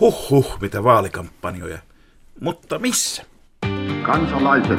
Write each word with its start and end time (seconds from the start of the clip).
Huh 0.00 0.30
huh, 0.30 0.58
mitä 0.60 0.84
vaalikampanjoja. 0.84 1.78
Mutta 2.40 2.78
missä? 2.78 3.22
Kansalaiset, 4.02 4.78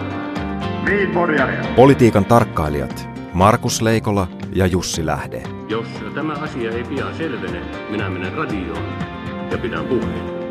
Politiikan 1.76 2.26
tarkkailijat 2.26 3.10
Markus 3.34 3.82
Leikola 3.82 4.28
ja 4.54 4.66
Jussi 4.66 5.06
Lähde. 5.06 5.44
Jos 5.70 5.88
tämä 6.16 6.34
asia 6.34 6.72
ei 6.72 6.84
pian 6.84 7.18
selvene, 7.18 7.62
minä 7.90 8.10
menen 8.10 8.34
radioon 8.34 8.94
ja 9.52 9.58
pidän 9.58 9.86
puheen. 9.86 10.42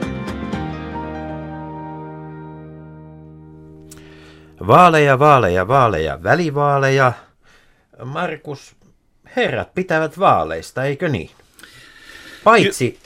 Vaaleja, 4.66 5.18
vaaleja, 5.18 5.68
vaaleja, 5.68 6.22
välivaaleja. 6.22 7.12
Markus, 8.04 8.76
herrat 9.36 9.74
pitävät 9.74 10.18
vaaleista, 10.18 10.84
eikö 10.84 11.08
niin? 11.08 11.30
Paitsi 12.44 12.98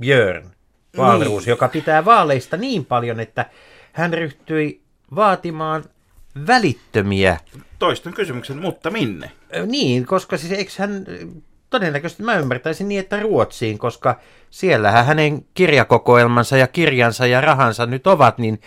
Björn 0.00 0.53
Wahlroos, 0.98 1.46
joka 1.46 1.68
pitää 1.68 2.04
vaaleista 2.04 2.56
niin 2.56 2.84
paljon, 2.84 3.20
että 3.20 3.46
hän 3.92 4.12
ryhtyi 4.12 4.80
vaatimaan 5.14 5.84
välittömiä. 6.46 7.38
Toistan 7.78 8.14
kysymyksen, 8.14 8.56
mutta 8.56 8.90
minne? 8.90 9.30
Niin, 9.66 10.06
koska 10.06 10.36
siis 10.36 10.52
eikö 10.52 10.70
hän, 10.78 11.06
todennäköisesti 11.70 12.22
mä 12.22 12.34
ymmärtäisin 12.34 12.88
niin, 12.88 13.00
että 13.00 13.20
Ruotsiin, 13.20 13.78
koska 13.78 14.20
siellähän 14.50 15.06
hänen 15.06 15.44
kirjakokoelmansa 15.54 16.56
ja 16.56 16.66
kirjansa 16.66 17.26
ja 17.26 17.40
rahansa 17.40 17.86
nyt 17.86 18.06
ovat, 18.06 18.38
niin 18.38 18.60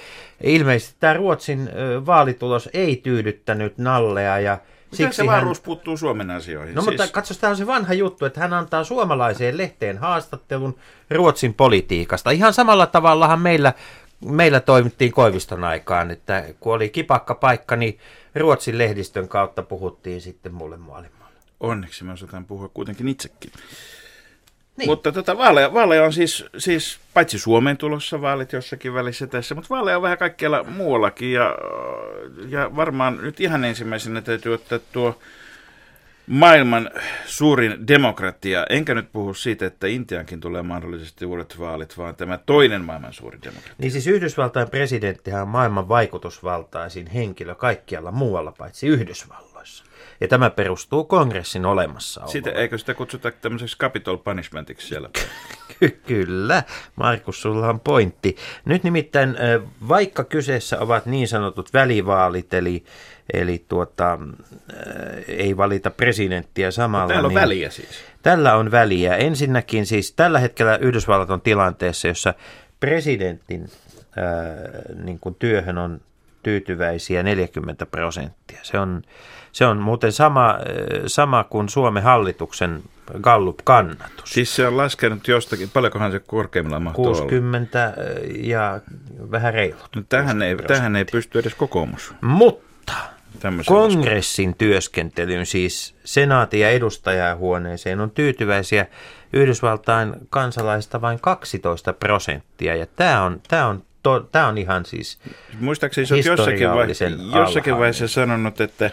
ilmeisesti 0.44 0.96
tämä 1.00 1.14
Ruotsin 1.14 1.70
vaalitulos 2.06 2.70
ei 2.74 2.96
tyydyttänyt 2.96 3.78
Nallea 3.78 4.40
ja 4.40 4.58
Miten 4.92 5.14
se 5.14 5.22
hän... 5.22 5.30
Wahlroos 5.30 5.60
puuttuu 5.62 5.98
Suomen 5.98 6.32
asioihin? 6.32 6.76
No 6.76 6.82
mutta 6.82 7.08
katso, 7.08 7.34
tämä 7.34 7.52
on 7.52 7.58
se 7.58 7.68
vanha 7.68 7.94
juttu, 7.94 8.26
että 8.26 8.40
hän 8.40 8.54
antaa 8.54 8.84
suomalaiseen 8.84 9.58
lehteen 9.58 9.98
haastattelun 9.98 10.78
Ruotsin 11.10 11.54
politiikasta. 11.54 12.32
Ihan 12.32 12.54
samalla 12.54 12.86
tavallahan 12.86 13.42
meillä, 13.42 13.74
meillä 14.26 14.60
toimittiin 14.60 15.12
Koiviston 15.12 15.64
aikaan, 15.64 16.12
että 16.12 16.44
kun 16.60 16.74
oli 16.74 16.90
kipakka 16.90 17.36
paikka, 17.36 17.76
niin 17.76 18.00
Ruotsin 18.36 18.78
lehdistön 18.78 19.28
kautta 19.28 19.64
puhuttiin 19.64 20.22
sitten 20.22 20.54
mulle 20.54 20.78
maailmalle. 20.78 21.40
Onneksi 21.60 22.04
me 22.04 22.14
osataan 22.14 22.46
puhua 22.46 22.70
kuitenkin 22.74 23.08
itsekin. 23.08 23.52
Niin. 24.78 24.90
Mutta 24.90 25.12
tota, 25.12 25.38
vaaleja, 25.38 25.74
vaaleja 25.74 26.04
on 26.04 26.14
siis, 26.14 26.46
siis, 26.58 27.00
paitsi 27.14 27.40
Suomeen 27.40 27.78
tulossa 27.78 28.22
vaalit 28.22 28.54
jossakin 28.54 28.94
välissä 28.94 29.28
tässä, 29.28 29.56
mutta 29.56 29.70
vaaleja 29.70 29.98
on 29.98 30.02
vähän 30.02 30.18
kaikkialla 30.18 30.64
muuallakin. 30.64 31.34
Ja, 31.34 31.58
ja 32.50 32.76
varmaan 32.76 33.20
nyt 33.22 33.40
ihan 33.40 33.64
ensimmäisenä 33.64 34.22
täytyy 34.22 34.54
ottaa 34.54 34.80
tuo 34.92 35.20
maailman 36.28 36.90
suurin 37.26 37.88
demokratia. 37.88 38.66
Enkä 38.70 38.96
nyt 38.96 39.12
puhu 39.12 39.34
siitä, 39.34 39.66
että 39.66 39.88
Intiankin 39.88 40.40
tulee 40.40 40.62
mahdollisesti 40.62 41.26
uudet 41.26 41.60
vaalit, 41.60 41.98
vaan 41.98 42.16
tämä 42.16 42.40
toinen 42.46 42.82
maailman 42.82 43.14
suurin 43.14 43.42
demokratia. 43.42 43.76
Niin 43.78 43.92
siis 43.92 44.08
Yhdysvaltain 44.08 44.70
presidenttihän 44.70 45.42
on 45.42 45.48
maailman 45.48 45.90
vaikutusvaltaisin 45.90 47.08
henkilö 47.08 47.56
kaikkialla 47.56 48.12
muualla 48.12 48.54
paitsi 48.58 48.88
Yhdysvalloissa. 48.88 49.47
Ja 50.22 50.28
tämä 50.28 50.50
perustuu 50.50 51.04
kongressin 51.04 51.66
olemassaoloon. 51.66 52.32
Sitä, 52.32 52.52
eikö 52.52 52.78
sitä 52.78 52.94
kutsuta 52.94 53.32
tämmöiseksi 53.32 53.78
capital 53.78 54.18
punishmentiksi 54.18 54.88
siellä? 54.88 55.10
Ky- 55.80 56.00
Kyllä, 56.08 56.64
Markus, 56.96 57.42
sulla 57.42 57.70
on 57.70 57.80
pointti. 57.80 58.36
Nyt 58.66 58.84
nimittäin, 58.84 59.38
vaikka 59.88 60.24
kyseessä 60.24 60.80
ovat 60.80 61.06
niin 61.06 61.28
sanotut 61.28 61.74
välivaalit, 61.74 62.54
eli, 62.54 62.84
eli 63.34 63.66
tuota, 63.68 64.20
ei 65.28 65.58
valita 65.58 65.90
presidenttiä 65.90 66.72
samalla. 66.72 67.08
Täällä 67.08 67.28
on 67.28 67.34
niin 67.34 67.42
väliä 67.42 67.70
siis. 67.70 67.90
Tällä 68.22 68.56
on 68.56 68.72
väliä. 68.72 69.16
Ensinnäkin 69.16 69.86
siis 69.86 70.12
tällä 70.12 70.40
hetkellä 70.40 70.78
Yhdysvallat 70.78 71.30
on 71.30 71.42
tilanteessa, 71.42 72.08
jossa 72.08 72.34
presidentin 72.80 73.70
ää, 74.18 74.26
niin 75.04 75.20
kuin 75.20 75.36
työhön 75.36 75.78
on 75.78 76.02
tyytyväisiä 76.44 77.24
40 77.24 77.86
prosenttia. 77.86 78.60
Se 78.64 78.80
on, 78.80 79.02
se 79.58 79.66
on 79.66 79.78
muuten 79.78 80.12
sama, 80.12 80.48
ää, 80.48 80.58
sama 81.08 81.44
kuin 81.44 81.70
Suomen 81.70 82.04
hallituksen 82.04 82.84
Gallup-kannatus. 83.22 84.34
Siis 84.34 84.56
se 84.56 84.68
on 84.68 84.78
laskenut 84.78 85.28
jostakin, 85.28 85.70
paljonkohan 85.70 86.12
se 86.12 86.20
korkeimmillaan 86.20 86.84
mahtuu 86.84 87.06
olla? 87.06 87.18
60 87.18 87.84
ää, 87.84 87.94
ja 88.36 88.82
vähän 89.32 89.54
reilut. 89.54 89.90
No, 89.96 90.04
tähän, 90.10 90.42
ei, 90.42 90.54
60 90.54 90.74
tähän 90.74 90.96
ei 90.96 91.06
pysty 91.06 91.40
edes 91.40 91.56
kokoomus. 91.56 92.14
Mutta 92.22 92.94
Tämmöisen 93.40 93.76
kongressin 93.76 94.56
työskentelyyn, 94.58 95.46
siis 95.46 95.96
senaatin 96.04 96.60
ja 96.60 96.70
edustajahuoneeseen, 96.70 98.00
on 98.00 98.12
tyytyväisiä 98.12 98.86
Yhdysvaltain 99.34 100.14
kansalaista 100.30 101.02
vain 101.02 101.20
12 101.20 101.94
prosenttia. 101.94 102.76
Ja 102.76 102.86
tämä 102.86 103.24
on, 103.24 103.42
tämä 103.48 103.68
on, 103.68 103.84
to, 104.04 104.20
tämä 104.20 104.48
on 104.48 104.58
ihan 104.58 104.86
siis 104.86 105.20
Muistaakseni 105.60 106.08
oot 106.12 106.26
jossakin, 106.26 106.70
vai, 106.70 106.88
jossakin 107.42 107.78
vaiheessa 107.78 108.08
sanonut, 108.08 108.62
että, 108.62 108.92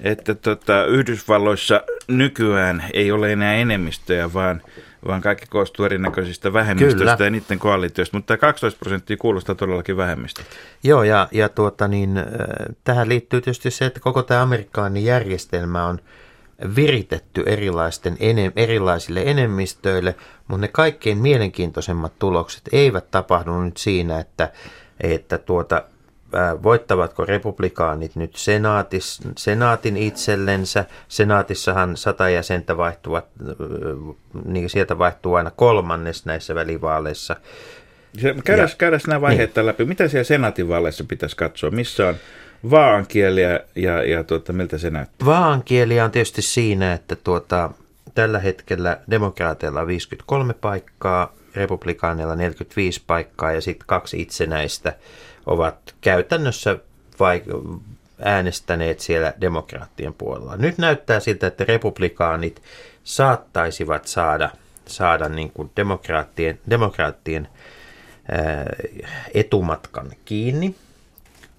että 0.00 0.34
tota, 0.34 0.84
Yhdysvalloissa 0.84 1.82
nykyään 2.08 2.84
ei 2.92 3.12
ole 3.12 3.32
enää 3.32 3.54
enemmistöjä, 3.54 4.32
vaan, 4.32 4.62
vaan 5.06 5.20
kaikki 5.20 5.46
koostuu 5.46 5.84
erinäköisistä 5.84 6.52
vähemmistöistä 6.52 7.16
Kyllä. 7.16 7.26
ja 7.26 7.30
niiden 7.30 7.58
koalitioista. 7.58 8.16
Mutta 8.16 8.26
tämä 8.26 8.38
12 8.38 8.78
prosenttia 8.78 9.16
kuulostaa 9.16 9.54
todellakin 9.54 9.96
vähemmistä. 9.96 10.42
Joo, 10.82 11.02
ja, 11.02 11.28
ja 11.32 11.48
tuota, 11.48 11.88
niin, 11.88 12.18
äh, 12.18 12.24
tähän 12.84 13.08
liittyy 13.08 13.40
tietysti 13.40 13.70
se, 13.70 13.86
että 13.86 14.00
koko 14.00 14.22
tämä 14.22 14.42
amerikkalainen 14.42 15.04
järjestelmä 15.04 15.86
on 15.86 15.98
viritetty 16.76 17.42
erilaisten 17.46 18.16
enem, 18.20 18.52
erilaisille 18.56 19.22
enemmistöille, 19.26 20.14
mutta 20.48 20.60
ne 20.60 20.68
kaikkein 20.68 21.18
mielenkiintoisemmat 21.18 22.12
tulokset 22.18 22.62
eivät 22.72 23.10
tapahdu 23.10 23.60
nyt 23.60 23.76
siinä, 23.76 24.18
että, 24.18 24.52
että 25.00 25.38
tuota, 25.38 25.84
voittavatko 26.62 27.24
republikaanit 27.24 28.16
nyt 28.16 28.36
senaatis, 28.36 29.20
senaatin 29.38 29.96
itsellensä. 29.96 30.84
Senaatissahan 31.08 31.96
sata 31.96 32.28
jäsentä 32.28 32.76
vaihtuvat, 32.76 33.24
niin 34.44 34.70
sieltä 34.70 34.98
vaihtuu 34.98 35.34
aina 35.34 35.50
kolmannes 35.50 36.26
näissä 36.26 36.54
välivaaleissa. 36.54 37.36
Käydään, 38.44 38.68
käydään 38.78 39.00
nämä 39.06 39.20
vaiheet 39.20 39.56
niin. 39.56 39.66
läpi. 39.66 39.84
Mitä 39.84 40.08
siellä 40.08 40.24
senaatin 40.24 40.68
vaaleissa 40.68 41.04
pitäisi 41.04 41.36
katsoa? 41.36 41.70
Missä 41.70 42.08
on 42.08 42.14
vaankieli 42.70 43.42
ja, 43.42 43.60
ja, 43.76 44.02
ja 44.02 44.24
tuota, 44.24 44.52
miltä 44.52 44.78
se 44.78 44.90
näyttää? 44.90 45.26
Vaankieliä 45.26 46.04
on 46.04 46.10
tietysti 46.10 46.42
siinä, 46.42 46.92
että 46.92 47.16
tuota, 47.16 47.70
tällä 48.14 48.38
hetkellä 48.38 48.98
demokraateilla 49.10 49.80
on 49.80 49.86
53 49.86 50.54
paikkaa, 50.54 51.32
republikaaneilla 51.54 52.36
45 52.36 53.02
paikkaa 53.06 53.52
ja 53.52 53.60
sitten 53.60 53.86
kaksi 53.86 54.20
itsenäistä 54.20 54.92
ovat 55.46 55.94
käytännössä 56.00 56.78
vai, 57.20 57.42
äänestäneet 58.22 59.00
siellä 59.00 59.34
demokraattien 59.40 60.14
puolella. 60.14 60.56
Nyt 60.56 60.78
näyttää 60.78 61.20
siltä, 61.20 61.46
että 61.46 61.64
republikaanit 61.64 62.62
saattaisivat 63.04 64.06
saada, 64.06 64.50
saada 64.86 65.28
niin 65.28 65.50
kuin 65.50 65.70
demokraattien, 65.76 66.58
demokraattien 66.70 67.48
ää, 68.30 68.66
etumatkan 69.34 70.10
kiinni. 70.24 70.74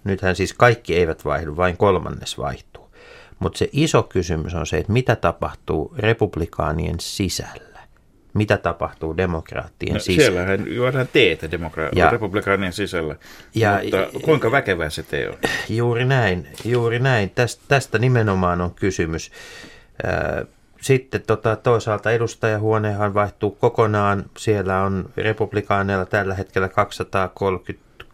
Nythän 0.04 0.36
siis 0.36 0.54
kaikki 0.54 0.96
eivät 0.96 1.26
vaihdu, 1.26 1.58
vain 1.58 1.78
kolmannes 1.78 2.38
vaihtuu. 2.38 2.92
Mutta 3.40 3.58
se 3.58 3.70
iso 3.72 4.04
kysymys 4.04 4.54
on 4.56 4.68
se, 4.68 4.78
että 4.78 4.92
mitä 4.94 5.16
tapahtuu 5.16 5.94
republikaanien 5.98 6.96
sisällä? 7.00 7.80
Mitä 8.34 8.58
tapahtuu 8.58 9.18
demokraattien 9.18 9.94
No, 9.94 10.00
sisällä? 10.00 10.22
siellähän 10.32 10.74
juodaan 10.76 11.08
teetä 11.14 11.48
demokra- 11.52 11.90
Ja- 11.96 12.10
republikaanien 12.10 12.74
sisällä. 12.74 13.16
Ja- 13.56 13.80
Mutta 13.84 14.20
kuinka 14.20 14.52
väkevää 14.52 14.90
se 14.90 15.04
tee 15.04 15.30
on? 15.30 15.36
Juuri 15.70 16.06
näin, 16.06 16.48
juuri 16.66 17.00
näin. 17.00 17.30
Tästä, 17.30 17.64
tästä 17.68 18.00
nimenomaan 18.00 18.62
on 18.62 18.72
kysymys. 18.76 19.32
Ää, 20.04 20.46
Sitten 20.82 21.22
tota, 21.28 21.56
toisaalta 21.56 22.12
edustajahuonehan 22.12 23.14
vaihtuu 23.14 23.52
kokonaan. 23.52 24.26
Siellä 24.38 24.82
on 24.84 25.10
republikaaneilla 25.18 26.06
tällä 26.06 26.36
hetkellä 26.36 26.70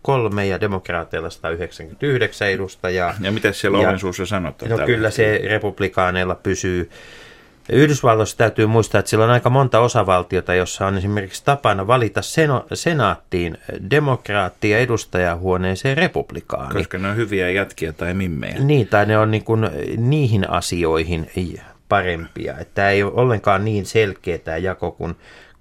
233 0.08 0.46
ja 0.48 0.62
demokraateilla 0.62 1.30
199 1.30 2.48
edustajaa. 2.50 3.14
Ja 3.22 3.32
mitä 3.32 3.52
siellä 3.52 3.78
Ja- 3.82 3.88
oven 3.88 4.00
suussa 4.00 4.26
sanotaan? 4.26 4.72
No 4.72 4.78
kyllä 4.78 5.08
hetkellä? 5.08 5.12
se 5.12 5.42
republikaaneilla 5.48 6.36
pysyy. 6.36 6.90
Yhdysvalloissa 7.72 8.38
täytyy 8.38 8.66
muistaa, 8.66 9.00
että 9.00 9.10
sillä 9.10 9.26
on 9.26 9.32
aika 9.32 9.50
monta 9.50 9.80
osavaltiota, 9.80 10.54
jossa 10.56 10.88
on 10.88 10.98
esimerkiksi 10.98 11.46
tapana 11.46 11.88
valita 11.88 12.22
seno, 12.22 12.66
senaattiin 12.74 13.58
demokraatti 13.92 14.70
ja 14.70 14.80
edustajahuoneeseen 14.80 15.98
republikaani. 15.98 16.74
Koska 16.74 16.98
ne 16.98 17.10
on 17.10 17.16
hyviä 17.16 17.50
jätkiä 17.50 17.94
tai 17.94 18.14
mimmejä. 18.14 18.56
Niin, 18.60 18.88
tai 18.88 19.06
ne 19.06 19.18
on 19.18 19.32
niin 19.32 19.44
kuin 19.44 19.70
niihin 19.98 20.50
asioihin 20.50 21.32
parempia. 21.90 22.54
Että 22.60 22.74
tämä 22.74 22.90
ei 22.90 23.04
ole 23.04 23.14
ollenkaan 23.16 23.66
niin 23.66 23.86
selkeä 23.86 24.38
tämä 24.38 24.58
jako 24.58 24.92
kuin, 24.92 25.16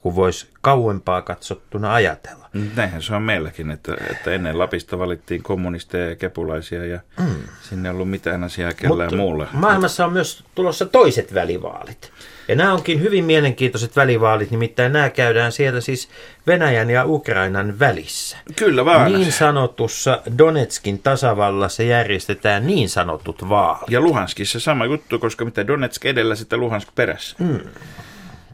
kuin 0.06 0.16
voisi 0.16 0.48
kauempaa 0.60 1.22
katsottuna 1.22 1.94
ajatella. 1.94 2.48
Näinhän 2.76 3.02
se 3.02 3.14
on 3.14 3.22
meilläkin, 3.22 3.70
että, 3.70 3.96
että 4.10 4.30
ennen 4.30 4.58
Lapista 4.58 4.98
valittiin 4.98 5.42
kommunisteja 5.42 6.08
ja 6.08 6.16
kepulaisia 6.16 6.84
ja 6.84 7.00
mm. 7.20 7.34
sinne 7.62 7.88
ei 7.88 7.94
ollut 7.94 8.10
mitään 8.10 8.44
asiaa 8.44 8.72
kellään 8.72 8.98
Mutta 8.98 9.16
muulla. 9.16 9.46
Maailmassa 9.52 10.06
on 10.06 10.12
myös 10.12 10.44
tulossa 10.54 10.86
toiset 10.86 11.34
välivaalit. 11.34 12.12
Ja 12.48 12.54
nämä 12.54 12.72
onkin 12.72 13.00
hyvin 13.00 13.24
mielenkiintoiset 13.24 13.96
välivaalit, 13.96 14.50
nimittäin 14.50 14.92
nämä 14.92 15.10
käydään 15.10 15.52
siellä 15.52 15.80
siis 15.80 16.08
Venäjän 16.46 16.90
ja 16.90 17.04
Ukrainan 17.06 17.78
välissä. 17.78 18.36
Kyllä 18.56 18.84
vaan. 18.84 19.12
Niin 19.12 19.32
sanotussa 19.32 20.22
Donetskin 20.38 20.98
tasavallassa 20.98 21.82
järjestetään 21.82 22.66
niin 22.66 22.88
sanotut 22.88 23.48
vaalit. 23.48 23.90
Ja 23.90 24.00
Luhanskissa 24.00 24.60
sama 24.60 24.84
juttu, 24.84 25.18
koska 25.18 25.44
mitä 25.44 25.66
Donetsk 25.66 26.04
edellä, 26.04 26.34
sitten 26.34 26.60
Luhansk 26.60 26.88
perässä. 26.94 27.36
Mm. 27.38 27.58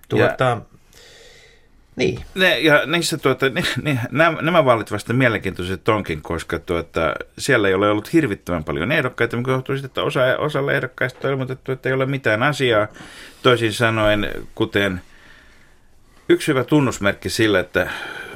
Tuota, 0.09 0.61
niin. 1.97 2.21
Ne, 2.35 2.61
ja 2.61 2.87
niissä 2.87 3.19
tuota, 3.19 3.49
ne, 3.49 3.63
ne, 3.83 3.99
nämä, 4.11 4.43
nämä 4.43 4.65
vaalit 4.65 4.93
vasta 4.93 5.13
mielenkiintoiset 5.13 5.89
onkin, 5.89 6.23
koska 6.23 6.59
tuota, 6.59 7.15
siellä 7.39 7.69
ei 7.69 7.75
ole 7.75 7.91
ollut 7.91 8.13
hirvittävän 8.13 8.65
paljon 8.65 8.93
ehdokkaita, 8.93 9.37
mikä 9.37 9.51
johtuu 9.51 9.75
siitä, 9.75 9.87
että 9.87 10.03
osa, 10.03 10.21
osalla 10.39 10.73
ehdokkaista 10.73 11.29
on 11.29 11.33
ilmoitettu, 11.33 11.73
että 11.73 11.89
ei 11.89 11.93
ole 11.93 12.07
mitään 12.07 12.43
asiaa. 12.43 12.89
Toisin 13.43 13.73
sanoen, 13.73 14.31
kuten 14.55 15.01
yksi 16.29 16.49
hyvä 16.49 16.65
tunnusmerkki 16.65 17.31
sille, 17.31 17.61
että 17.61 17.91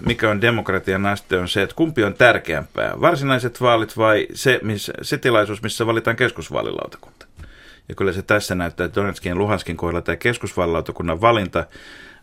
mikä 0.06 0.31
on 0.31 0.41
demokratian 0.41 1.06
aste, 1.06 1.38
on 1.38 1.49
se, 1.49 1.62
että 1.62 1.76
kumpi 1.76 2.05
on 2.05 2.14
tärkeämpää, 2.14 3.00
varsinaiset 3.00 3.61
vaalit 3.61 3.97
vai 3.97 4.26
se, 4.35 4.61
missä, 4.62 4.93
se 5.03 5.19
tilaisuus, 5.19 5.62
missä 5.62 5.87
valitaan 5.87 6.17
keskusvaalilautakunta. 6.17 7.26
Ja 7.88 7.94
kyllä 7.94 8.12
se 8.12 8.23
tässä 8.23 8.55
näyttää, 8.55 8.85
että 8.85 9.00
Donetskin 9.00 9.31
ja 9.31 9.37
Luhanskin 9.37 9.76
kohdalla 9.76 10.03
tämä 10.03 10.17
keskusvaalilautakunnan 10.17 11.20
valinta 11.20 11.64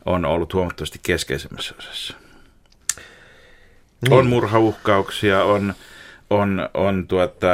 on 0.05 0.25
ollut 0.25 0.53
huomattavasti 0.53 1.00
keskeisemmässä 1.03 1.75
osassa. 1.79 2.13
Niin. 4.01 4.13
On 4.13 4.27
murhauhkauksia, 4.27 5.44
on, 5.44 5.73
on, 6.29 6.69
on 6.73 7.07
tuota, 7.07 7.47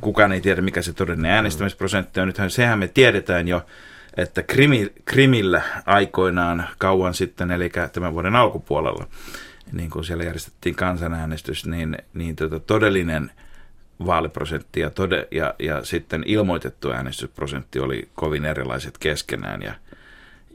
kukaan 0.00 0.32
ei 0.32 0.40
tiedä 0.40 0.62
mikä 0.62 0.82
se 0.82 0.92
todellinen 0.92 1.30
äänestämisprosentti 1.30 2.20
on. 2.20 2.26
Nythän 2.26 2.50
sehän 2.50 2.78
me 2.78 2.88
tiedetään 2.88 3.48
jo, 3.48 3.66
että 4.16 4.42
Krimi, 4.42 4.92
Krimillä 5.04 5.62
aikoinaan 5.86 6.68
kauan 6.78 7.14
sitten, 7.14 7.50
eli 7.50 7.70
tämän 7.92 8.12
vuoden 8.12 8.36
alkupuolella, 8.36 9.06
niin 9.72 9.90
kun 9.90 10.04
siellä 10.04 10.24
järjestettiin 10.24 10.74
kansanäänestys, 10.74 11.66
niin, 11.66 11.98
niin 12.14 12.36
tota, 12.36 12.60
todellinen 12.60 13.30
vaaliprosentti 14.06 14.80
ja, 14.80 14.90
tode, 14.90 15.28
ja, 15.30 15.54
ja 15.58 15.84
sitten 15.84 16.22
ilmoitettu 16.26 16.90
äänestysprosentti 16.90 17.78
oli 17.78 18.08
kovin 18.14 18.44
erilaiset 18.44 18.98
keskenään. 18.98 19.62
Ja, 19.62 19.74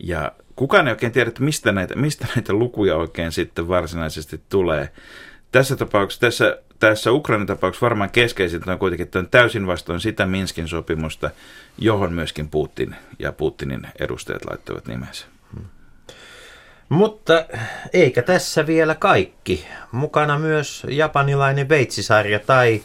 ja 0.04 0.32
kukaan 0.56 0.88
ei 0.88 0.92
oikein 0.92 1.12
tiedä, 1.12 1.28
että 1.28 1.44
mistä 1.44 1.72
näitä, 1.72 1.96
mistä 1.96 2.28
näitä 2.36 2.54
lukuja 2.54 2.96
oikein 2.96 3.32
sitten 3.32 3.68
varsinaisesti 3.68 4.42
tulee. 4.50 4.90
Tässä 5.52 5.76
tapauksessa, 5.76 6.22
tässä, 6.22 6.58
tässä 6.80 7.12
Ukrainan 7.12 7.48
tapauksessa 7.48 7.84
varmaan 7.84 8.10
keskeisintä 8.10 8.72
on 8.72 8.80
kuitenkin, 8.80 9.04
että 9.04 9.20
on 9.20 9.30
täysin 9.30 9.68
vastoin 9.68 10.00
sitä 10.00 10.26
Minskin 10.26 10.68
sopimusta, 10.68 11.30
johon 11.78 12.14
myöskin 12.14 12.50
Putin 12.50 12.96
ja 13.20 13.32
Putinin 13.32 13.88
edustajat 14.00 14.46
laittoivat 14.46 14.88
nimensä. 14.88 15.26
Mutta 16.90 17.46
eikä 17.94 18.22
tässä 18.22 18.68
vielä 18.68 18.96
kaikki. 18.96 19.68
Mukana 19.92 20.40
myös 20.40 20.84
japanilainen 20.90 21.70
veitsisarja 21.70 22.40
tai 22.40 22.82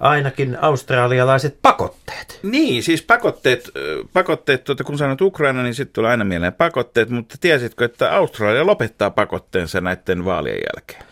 ainakin 0.00 0.58
australialaiset 0.60 1.58
pakotteet. 1.62 2.40
Niin, 2.42 2.82
siis 2.82 3.02
pakotteet, 3.02 3.70
pakotteet 4.12 4.64
tuota, 4.64 4.84
kun 4.84 4.98
sanot 4.98 5.20
Ukraina, 5.20 5.62
niin 5.62 5.74
sitten 5.74 5.94
tulee 5.94 6.10
aina 6.10 6.24
mieleen 6.24 6.52
pakotteet, 6.52 7.10
mutta 7.10 7.34
tiesitkö, 7.40 7.84
että 7.84 8.12
Australia 8.12 8.66
lopettaa 8.66 9.10
pakotteensa 9.10 9.80
näiden 9.80 10.24
vaalien 10.24 10.58
jälkeen? 10.74 11.04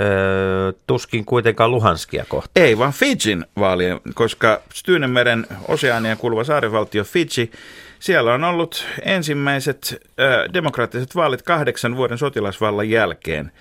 Öö, 0.00 0.72
tuskin 0.86 1.24
kuitenkaan 1.24 1.70
Luhanskia 1.70 2.24
kohta. 2.28 2.60
Ei, 2.60 2.78
vaan 2.78 2.92
Fidjin 2.92 3.46
vaalien, 3.58 4.00
koska 4.14 4.60
Styynemeren 4.74 5.46
oseanian 5.68 6.16
kuuluva 6.16 6.44
saarivaltio 6.44 7.04
Fidji, 7.04 7.50
siellä 7.98 8.34
on 8.34 8.44
ollut 8.44 8.86
ensimmäiset 9.02 10.02
ö, 10.20 10.48
demokraattiset 10.54 11.14
vaalit 11.14 11.42
kahdeksan 11.42 11.96
vuoden 11.96 12.18
sotilasvallan 12.18 12.90
jälkeen. 12.90 13.52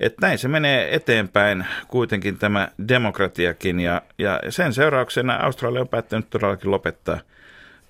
Että 0.00 0.26
näin 0.26 0.38
se 0.38 0.48
menee 0.48 0.94
eteenpäin 0.94 1.66
kuitenkin 1.88 2.38
tämä 2.38 2.68
demokratiakin 2.88 3.80
ja, 3.80 4.02
ja 4.18 4.40
sen 4.48 4.72
seurauksena 4.72 5.34
Australia 5.34 5.80
on 5.80 5.88
päättänyt 5.88 6.30
todellakin 6.30 6.70
lopettaa 6.70 7.20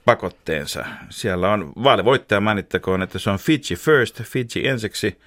pakotteensa. 0.04 0.84
Siellä 1.10 1.52
on 1.52 1.72
vaalivoittaja 1.82 2.40
mainittakoon, 2.40 3.02
että 3.02 3.18
se 3.18 3.30
on 3.30 3.38
Fiji 3.38 3.76
First, 3.76 4.22
Fiji 4.22 4.68
ensiksi 4.68 5.18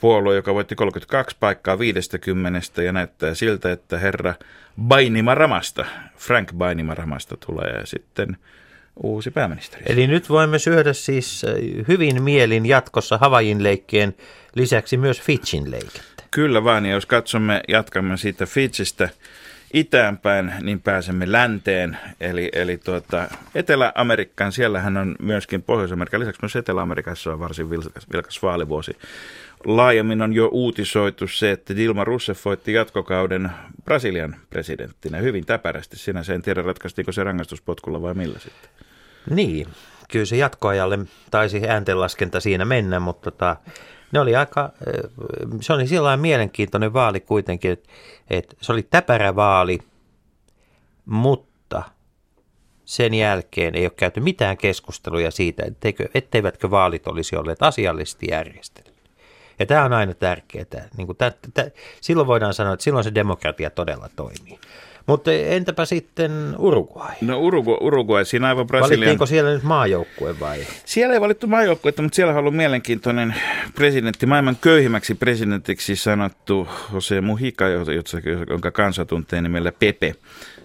puolue, 0.00 0.34
joka 0.34 0.54
voitti 0.54 0.74
32 0.74 1.36
paikkaa 1.40 1.78
50 1.78 2.82
ja 2.82 2.92
näyttää 2.92 3.34
siltä, 3.34 3.72
että 3.72 3.98
herra 3.98 4.34
Bainimaramasta, 4.82 5.84
Frank 6.16 6.52
Bainimaramasta 6.52 7.36
tulee 7.46 7.80
sitten 7.84 8.36
uusi 9.02 9.30
pääministeri. 9.30 9.82
Eli 9.86 10.06
nyt 10.06 10.28
voimme 10.28 10.58
syödä 10.58 10.92
siis 10.92 11.42
hyvin 11.88 12.22
mielin 12.22 12.66
jatkossa 12.66 13.18
Havajin 13.18 13.62
leikkien 13.62 14.14
lisäksi 14.54 14.96
myös 14.96 15.20
Fitchin 15.20 15.70
leikettä. 15.70 16.11
Kyllä 16.34 16.64
vaan, 16.64 16.86
ja 16.86 16.92
jos 16.92 17.06
katsomme, 17.06 17.60
jatkamme 17.68 18.16
siitä 18.16 18.46
Fitsistä 18.46 19.08
itäänpäin, 19.72 20.52
niin 20.62 20.80
pääsemme 20.80 21.32
länteen, 21.32 21.98
eli, 22.20 22.50
eli 22.52 22.78
tuota, 22.78 23.28
Etelä-Amerikkaan, 23.54 24.52
siellähän 24.52 24.96
on 24.96 25.16
myöskin 25.22 25.62
Pohjois-Amerikan 25.62 26.20
lisäksi 26.20 26.42
myös 26.42 26.56
Etelä-Amerikassa 26.56 27.32
on 27.32 27.40
varsin 27.40 27.70
vilkas, 27.70 28.06
vilkas 28.12 28.42
vaalivuosi. 28.42 28.96
Laajemmin 29.64 30.22
on 30.22 30.32
jo 30.32 30.48
uutisoitu 30.52 31.28
se, 31.28 31.50
että 31.50 31.76
Dilma 31.76 32.04
Rousseff 32.04 32.44
voitti 32.44 32.72
jatkokauden 32.72 33.50
Brasilian 33.84 34.36
presidenttinä 34.50 35.18
hyvin 35.18 35.46
täpärästi. 35.46 35.96
Sinä 35.98 36.22
en 36.34 36.42
tiedä, 36.42 36.62
ratkaistiinko 36.62 37.12
se 37.12 37.24
rangaistuspotkulla 37.24 38.02
vai 38.02 38.14
millä 38.14 38.38
sitten. 38.38 38.70
Niin, 39.30 39.66
kyllä 40.10 40.24
se 40.24 40.36
jatkoajalle 40.36 40.98
taisi 41.30 41.68
ääntenlaskenta 41.68 42.40
siinä 42.40 42.64
mennä, 42.64 43.00
mutta 43.00 43.30
tota, 43.30 43.56
ne 44.12 44.20
oli 44.20 44.36
aika, 44.36 44.72
se 45.60 45.72
oli 45.72 45.86
sillä 45.86 46.16
mielenkiintoinen 46.16 46.92
vaali 46.92 47.20
kuitenkin, 47.20 47.70
että, 47.70 47.88
että 48.30 48.56
se 48.60 48.72
oli 48.72 48.82
täpärä 48.82 49.36
vaali, 49.36 49.78
mutta 51.04 51.82
sen 52.84 53.14
jälkeen 53.14 53.74
ei 53.74 53.84
ole 53.84 53.92
käyty 53.96 54.20
mitään 54.20 54.56
keskusteluja 54.56 55.30
siitä, 55.30 55.64
etteikö, 55.66 56.08
etteivätkö 56.14 56.70
vaalit 56.70 57.06
olisi 57.06 57.36
olleet 57.36 57.62
asiallisesti 57.62 58.26
järjestelmät. 58.30 58.92
Ja 59.58 59.66
tämä 59.66 59.84
on 59.84 59.92
aina 59.92 60.14
tärkeää. 60.14 60.88
Niin 60.96 61.06
kuin 61.06 61.16
tä, 61.16 61.32
tä, 61.54 61.70
silloin 62.00 62.26
voidaan 62.26 62.54
sanoa, 62.54 62.72
että 62.72 62.84
silloin 62.84 63.04
se 63.04 63.14
demokratia 63.14 63.70
todella 63.70 64.08
toimii. 64.16 64.58
Mutta 65.06 65.32
entäpä 65.32 65.84
sitten 65.84 66.32
Uruguay? 66.58 67.14
No 67.20 67.38
Urugu, 67.38 67.78
Uruguay, 67.80 68.24
siinä 68.24 68.48
aivan 68.48 68.66
Brasilian... 68.66 68.98
Valittiinko 68.98 69.26
siellä 69.26 69.50
nyt 69.50 69.62
maajoukkue 69.62 70.40
vai? 70.40 70.66
Siellä 70.84 71.14
ei 71.14 71.20
valittu 71.20 71.46
maajoukkuetta, 71.46 72.02
mutta 72.02 72.16
siellä 72.16 72.32
on 72.32 72.38
ollut 72.38 72.56
mielenkiintoinen 72.56 73.34
presidentti, 73.74 74.26
maailman 74.26 74.56
köyhimmäksi 74.60 75.14
presidentiksi 75.14 75.96
sanottu 75.96 76.68
Jose 76.92 77.20
Mujica, 77.20 77.64
jonka 78.50 78.70
kansa 78.70 79.04
tuntee 79.04 79.42
nimellä 79.42 79.72
Pepe 79.72 80.14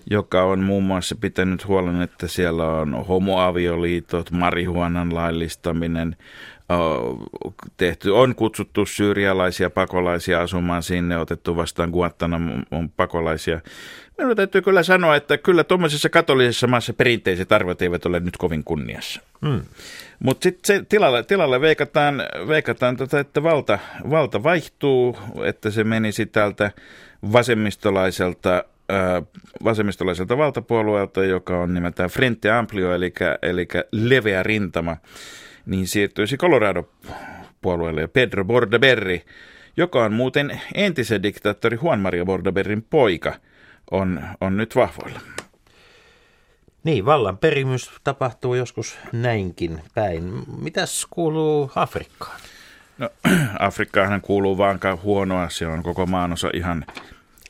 joka 0.10 0.44
on 0.44 0.60
muun 0.60 0.84
muassa 0.84 1.16
pitänyt 1.16 1.68
huolen, 1.68 2.02
että 2.02 2.28
siellä 2.28 2.66
on 2.66 3.06
homoavioliitot, 3.08 4.32
marihuonan 4.32 5.16
laillistaminen, 5.16 6.16
tehty, 7.78 8.10
on 8.10 8.36
kutsuttu 8.36 8.86
syyrialaisia 8.86 9.70
pakolaisia 9.70 10.42
asumaan 10.42 10.84
sinne, 10.84 11.18
otettu 11.18 11.56
vastaan 11.56 11.92
on 12.72 12.90
pakolaisia. 12.96 13.62
Minun 14.18 14.36
täytyy 14.36 14.62
kyllä 14.62 14.84
sanoa, 14.84 15.16
että 15.16 15.38
kyllä 15.38 15.64
tuommoisessa 15.64 16.10
katolisessa 16.10 16.68
maassa 16.68 16.94
perinteiset 16.94 17.52
arvot 17.52 17.82
eivät 17.82 18.06
ole 18.06 18.20
nyt 18.20 18.38
kovin 18.38 18.64
kunniassa. 18.64 19.22
Mm. 19.42 19.62
Mutta 20.20 20.44
sitten 20.44 20.86
tilalle, 20.86 21.24
tilalle 21.24 21.62
veikataan, 21.62 22.24
veikataan 22.48 22.98
tota, 22.98 23.20
että 23.20 23.44
valta, 23.44 23.80
valta 24.10 24.44
vaihtuu, 24.44 25.18
että 25.44 25.72
se 25.72 25.84
menisi 25.84 26.26
täältä 26.26 26.72
vasemmistolaiselta 27.32 28.64
vasemmistolaiselta 29.64 30.38
valtapuolueelta, 30.38 31.24
joka 31.24 31.58
on 31.60 31.74
nimeltään 31.74 32.10
Frente 32.10 32.52
Amplio, 32.52 32.96
eli, 32.96 33.14
eli 33.42 33.68
leveä 33.92 34.44
rintama, 34.44 34.98
niin 35.68 35.88
siirtyisi 35.88 36.38
Colorado-puolueelle. 36.38 38.02
Ja 38.02 38.08
Pedro 38.08 38.46
Bordaberry, 38.46 39.22
joka 39.78 40.04
on 40.04 40.14
muuten 40.14 40.62
entisen 40.76 41.24
diktaattori 41.24 41.80
Juan 41.84 42.00
Maria 42.00 42.26
Bordaberrin 42.26 42.84
poika, 42.90 43.34
on, 43.92 44.22
on 44.42 44.58
nyt 44.58 44.76
vahvoilla. 44.76 45.20
Niin, 46.84 47.06
vallan 47.06 47.38
perimys 47.38 47.92
tapahtuu 48.04 48.56
joskus 48.56 48.98
näinkin 49.12 49.82
päin. 49.94 50.44
Mitäs 50.62 51.08
kuuluu 51.10 51.72
Afrikkaan? 51.76 52.40
No, 52.98 53.10
Afrikkaahan 53.60 54.22
kuuluu 54.22 54.58
vaan 54.58 54.80
huonoa, 55.04 55.50
se 55.50 55.68
on 55.68 55.84
koko 55.84 56.06
maanosa 56.06 56.50
ihan... 56.54 56.86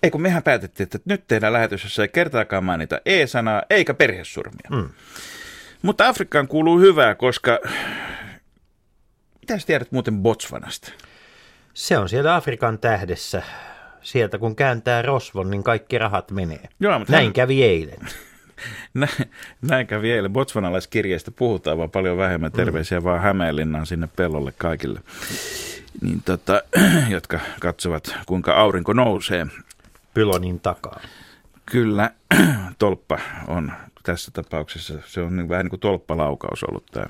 Ei 0.04 0.12
kun 0.12 0.22
mehän 0.22 0.44
päätettiin, 0.44 0.86
että 0.86 1.00
nyt 1.06 1.28
tehdään 1.28 1.54
lähetys, 1.54 1.84
jossa 1.84 2.02
ei 2.02 2.08
kertaakaan 2.08 2.64
mainita 2.64 3.02
E-sanaa 3.06 3.64
eikä 3.70 3.94
perhesurmia. 3.94 4.70
Mm. 4.72 4.90
Mutta 5.82 6.08
Afrikkaan 6.08 6.48
kuuluu 6.48 6.80
hyvää, 6.80 7.16
koska 7.16 7.60
Mitä 9.42 9.60
sä 9.60 9.68
tiedät 9.68 9.92
muuten 9.92 10.18
Botswanasta? 10.18 10.92
Se 11.74 11.98
on 11.98 12.10
siellä 12.10 12.36
Afrikan 12.36 12.80
tähdessä. 12.80 13.44
Sieltä 14.02 14.38
kun 14.38 14.56
kääntää 14.56 15.02
rosvon, 15.02 15.50
niin 15.52 15.64
kaikki 15.64 15.98
rahat 15.98 16.32
menee. 16.32 16.70
Joo, 16.80 17.00
mutta 17.00 17.14
Näin 17.14 17.26
hän- 17.26 17.34
kävi 17.34 17.64
eilen. 17.64 18.00
Näin, 18.94 19.12
näin 19.62 19.88
kävi 19.88 20.12
eilen. 20.12 20.34
Botswanalaiskirjeestä 20.34 21.32
puhutaan 21.32 21.78
vaan 21.78 21.92
paljon 21.92 22.18
vähemmän. 22.18 22.52
Terveisiä 22.52 23.04
vaan 23.04 23.22
Hämeenlinnaan 23.22 23.86
sinne 23.86 24.08
pellolle 24.16 24.54
kaikille, 24.58 25.00
niin 26.02 26.22
tota, 26.26 26.62
jotka 27.10 27.40
katsovat 27.60 28.16
kuinka 28.26 28.54
aurinko 28.54 28.94
nousee. 28.94 29.48
Pylonin 30.14 30.60
takaa. 30.60 31.00
Kyllä, 31.66 32.12
tolppa 32.80 33.20
on 33.48 33.72
tässä 34.08 34.32
tapauksessa, 34.32 34.94
se 35.06 35.22
on 35.22 35.36
niin 35.36 35.50
vähän 35.50 35.64
niin 35.64 35.70
kuin 35.70 35.80
tolppalaukaus 35.80 36.64
ollut 36.64 36.86
tämä 36.86 37.06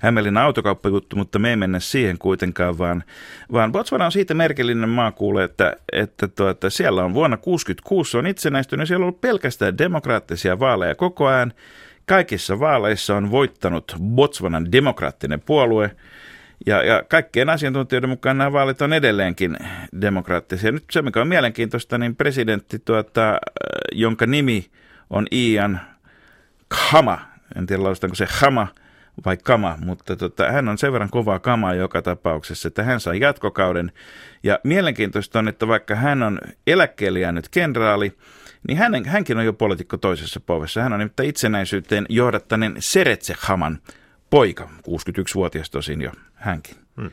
Hämeenlinnan 0.00 0.44
autokauppajuttu, 0.44 1.16
mutta 1.16 1.38
me 1.38 1.50
ei 1.50 1.56
mennä 1.56 1.80
siihen 1.80 2.18
kuitenkaan, 2.18 2.78
vaan, 2.78 3.04
vaan 3.52 3.72
Botswana 3.72 4.04
on 4.04 4.12
siitä 4.12 4.34
merkillinen 4.34 4.88
maa 4.88 5.12
kuule, 5.12 5.44
että, 5.44 5.76
että 5.92 6.28
tuota, 6.28 6.70
siellä 6.70 7.04
on 7.04 7.14
vuonna 7.14 7.36
1966 7.36 8.10
se 8.10 8.18
on 8.18 8.26
itsenäistynyt, 8.26 8.88
siellä 8.88 9.04
on 9.04 9.06
ollut 9.06 9.20
pelkästään 9.20 9.78
demokraattisia 9.78 10.58
vaaleja 10.58 10.94
koko 10.94 11.26
ajan. 11.26 11.52
Kaikissa 12.06 12.60
vaaleissa 12.60 13.16
on 13.16 13.30
voittanut 13.30 13.96
Botswanan 14.02 14.72
demokraattinen 14.72 15.40
puolue, 15.40 15.90
ja, 16.66 16.82
ja 16.82 17.02
kaikkien 17.08 17.50
asiantuntijoiden 17.50 18.10
mukaan 18.10 18.38
nämä 18.38 18.52
vaalit 18.52 18.82
on 18.82 18.92
edelleenkin 18.92 19.56
demokraattisia. 20.00 20.72
Nyt 20.72 20.84
se, 20.90 21.02
mikä 21.02 21.20
on 21.20 21.28
mielenkiintoista, 21.28 21.98
niin 21.98 22.16
presidentti, 22.16 22.78
tuota, 22.78 23.38
jonka 23.92 24.26
nimi 24.26 24.66
on 25.10 25.26
Ian 25.32 25.80
Khama, 26.74 27.20
en 27.56 27.66
tiedä 27.66 27.82
lausutaanko 27.82 28.14
se 28.14 28.26
Khama 28.26 28.66
vai 29.24 29.36
Kama, 29.36 29.78
mutta 29.84 30.16
tota, 30.16 30.52
hän 30.52 30.68
on 30.68 30.78
sen 30.78 30.92
verran 30.92 31.10
kovaa 31.10 31.38
kamaa 31.38 31.74
joka 31.74 32.02
tapauksessa, 32.02 32.68
että 32.68 32.82
hän 32.82 33.00
saa 33.00 33.14
jatkokauden. 33.14 33.92
Ja 34.42 34.58
mielenkiintoista 34.64 35.38
on, 35.38 35.48
että 35.48 35.68
vaikka 35.68 35.94
hän 35.94 36.22
on 36.22 36.38
eläkkeelle 36.66 37.20
jäänyt 37.20 37.48
kenraali, 37.48 38.12
niin 38.68 38.78
hänen, 38.78 39.04
hänkin 39.04 39.38
on 39.38 39.44
jo 39.44 39.52
poliitikko 39.52 39.96
toisessa 39.96 40.40
povessa. 40.40 40.82
Hän 40.82 40.92
on 40.92 40.98
nimittäin 40.98 41.28
itsenäisyyteen 41.28 42.06
johdattaneen 42.08 42.76
Seretse 42.78 43.34
Haman 43.38 43.78
poika, 44.30 44.68
61-vuotias 44.88 45.70
tosin 45.70 46.02
jo 46.02 46.12
hänkin. 46.34 46.76
Hmm. 47.00 47.10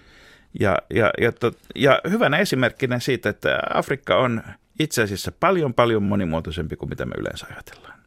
Ja, 0.59 0.77
ja, 0.93 1.11
ja, 1.21 1.31
tot, 1.31 1.57
ja 1.75 2.01
hyvänä 2.09 2.37
esimerkkinä 2.37 2.99
siitä, 2.99 3.29
että 3.29 3.59
Afrikka 3.73 4.17
on 4.17 4.43
itse 4.79 5.03
asiassa 5.03 5.31
paljon 5.39 5.73
paljon 5.73 6.03
monimuotoisempi 6.03 6.75
kuin 6.75 6.89
mitä 6.89 7.05
me 7.05 7.15
yleensä 7.17 7.47
ajatellaan. 7.51 8.00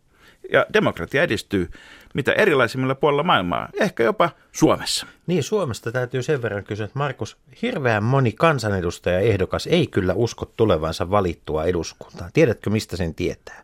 Ja 0.52 0.66
demokratia 0.72 1.22
edistyy 1.22 1.70
mitä 2.14 2.32
erilaisimmilla 2.32 2.94
puolilla 2.94 3.22
maailmaa, 3.22 3.68
ehkä 3.80 4.02
jopa 4.02 4.30
Suomessa. 4.52 5.06
Niin, 5.26 5.42
Suomesta 5.42 5.92
täytyy 5.92 6.22
sen 6.22 6.42
verran 6.42 6.64
kysyä, 6.64 6.84
että 6.84 6.98
Markus, 6.98 7.36
hirveän 7.62 8.02
moni 8.02 8.32
kansanedustaja 8.32 9.20
ehdokas 9.20 9.66
ei 9.66 9.86
kyllä 9.86 10.14
usko 10.14 10.44
tulevansa 10.56 11.10
valittua 11.10 11.64
eduskuntaan. 11.64 12.30
Tiedätkö, 12.32 12.70
mistä 12.70 12.96
sen 12.96 13.14
tietää? 13.14 13.62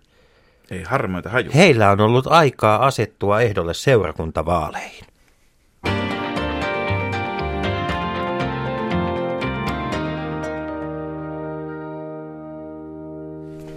Ei 0.71 0.83
harmaita 0.83 1.29
haju. 1.31 1.51
Heillä 1.55 1.91
on 1.91 2.01
ollut 2.01 2.27
aikaa 2.27 2.87
asettua 2.87 3.41
ehdolle 3.41 3.75
seurakuntavaaleihin. 3.75 5.10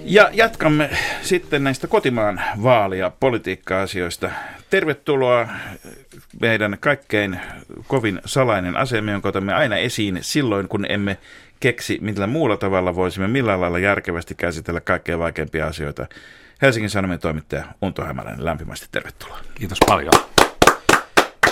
Ja 0.06 0.30
jatkamme 0.34 0.90
sitten 1.22 1.64
näistä 1.64 1.88
kotimaan 1.88 2.42
vaali- 2.64 3.00
ja 3.00 3.12
politiikka-asioista. 3.20 4.30
Tervetuloa 4.70 5.48
meidän 6.42 6.78
kaikkein 6.80 7.40
kovin 7.88 8.22
salainen 8.26 8.78
asemme, 8.78 9.12
jonka 9.12 9.30
otamme 9.30 9.54
aina 9.54 9.78
esiin 9.78 10.18
silloin, 10.22 10.68
kun 10.68 10.86
emme 10.90 11.18
keksi, 11.60 11.98
millä 12.02 12.28
muulla 12.28 12.58
tavalla 12.58 12.96
voisimme 12.96 13.28
millään 13.28 13.62
lailla 13.62 13.80
järkevästi 13.80 14.36
käsitellä 14.36 14.82
kaikkein 14.82 15.20
vaikeimpia 15.20 15.68
asioita. 15.68 16.08
Helsingin 16.62 16.90
Sanomien 16.90 17.20
toimittaja 17.20 17.64
Unto 17.82 18.06
Hämäläinen, 18.06 18.46
lämpimästi 18.46 18.88
tervetuloa. 18.92 19.40
Kiitos 19.56 19.78
paljon. 19.88 20.14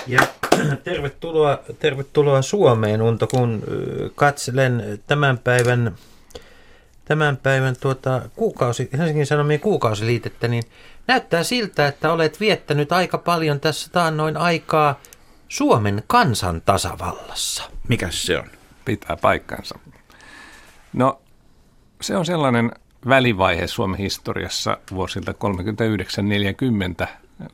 Ja 0.07 0.19
tervetuloa, 0.83 1.59
tervetuloa 1.79 2.41
Suomeen, 2.41 3.01
Unto, 3.01 3.27
kun 3.27 3.63
katselen 4.15 4.99
tämän 5.07 5.37
päivän, 5.37 5.95
tämän 7.05 7.37
päivän 7.37 7.75
tuota, 7.79 8.21
kuukausi, 8.35 8.89
Helsingin 8.97 9.25
Sanomien 9.25 9.59
kuukausiliitettä, 9.59 10.47
niin 10.47 10.63
näyttää 11.07 11.43
siltä, 11.43 11.87
että 11.87 12.11
olet 12.13 12.39
viettänyt 12.39 12.91
aika 12.91 13.17
paljon 13.17 13.59
tässä 13.59 13.89
taannoin 13.91 14.37
aikaa 14.37 14.99
Suomen 15.47 16.03
kansan 16.07 16.61
tasavallassa. 16.61 17.63
Mikäs 17.87 18.25
se 18.25 18.37
on? 18.37 18.47
Pitää 18.85 19.17
paikkansa. 19.17 19.79
No, 20.93 21.21
se 22.01 22.17
on 22.17 22.25
sellainen 22.25 22.71
välivaihe 23.09 23.67
Suomen 23.67 23.99
historiassa 23.99 24.77
vuosilta 24.91 25.33
39-40, 27.03 27.07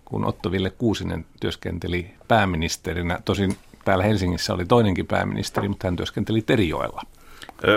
kun 0.06 0.26
Otto 0.26 0.52
Ville 0.52 0.70
Kuusinen 0.70 1.26
työskenteli 1.40 2.14
pääministerinä. 2.28 3.20
Tosin 3.26 3.58
täällä 3.86 4.04
Helsingissä 4.04 4.54
oli 4.54 4.66
toinenkin 4.66 5.08
pääministeri, 5.08 5.70
mutta 5.70 5.88
hän 5.88 5.96
työskenteli 5.96 6.42
Terijoella. 6.42 7.02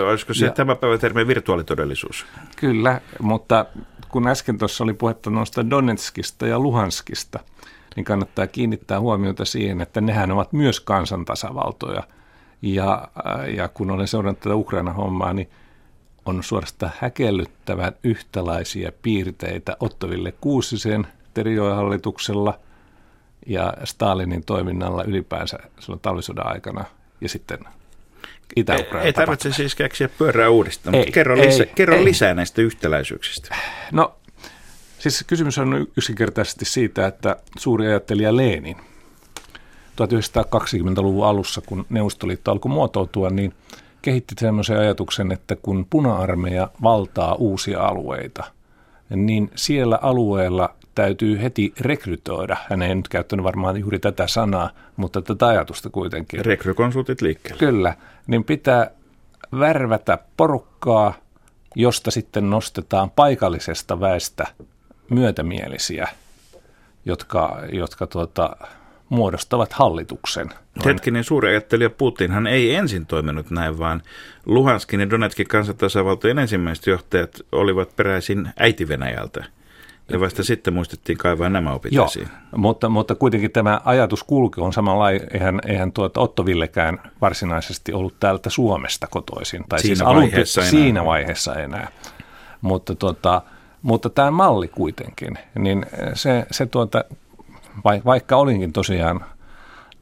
Olisiko 0.09 0.35
se 0.35 0.47
Ja- 0.47 0.53
tämä 0.53 0.77
päivä 0.77 0.99
termi 0.99 1.27
virtuaalitodellisuus? 1.27 2.27
Kyllä, 2.57 3.01
mutta 3.23 3.67
kun 4.09 4.29
äsken 4.29 4.59
tuossa 4.59 4.85
oli 4.85 4.95
puhetta 4.95 5.31
noista 5.31 5.71
Donetskista 5.71 6.47
ja 6.47 6.59
Luhanskista, 6.59 7.39
niin 7.97 8.05
kannattaa 8.05 8.47
kiinnittää 8.47 9.01
huomiota 9.01 9.45
siihen, 9.45 9.81
että 9.81 10.01
nehän 10.01 10.31
ovat 10.31 10.53
myös 10.53 10.81
kansantasavaltoja. 10.81 12.03
Ja, 12.63 13.09
äh, 13.27 13.49
ja 13.55 13.69
kun 13.69 13.91
olen 13.91 14.09
seurannut 14.09 14.41
tätä 14.41 14.55
Ukraina-hommaa, 14.55 15.33
niin 15.33 15.51
on 16.27 16.43
suorastaan 16.43 16.93
häkellyttävän 16.99 17.93
yhtäläisiä 18.05 18.93
piirteitä 19.03 19.77
Ottoville 19.81 20.33
Kuusisen 20.41 21.07
Terijoen-hallituksella 21.35 22.59
ja 23.47 23.75
Stalinin 23.85 24.45
toiminnalla 24.45 25.05
ylipäänsä 25.05 25.59
silloin 25.79 26.01
talvisodan 26.01 26.53
aikana 26.53 26.85
ja 27.21 27.29
sitten 27.29 27.59
Ei, 28.57 28.61
Itä-Ukraina. 28.61 29.07
ei 29.07 29.13
tarvitse 29.13 29.53
siis 29.53 29.75
keksiä 29.75 30.09
pyörää 30.09 30.49
uudestaan, 30.51 30.95
mutta 30.95 31.07
Ei, 31.07 31.13
kerro, 31.13 31.37
ei, 31.37 31.47
lisä, 31.47 31.67
kerro 31.67 31.97
ei. 31.97 32.05
lisää 32.05 32.35
näistä 32.35 32.63
yhtäläisyyksistä. 32.63 33.57
No, 33.93 34.15
siis 34.99 35.25
kysymys 35.27 35.59
on 35.59 35.87
yksinkertaisesti 35.97 36.65
siitä, 36.65 37.07
että 37.07 37.37
suuri 37.59 37.87
ajattelija 37.87 38.37
Lenin 38.37 38.77
1920-luvun 40.03 41.27
alussa, 41.27 41.61
kun 41.67 41.87
Neuvostoliitto 41.89 42.51
alkoi 42.53 42.73
muotoutua, 42.73 43.31
niin 43.31 43.53
kehitti 44.03 44.35
sellaisen 44.41 44.79
ajatuksen, 44.79 45.33
että 45.33 45.57
kun 45.57 45.87
puna-armeija 45.91 46.69
valtaa 46.83 47.35
uusia 47.35 47.81
alueita, 47.83 48.45
niin 49.11 49.51
siellä 49.55 49.99
alueella 50.03 50.75
täytyy 50.95 51.43
heti 51.43 51.73
rekrytoida. 51.81 52.57
Hän 52.71 52.83
ei 52.83 52.95
nyt 52.95 53.09
käyttänyt 53.09 53.45
varmaan 53.45 53.77
juuri 53.77 53.99
tätä 53.99 54.27
sanaa, 54.27 54.71
mutta 54.97 55.23
tätä 55.23 55.47
ajatusta 55.47 55.91
kuitenkin. 55.91 56.45
Rekrykonsultit 56.45 57.21
liikkeelle. 57.23 57.59
Kyllä, 57.59 57.95
niin 58.27 58.45
pitää 58.45 58.91
värvätä 59.59 60.19
porukkaa, 60.37 61.15
josta 61.75 62.11
sitten 62.11 62.51
nostetaan 62.51 63.11
paikallisesta 63.11 64.01
väestä 64.01 64.47
myötämielisiä, 65.11 66.09
jotka, 67.05 67.61
jotka 67.73 68.07
tuota, 68.07 68.57
muodostavat 69.09 69.73
hallituksen. 69.73 70.51
Hetkinen 70.85 71.25
suuri 71.25 71.49
ajattelija 71.49 71.91
Putinhan 71.91 72.47
ei 72.47 72.75
ensin 72.75 73.07
toiminut 73.07 73.51
näin, 73.51 73.79
vaan 73.79 74.03
Luhanskin 74.47 75.01
ja 75.01 75.11
Donetskin 75.11 75.49
kansantasavaltojen 75.49 76.39
ensimmäiset 76.39 76.87
johtajat 76.87 77.31
olivat 77.53 77.97
peräisin 77.97 78.49
äiti-Venäjältä. 78.59 79.45
Ja 80.11 80.21
vasta 80.21 80.43
sitten 80.45 80.75
muistettiin 80.75 81.19
kaivaa 81.19 81.49
nämä 81.49 81.73
opit 81.73 81.93
Joo, 81.93 82.07
esiin. 82.07 82.29
mutta, 82.57 82.89
mutta 82.89 83.15
kuitenkin 83.15 83.51
tämä 83.51 83.81
ajatuskulku 83.85 84.63
on 84.65 84.73
samanlainen. 84.73 85.29
Eihän, 85.33 85.61
eihän 85.67 85.93
tuota 85.93 86.21
Otto 86.21 86.47
Villekään 86.47 86.99
varsinaisesti 87.21 87.93
ollut 87.93 88.15
täältä 88.21 88.51
Suomesta 88.51 89.07
kotoisin. 89.11 89.65
Tai 89.69 89.81
Siinä 89.81 89.97
siis 89.97 90.09
alun- 90.09 90.17
vaiheessa 90.23 90.61
enää. 90.61 90.71
Siinä 90.71 91.05
vaiheessa 91.05 91.55
enää. 91.55 91.89
Mutta, 92.61 92.95
tuota, 92.95 93.43
mutta 93.83 94.11
tämä 94.11 94.31
malli 94.31 94.69
kuitenkin, 94.69 95.39
niin 95.59 95.87
se, 96.15 96.47
se 96.51 96.67
tuota, 96.67 97.05
vai- 97.85 98.03
vaikka 98.05 98.37
olinkin 98.37 98.73
tosiaan 98.73 99.25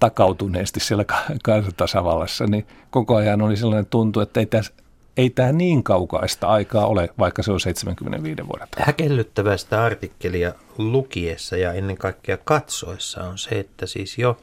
takautuneesti 0.00 0.80
siellä 0.80 1.04
ka- 1.04 1.24
kansantasavallassa, 1.42 2.46
niin 2.46 2.66
koko 2.90 3.16
ajan 3.16 3.42
oli 3.42 3.56
sellainen 3.56 3.86
tuntu, 3.86 4.20
että 4.20 4.40
ei 4.40 4.46
tässä 4.46 4.72
ei 5.18 5.30
tämä 5.30 5.52
niin 5.52 5.82
kaukaista 5.82 6.46
aikaa 6.46 6.86
ole, 6.86 7.08
vaikka 7.18 7.42
se 7.42 7.52
on 7.52 7.60
75 7.60 8.48
vuoden 8.48 8.68
takaa. 8.70 8.86
Häkellyttävää 8.86 9.56
sitä 9.56 9.84
artikkelia 9.84 10.52
lukiessa 10.78 11.56
ja 11.56 11.72
ennen 11.72 11.96
kaikkea 11.96 12.36
katsoessa 12.36 13.24
on 13.24 13.38
se, 13.38 13.58
että 13.58 13.86
siis 13.86 14.18
jo 14.18 14.40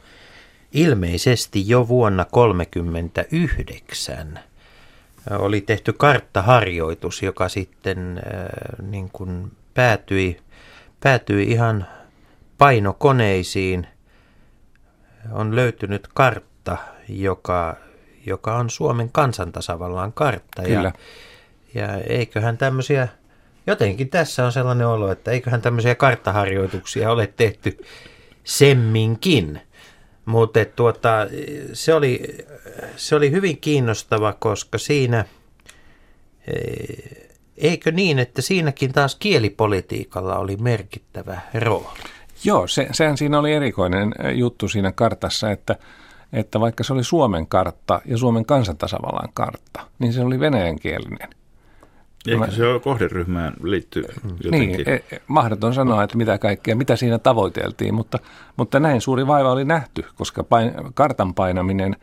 ilmeisesti 0.72 1.70
jo 1.70 1.88
vuonna 1.88 2.26
1939 2.26 4.40
oli 5.32 5.62
tehty 5.62 5.94
karttaharjoitus, 5.94 7.24
joka 7.24 7.50
sitten 7.50 8.18
äh, 8.18 8.24
niin 8.88 9.10
kuin 9.14 9.52
päätyi, 9.74 10.38
päätyi 11.00 11.52
ihan 11.52 11.88
painokoneisiin. 12.58 13.88
On 15.32 15.56
löytynyt 15.56 16.08
kartta, 16.14 16.78
joka, 17.10 17.76
joka 18.26 18.56
on 18.56 18.70
Suomen 18.70 19.10
kansantasavallan 19.12 20.14
kartta. 20.14 20.62
Kyllä. 20.62 20.92
Ja, 21.74 21.82
ja 21.82 21.98
eiköhän 21.98 22.58
tämmöisiä, 22.58 23.08
jotenkin 23.68 24.10
tässä 24.10 24.46
on 24.46 24.52
sellainen 24.52 24.88
olo, 24.88 25.12
että 25.12 25.32
eiköhän 25.32 25.62
tämmöisiä 25.62 25.96
karttaharjoituksia 25.96 27.12
ole 27.12 27.28
tehty 27.28 27.78
semminkin. 28.44 29.62
Mutta 30.26 30.66
tuota, 30.66 31.28
se, 31.74 31.94
oli, 31.94 32.38
se 32.96 33.16
oli 33.16 33.32
hyvin 33.32 33.58
kiinnostava, 33.58 34.34
koska 34.34 34.78
siinä, 34.78 35.26
eh, 36.48 37.28
eikö 37.58 37.92
niin, 37.92 38.20
että 38.20 38.42
siinäkin 38.42 38.94
taas 38.94 39.16
kielipolitiikalla 39.16 40.38
oli 40.38 40.58
merkittävä 40.58 41.42
rooli. 41.54 42.00
Joo, 42.44 42.68
se, 42.68 42.88
sehän 42.92 43.18
siinä 43.18 43.40
oli 43.40 43.54
erikoinen 43.54 44.14
juttu 44.34 44.68
siinä 44.68 44.92
kartassa, 44.92 45.52
että, 45.52 45.76
että 46.36 46.60
vaikka 46.60 46.84
se 46.84 46.94
oli 46.94 47.04
Suomen 47.04 47.48
kartta 47.48 48.02
ja 48.06 48.18
Suomen 48.18 48.46
kansantasavallan 48.46 49.30
kartta, 49.34 49.82
niin 50.00 50.14
se 50.14 50.22
oli 50.22 50.40
venäjänkielinen. 50.40 51.30
Ehkä 52.28 52.52
se 52.52 52.68
on 52.68 52.82
kohderyhmään 52.82 53.54
liittyy 53.64 54.04
jotenkin. 54.44 54.70
Niin, 54.70 54.90
e- 54.90 55.04
e- 55.12 55.22
mahdoton 55.28 55.74
sanoa, 55.74 56.04
että 56.04 56.18
mitä 56.18 56.38
kaikkea, 56.38 56.76
mitä 56.76 56.96
siinä 56.96 57.20
tavoiteltiin, 57.20 57.94
mutta, 57.94 58.20
mutta 58.58 58.80
näin 58.80 59.02
suuri 59.02 59.28
vaiva 59.28 59.52
oli 59.52 59.66
nähty, 59.66 60.06
koska 60.16 60.44
pain, 60.44 60.72
kartan 60.94 61.34
painaminen 61.34 61.96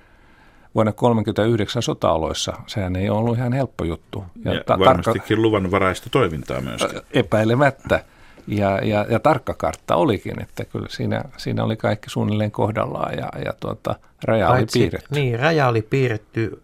vuonna 0.75 0.93
1939 0.93 1.83
sotaoloissa, 1.83 2.53
sehän 2.67 2.97
ei 2.97 3.11
ollut 3.11 3.37
ihan 3.37 3.53
helppo 3.53 3.85
juttu. 3.85 4.25
Ja, 4.45 4.65
ta- 4.67 4.79
varmastikin 4.79 5.21
tarkka, 5.21 5.43
luvanvaraista 5.43 6.11
toimintaa 6.11 6.61
myöskin. 6.61 7.01
Epäilemättä. 7.13 8.05
Ja, 8.47 8.79
ja, 8.85 9.07
ja 9.11 9.21
tarkka 9.21 9.55
kartta 9.55 9.97
olikin, 9.97 10.43
että 10.43 10.65
kyllä 10.65 10.87
siinä, 10.91 11.25
siinä 11.37 11.65
oli 11.65 11.77
kaikki 11.77 12.11
suunnilleen 12.11 12.51
kohdallaan 12.51 13.19
ja, 13.19 13.29
ja 13.45 13.53
tuota, 13.61 13.95
raja 14.25 14.49
Paitsi, 14.49 14.79
oli 14.79 14.83
piirretty. 14.83 15.15
Niin, 15.15 15.41
raja 15.41 15.69
oli 15.69 15.83
piirretty 15.83 16.63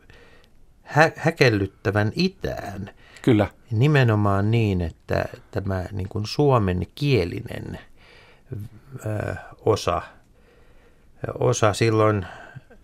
hä- 0.83 1.13
häkellyttävän 1.17 2.13
itään. 2.15 2.91
Kyllä. 3.23 3.47
Nimenomaan 3.71 4.51
niin, 4.51 4.81
että 4.81 5.25
tämä 5.51 5.85
niin 5.93 6.09
kuin 6.09 6.27
suomen 6.27 6.87
kielinen 6.95 7.79
ö, 9.07 9.35
osa, 9.65 10.03
osa 11.39 11.73
silloin 11.73 12.27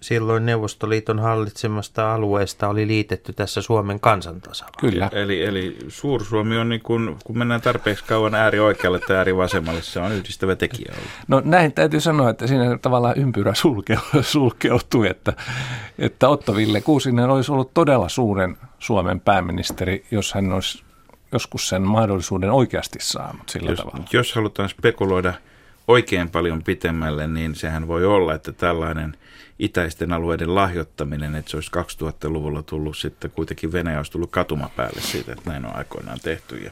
silloin 0.05 0.47
Neuvostoliiton 0.47 1.19
hallitsemasta 1.19 2.15
alueesta 2.15 2.69
oli 2.69 2.87
liitetty 2.87 3.33
tässä 3.33 3.63
Suomen 3.63 4.01
kansantasavallaan. 4.01 4.81
Kyllä. 4.81 5.11
Eli, 5.13 5.45
eli 5.45 5.77
Suur-Suomi 5.89 6.59
on, 6.59 6.69
niin 6.69 6.81
kun, 6.81 7.17
kun 7.25 7.39
mennään 7.39 7.61
tarpeeksi 7.61 8.05
kauan 8.05 8.35
ääri 8.35 8.61
oikealle 8.61 8.99
tai 8.99 9.17
ääri 9.17 9.37
vasemmalle, 9.37 9.83
se 9.83 10.01
on 10.01 10.13
yhdistävä 10.13 10.57
tekijä 10.57 10.93
ollut. 10.97 11.11
No 11.29 11.43
näin 11.45 11.73
täytyy 11.73 12.01
sanoa, 12.01 12.31
että 12.31 12.47
siinä 12.47 12.79
tavallaan 12.79 13.19
ympyrä 13.19 13.53
sulkeutui, 14.23 15.09
että, 15.09 15.33
että 15.99 16.29
Otto 16.29 16.57
Ville 16.57 16.81
Kuusinen 16.81 17.31
olisi 17.31 17.53
ollut 17.53 17.75
todella 17.75 18.09
suuren 18.09 18.57
Suomen 18.79 19.21
pääministeri, 19.21 20.05
jos 20.11 20.35
hän 20.35 20.53
olisi 20.53 20.83
joskus 21.33 21.69
sen 21.69 21.83
mahdollisuuden 21.83 22.51
oikeasti 22.51 22.99
saanut 23.03 23.49
sillä 23.49 23.71
jos, 23.71 23.79
tavalla. 23.79 24.05
Jos 24.13 24.35
halutaan 24.35 24.69
spekuloida 24.69 25.35
oikein 25.89 26.31
paljon 26.31 26.63
pitemmälle, 26.63 27.27
niin 27.27 27.55
sehän 27.55 27.89
voi 27.89 28.05
olla, 28.05 28.35
että 28.35 28.53
tällainen– 28.53 29.17
itäisten 29.59 30.13
alueiden 30.13 30.55
lahjoittaminen, 30.55 31.35
että 31.35 31.51
se 31.51 31.57
olisi 31.57 31.71
2000-luvulla 32.03 32.63
tullut 32.63 32.97
sitten 32.97 33.31
kuitenkin 33.31 33.73
Venäjä 33.73 33.97
olisi 33.97 34.13
tullut 34.13 34.31
katumapäälle 34.31 35.01
siitä, 35.01 35.33
että 35.33 35.51
näin 35.51 35.67
on 35.67 35.77
aikoinaan 35.77 36.21
tehty 36.23 36.57
ja 36.57 36.71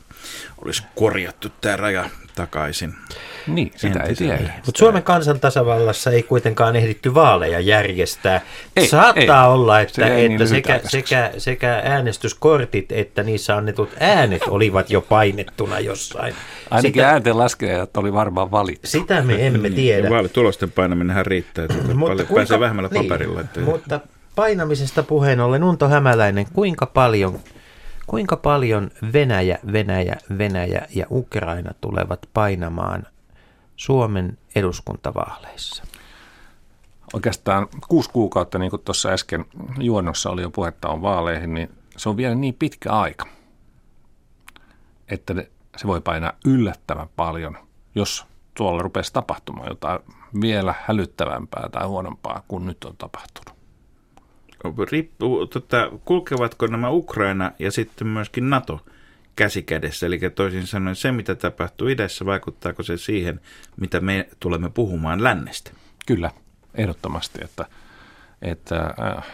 olisi 0.64 0.82
korjattu 0.94 1.48
tämä 1.60 1.76
raja 1.76 2.10
takaisin. 2.34 2.94
Niin, 3.46 3.72
sitä 3.76 4.02
ei 4.02 4.14
tiedä. 4.14 4.38
Mutta 4.66 4.78
Suomen 4.78 5.02
kansantasavallassa 5.02 6.10
ei 6.10 6.22
kuitenkaan 6.22 6.76
ehditty 6.76 7.14
vaaleja 7.14 7.60
järjestää. 7.60 8.40
Ei, 8.76 8.88
Saattaa 8.88 9.44
ei. 9.46 9.50
olla, 9.52 9.80
että, 9.80 9.94
Se 9.94 10.24
että 10.24 10.28
niin 10.38 10.48
sekä, 10.48 10.80
sekä, 10.84 11.30
sekä 11.38 11.82
äänestyskortit 11.84 12.92
että 12.92 13.22
niissä 13.22 13.56
annetut 13.56 13.88
äänet 14.00 14.42
olivat 14.48 14.90
jo 14.90 15.00
painettuna 15.00 15.80
jossain. 15.80 16.34
Ainakin 16.70 16.92
Sitä, 16.92 17.08
ääntenlaskejat 17.10 17.96
oli 17.96 18.12
varmaan 18.12 18.50
valittu. 18.50 18.86
sitä 18.86 19.22
me 19.22 19.46
emme 19.46 19.70
tiedä. 19.70 20.10
Vaalitulosten 20.10 20.70
painaminenhän 20.70 21.26
riittää, 21.26 21.64
että 21.64 21.74
paljon 21.74 21.98
kuinka- 22.16 22.34
pääsee 22.34 22.60
vähemmällä 22.60 22.90
niin, 22.92 23.04
paperilla. 23.04 23.40
Että 23.40 23.60
Mutta 23.60 24.00
painamisesta 24.36 25.02
puheen 25.02 25.40
ollen, 25.40 25.64
Unto 25.64 25.88
Hämäläinen, 25.88 26.46
kuinka 26.52 26.86
paljon, 26.86 27.38
kuinka 28.06 28.36
paljon 28.36 28.90
Venäjä, 29.12 29.58
Venäjä, 29.72 30.16
Venäjä 30.38 30.82
ja 30.94 31.06
Ukraina 31.10 31.70
tulevat 31.80 32.18
painamaan 32.34 33.02
Suomen 33.76 34.38
eduskuntavaaleissa? 34.54 35.84
Oikeastaan 37.12 37.68
kuusi 37.88 38.10
kuukautta, 38.10 38.58
niin 38.58 38.70
kuin 38.70 38.82
tuossa 38.82 39.08
äsken 39.08 39.44
juonnossa 39.78 40.30
oli 40.30 40.42
jo 40.42 40.50
puhetta 40.50 40.88
on 40.88 41.02
vaaleihin, 41.02 41.54
niin 41.54 41.70
se 41.96 42.08
on 42.08 42.16
vielä 42.16 42.34
niin 42.34 42.54
pitkä 42.54 42.92
aika, 42.92 43.26
että 45.08 45.34
se 45.76 45.86
voi 45.86 46.00
painaa 46.00 46.32
yllättävän 46.44 47.08
paljon, 47.16 47.58
jos 47.94 48.26
tuolla 48.54 48.82
rupesi 48.82 49.12
tapahtumaan 49.12 49.68
jotain 49.68 49.98
vielä 50.40 50.74
hälyttävämpää 50.84 51.68
tai 51.72 51.86
huonompaa 51.86 52.42
kuin 52.48 52.66
nyt 52.66 52.84
on 52.84 52.96
tapahtunut. 52.96 53.58
riippuu, 54.90 55.46
tota, 55.46 55.90
kulkevatko 56.04 56.66
nämä 56.66 56.90
Ukraina 56.90 57.52
ja 57.58 57.72
sitten 57.72 58.06
myöskin 58.06 58.50
NATO 58.50 58.80
käsi 59.36 59.62
kädessä, 59.62 60.06
eli 60.06 60.20
toisin 60.34 60.66
sanoen 60.66 60.96
se, 60.96 61.12
mitä 61.12 61.34
tapahtuu 61.34 61.88
idässä, 61.88 62.24
vaikuttaako 62.24 62.82
se 62.82 62.96
siihen, 62.96 63.40
mitä 63.80 64.00
me 64.00 64.28
tulemme 64.40 64.70
puhumaan 64.70 65.22
lännestä? 65.22 65.70
Kyllä, 66.06 66.30
ehdottomasti, 66.74 67.38
että, 67.44 67.66
että 68.42 68.94
äh, 69.16 69.24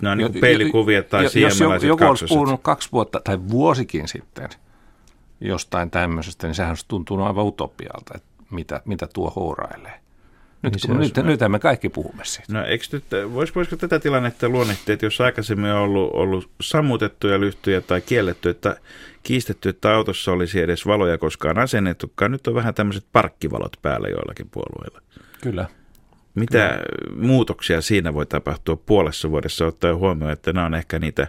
Nämä 0.00 0.12
on 0.12 0.18
niin 0.18 0.24
jo- 0.24 0.30
kuin 0.30 0.40
peilikuvia 0.40 1.02
tai 1.02 1.24
jo- 1.24 1.30
Jos 1.34 1.60
joku, 1.60 1.86
joku 1.86 2.04
olisi 2.04 2.26
puhunut 2.28 2.60
kaksi 2.62 2.88
vuotta 2.92 3.20
tai 3.24 3.38
vuosikin 3.48 4.08
sitten 4.08 4.48
jostain 5.40 5.90
tämmöisestä, 5.90 6.46
niin 6.46 6.54
sehän 6.54 6.70
olisi 6.70 6.84
tuntunut 6.88 7.26
aivan 7.26 7.44
utopialta, 7.44 8.14
että 8.14 8.28
mitä, 8.50 8.80
mitä 8.84 9.06
tuo 9.14 9.32
hourailee. 9.36 10.00
Nyt, 10.62 10.72
Niin 10.72 10.80
kun, 10.86 11.00
nyt, 11.00 11.16
nyt 11.16 11.50
me 11.50 11.58
kaikki 11.58 11.88
puhumme 11.88 12.24
siitä. 12.24 12.52
No 12.52 12.64
eikö 12.64 12.84
nyt, 12.92 13.04
vois, 13.32 13.54
voisiko 13.54 13.76
tätä 13.76 13.98
tilannetta 13.98 14.48
luonnehtia, 14.48 14.92
että 14.92 15.06
jos 15.06 15.20
aikaisemmin 15.20 15.70
on 15.70 15.78
ollut, 15.78 16.10
ollut 16.12 16.50
sammutettuja 16.60 17.40
lyhtyjä 17.40 17.80
tai 17.80 18.00
kielletty, 18.00 18.48
että 18.50 18.76
kiistetty, 19.22 19.68
että 19.68 19.94
autossa 19.94 20.32
olisi 20.32 20.60
edes 20.60 20.86
valoja 20.86 21.18
koskaan 21.18 21.58
asennettukaan, 21.58 22.30
nyt 22.30 22.46
on 22.46 22.54
vähän 22.54 22.74
tämmöiset 22.74 23.04
parkkivalot 23.12 23.76
päällä 23.82 24.08
joillakin 24.08 24.50
puolueilla. 24.50 25.00
Kyllä. 25.42 25.66
Mitä 26.34 26.78
muutoksia 27.16 27.80
siinä 27.82 28.14
voi 28.14 28.26
tapahtua 28.26 28.76
puolessa 28.76 29.30
vuodessa 29.30 29.66
ottaen 29.66 29.96
huomioon, 29.96 30.32
että 30.32 30.52
nämä 30.52 30.66
on 30.66 30.74
ehkä 30.74 30.98
niitä 30.98 31.28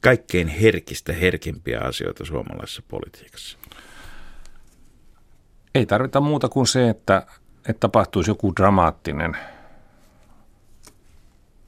kaikkein 0.00 0.48
herkistä, 0.48 1.12
herkimpiä 1.12 1.80
asioita 1.80 2.24
suomalaisessa 2.24 2.82
politiikassa? 2.88 3.58
Ei 5.74 5.86
tarvita 5.86 6.20
muuta 6.20 6.48
kuin 6.48 6.66
se, 6.66 6.88
että, 6.88 7.26
että 7.68 7.80
tapahtuisi 7.80 8.30
joku 8.30 8.52
dramaattinen 8.56 9.36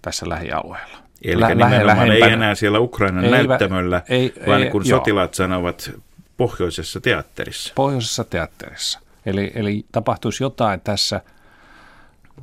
tässä 0.03 0.29
lähialueella. 0.29 0.99
Eli 1.25 1.41
Lä- 1.41 1.49
nimenomaan 1.55 2.11
ei 2.11 2.23
enää 2.23 2.55
siellä 2.55 2.79
Ukrainan 2.79 3.25
Ei, 3.25 3.31
näyttämöllä, 3.31 4.03
ei, 4.09 4.35
vaan 4.47 4.63
ei, 4.63 4.71
kun 4.71 4.83
joo. 4.87 4.99
sotilaat 4.99 5.35
sanovat 5.35 5.91
pohjoisessa 6.37 7.01
teatterissa. 7.01 7.73
Pohjoisessa 7.77 8.25
teatterissa. 8.25 9.01
Eli, 9.27 9.53
eli 9.55 9.85
tapahtuisi 9.93 10.45
jotain 10.45 10.81
tässä 10.81 11.21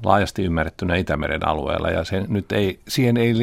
laajasti 0.04 0.44
ymmärrettynä 0.44 0.96
Itämeren 0.96 1.48
alueella, 1.48 1.90
ja 1.90 2.04
se 2.04 2.24
nyt 2.28 2.52
ei, 2.52 2.80
siihen 2.88 3.18
ei 3.18 3.34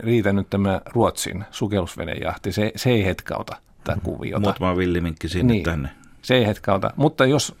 riitä 0.00 0.32
nyt 0.32 0.50
tämä 0.50 0.80
Ruotsin 0.92 1.44
sukellusvenejahti. 1.50 2.52
Se, 2.52 2.72
se 2.76 2.90
ei 2.90 3.04
hetkauta 3.04 3.56
tätä 3.84 4.00
kuviota. 4.02 4.40
Muutama 4.40 4.76
villiminkki 4.76 5.28
sinne 5.28 5.52
Niin. 5.52 5.64
tänne. 5.64 5.88
Se 6.22 6.34
ei 6.34 6.46
hetkauta. 6.46 6.90
Mutta 6.96 7.26
jos, 7.26 7.54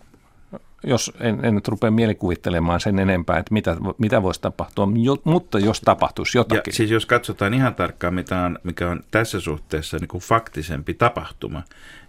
jos 0.84 1.12
en, 1.20 1.44
en 1.44 1.54
nyt 1.54 1.68
rupea 1.68 1.90
mielikuvittelemaan 1.90 2.80
sen 2.80 2.98
enempää, 2.98 3.38
että 3.38 3.54
mitä, 3.54 3.76
mitä 3.98 4.22
voisi 4.22 4.40
tapahtua, 4.40 4.88
jo, 5.02 5.16
mutta 5.24 5.58
jos 5.58 5.80
tapahtuisi 5.80 6.38
Ja 6.38 6.40
jotakin. 6.40 6.72
siis 6.72 6.90
jos 6.90 7.06
katsotaan 7.06 7.54
ihan 7.54 7.74
tarkkaan, 7.74 8.14
mitä 8.14 8.40
on, 8.40 8.58
mikä 8.62 8.90
on 8.90 9.02
tässä 9.10 9.40
suhteessa 9.40 9.96
niin 9.96 10.08
kuin 10.08 10.20
faktisempi 10.20 10.94
tapahtuma, 10.94 11.62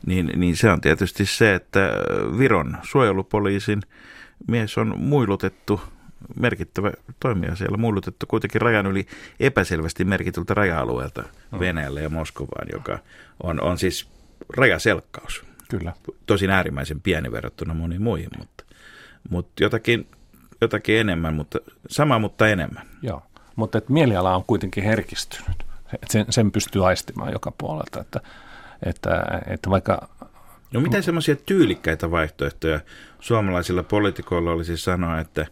niin, 0.06 0.32
niin 0.36 0.56
se 0.56 0.72
on 0.72 0.82
tietysti 0.82 1.26
se, 1.26 1.56
että 1.56 1.92
Viron 2.38 2.78
suojelupoliisin 2.84 3.82
mies 4.48 4.78
on 4.78 4.94
muilutettu, 4.98 5.82
merkittävä 6.40 6.92
toimija 7.20 7.56
siellä, 7.56 7.78
muilutettu 7.78 8.26
kuitenkin 8.26 8.62
rajan 8.62 8.86
yli 8.86 9.08
epäselvästi 9.40 10.06
merkityltä 10.06 10.54
raja-alueelta 10.54 11.24
Venäjälle 11.60 12.02
ja 12.02 12.10
Moskovaan, 12.10 12.68
joka 12.74 13.00
on, 13.44 13.62
on 13.62 13.78
siis 13.78 14.10
rajaselkkaus. 14.58 15.46
Kyllä. 15.70 15.94
Tosin 16.26 16.50
äärimmäisen 16.50 17.02
pieni 17.02 17.32
verrattuna 17.32 17.74
moniin 17.74 18.02
muihin, 18.02 18.30
mutta, 18.38 18.63
mutta 19.30 19.64
jotakin, 19.64 20.08
jotakin 20.62 20.98
enemmän, 21.00 21.34
mutta 21.34 21.60
sama, 21.90 22.20
mutta 22.20 22.48
enemmän. 22.48 22.88
Joo, 23.02 23.24
mutta 23.56 23.78
että 23.78 23.94
mieliala 23.94 24.36
on 24.36 24.44
kuitenkin 24.44 24.84
herkistynyt. 24.84 25.64
Et 25.94 26.12
Sen, 26.12 26.26
sen 26.30 26.52
pystyy 26.52 26.88
aistimaan 26.88 27.32
joka 27.32 27.52
puolelta, 27.58 28.02
että, 28.02 28.20
että, 28.86 29.24
että 29.48 29.70
vaikka 29.70 30.10
No 30.74 30.80
mitä 30.80 31.02
semmoisia 31.02 31.36
tyylikkäitä 31.36 32.12
vaihtoehtoja 32.12 32.80
suomalaisilla 33.20 33.84
poliitikoilla 33.84 34.52
olisi 34.52 34.78
sanoa, 34.78 35.20
että 35.20 35.48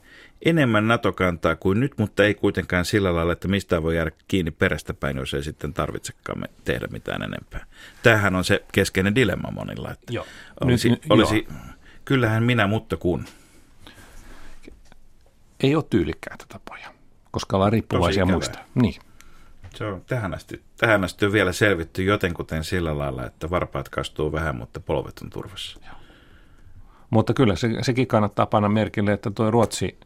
enemmän 0.46 0.88
NATO-kantaa 0.88 1.56
kuin 1.56 1.80
nyt, 1.80 1.92
mutta 1.98 2.24
ei 2.24 2.34
kuitenkaan 2.34 2.86
sillä 2.86 3.16
lailla, 3.16 3.34
että 3.34 3.48
mistä 3.48 3.84
voi 3.84 3.96
jäädä 3.96 4.12
kiinni 4.28 4.52
perästä 4.52 4.94
päin, 4.94 5.18
jos 5.18 5.34
ei 5.34 5.44
sitten 5.44 5.74
tarvitsekaan 5.74 6.40
me 6.40 6.48
tehdä 6.66 6.88
mitään 6.92 7.22
enempää. 7.22 7.66
Tämähän 8.04 8.36
on 8.36 8.44
se 8.44 8.64
keskeinen 8.72 9.16
dilemma 9.16 9.52
monilla, 9.52 9.92
että 9.92 10.14
Joo. 10.14 10.26
olisi, 10.62 10.90
Nyt- 10.90 11.06
olisi 11.10 11.48
kyllähän 12.06 12.44
minä, 12.44 12.68
mutta 12.68 12.98
kun. 12.98 13.26
Ei 15.64 15.76
ole 15.76 15.84
tyylikkäitä 15.90 16.46
tapoja, 16.48 16.88
koska 17.32 17.58
ollaan 17.58 17.72
riippuvaisia 17.72 18.26
muista. 18.26 18.60
Niin. 18.76 19.02
Se 19.76 19.86
on 19.86 20.02
tähän 20.08 20.34
asti, 20.34 20.62
tähän 20.78 21.04
asti 21.04 21.26
on 21.26 21.32
vielä 21.32 21.52
selvitty 21.52 22.04
jotenkuten 22.04 22.64
sillä 22.64 22.98
lailla, 22.98 23.26
että 23.26 23.50
varpaat 23.50 23.90
kastuu 23.90 24.32
vähän, 24.32 24.56
mutta 24.56 24.80
polvet 24.80 25.20
on 25.24 25.30
turvassa. 25.30 25.80
Mutta 27.10 27.34
kyllä 27.34 27.56
se, 27.56 27.70
sekin 27.82 28.08
kannattaa 28.08 28.46
panna 28.46 28.70
merkille, 28.70 29.14
että 29.14 29.32
tuo 29.32 29.52
Ruotsi, 29.52 29.98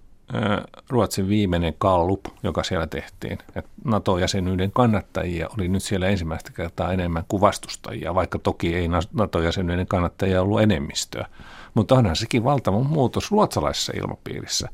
Ruotsin 0.89 1.29
viimeinen 1.29 1.73
kallup, 1.77 2.25
joka 2.43 2.63
siellä 2.63 2.87
tehtiin, 2.87 3.37
että 3.55 3.69
NATO-jäsenyyden 3.83 4.71
kannattajia 4.71 5.49
oli 5.57 5.67
nyt 5.67 5.83
siellä 5.83 6.07
ensimmäistä 6.07 6.51
kertaa 6.51 6.93
enemmän 6.93 7.23
kuin 7.27 7.41
vastustajia, 7.41 8.15
vaikka 8.15 8.39
toki 8.39 8.75
ei 8.75 8.87
NATO-jäsenyyden 9.13 9.87
kannattajia 9.87 10.41
ollut 10.41 10.61
enemmistöä. 10.61 11.27
Mutta 11.73 11.95
onhan 11.95 12.15
sekin 12.15 12.43
valtava 12.43 12.79
muutos 12.79 13.31
ruotsalaisessa 13.31 13.93
ilmapiirissä, 13.95 14.69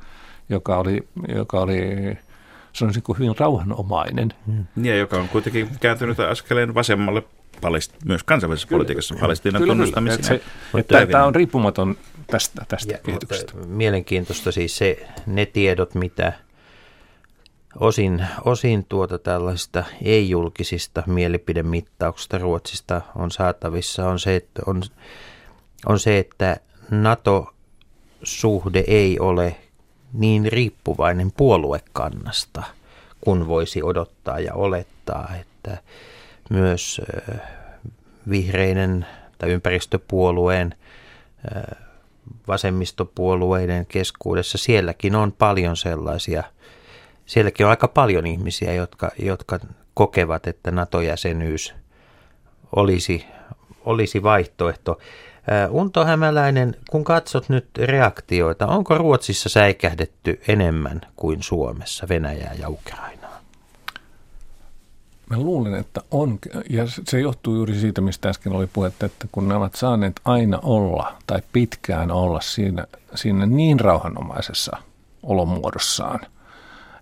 joka 0.51 0.77
oli, 0.77 1.07
joka 1.35 1.59
oli 1.59 1.81
sanoisinko 2.73 3.13
hyvin 3.13 3.33
rauhanomainen. 3.39 4.33
Ja 4.83 4.97
joka 4.97 5.17
on 5.17 5.29
kuitenkin 5.29 5.69
kääntynyt 5.79 6.19
askeleen 6.19 6.75
vasemmalle 6.75 7.23
palest- 7.55 7.95
myös 8.05 8.23
kansainvälisessä 8.23 8.69
politiikassa 8.71 9.15
Palestiinan 9.21 9.61
Kyllä, 9.61 9.85
se, 10.21 10.41
ja 10.73 10.79
että 10.79 11.05
tämä 11.05 11.25
on 11.25 11.35
riippumaton 11.35 11.97
tästä, 12.27 12.65
tästä 12.67 12.93
Ja, 12.93 12.97
kehityksestä. 12.97 13.53
mielenkiintoista 13.53 14.51
siis 14.51 14.77
se, 14.77 15.07
ne 15.25 15.45
tiedot, 15.45 15.95
mitä 15.95 16.33
osin, 17.79 18.25
osin 18.45 18.85
tuota 18.89 19.17
tällaista 19.17 19.83
ei-julkisista 20.03 21.03
mielipidemittauksista 21.07 22.37
Ruotsista 22.37 23.01
on 23.15 23.31
saatavissa, 23.31 24.09
on 24.09 24.19
se, 24.19 24.35
että, 24.35 24.61
on, 24.65 24.81
on 25.85 25.99
se, 25.99 26.19
että 26.19 26.57
NATO-suhde 26.89 28.83
ei 28.87 29.19
ole 29.19 29.55
niin 30.13 30.51
riippuvainen 30.51 31.31
puoluekannasta, 31.31 32.63
kun 33.21 33.47
voisi 33.47 33.83
odottaa 33.83 34.39
ja 34.39 34.53
olettaa, 34.53 35.31
että 35.41 35.77
myös 36.49 37.01
ö, 37.29 37.35
vihreiden 38.29 39.05
tai 39.37 39.51
ympäristöpuolueen 39.51 40.75
vasemmistopuolueiden 42.47 43.85
keskuudessa, 43.85 44.57
sielläkin 44.57 45.15
on 45.15 45.31
paljon 45.31 45.77
sellaisia, 45.77 46.43
sielläkin 47.25 47.65
on 47.65 47.69
aika 47.69 47.87
paljon 47.87 48.27
ihmisiä, 48.27 48.73
jotka, 48.73 49.11
jotka 49.19 49.59
kokevat, 49.93 50.47
että 50.47 50.71
NATO-jäsenyys 50.71 51.73
olisi, 52.75 53.25
olisi 53.85 54.23
vaihtoehto. 54.23 54.99
Unto 55.69 56.05
Hämäläinen, 56.05 56.75
kun 56.89 57.03
katsot 57.03 57.49
nyt 57.49 57.67
reaktioita, 57.77 58.67
onko 58.67 58.97
Ruotsissa 58.97 59.49
säikähdetty 59.49 60.41
enemmän 60.47 61.01
kuin 61.15 61.43
Suomessa 61.43 62.07
Venäjää 62.09 62.53
ja 62.53 62.69
Ukrainaa? 62.69 63.41
Mä 65.29 65.37
luulen, 65.37 65.73
että 65.73 66.01
on, 66.11 66.39
ja 66.69 66.83
se 66.87 67.19
johtuu 67.19 67.55
juuri 67.55 67.75
siitä, 67.75 68.01
mistä 68.01 68.29
äsken 68.29 68.53
oli 68.53 68.67
puhetta, 68.67 69.05
että 69.05 69.27
kun 69.31 69.47
ne 69.47 69.55
ovat 69.55 69.75
saaneet 69.75 70.21
aina 70.25 70.59
olla 70.63 71.17
tai 71.27 71.41
pitkään 71.53 72.11
olla 72.11 72.41
siinä, 72.41 72.85
siinä 73.15 73.45
niin 73.45 73.79
rauhanomaisessa 73.79 74.77
olomuodossaan, 75.23 76.19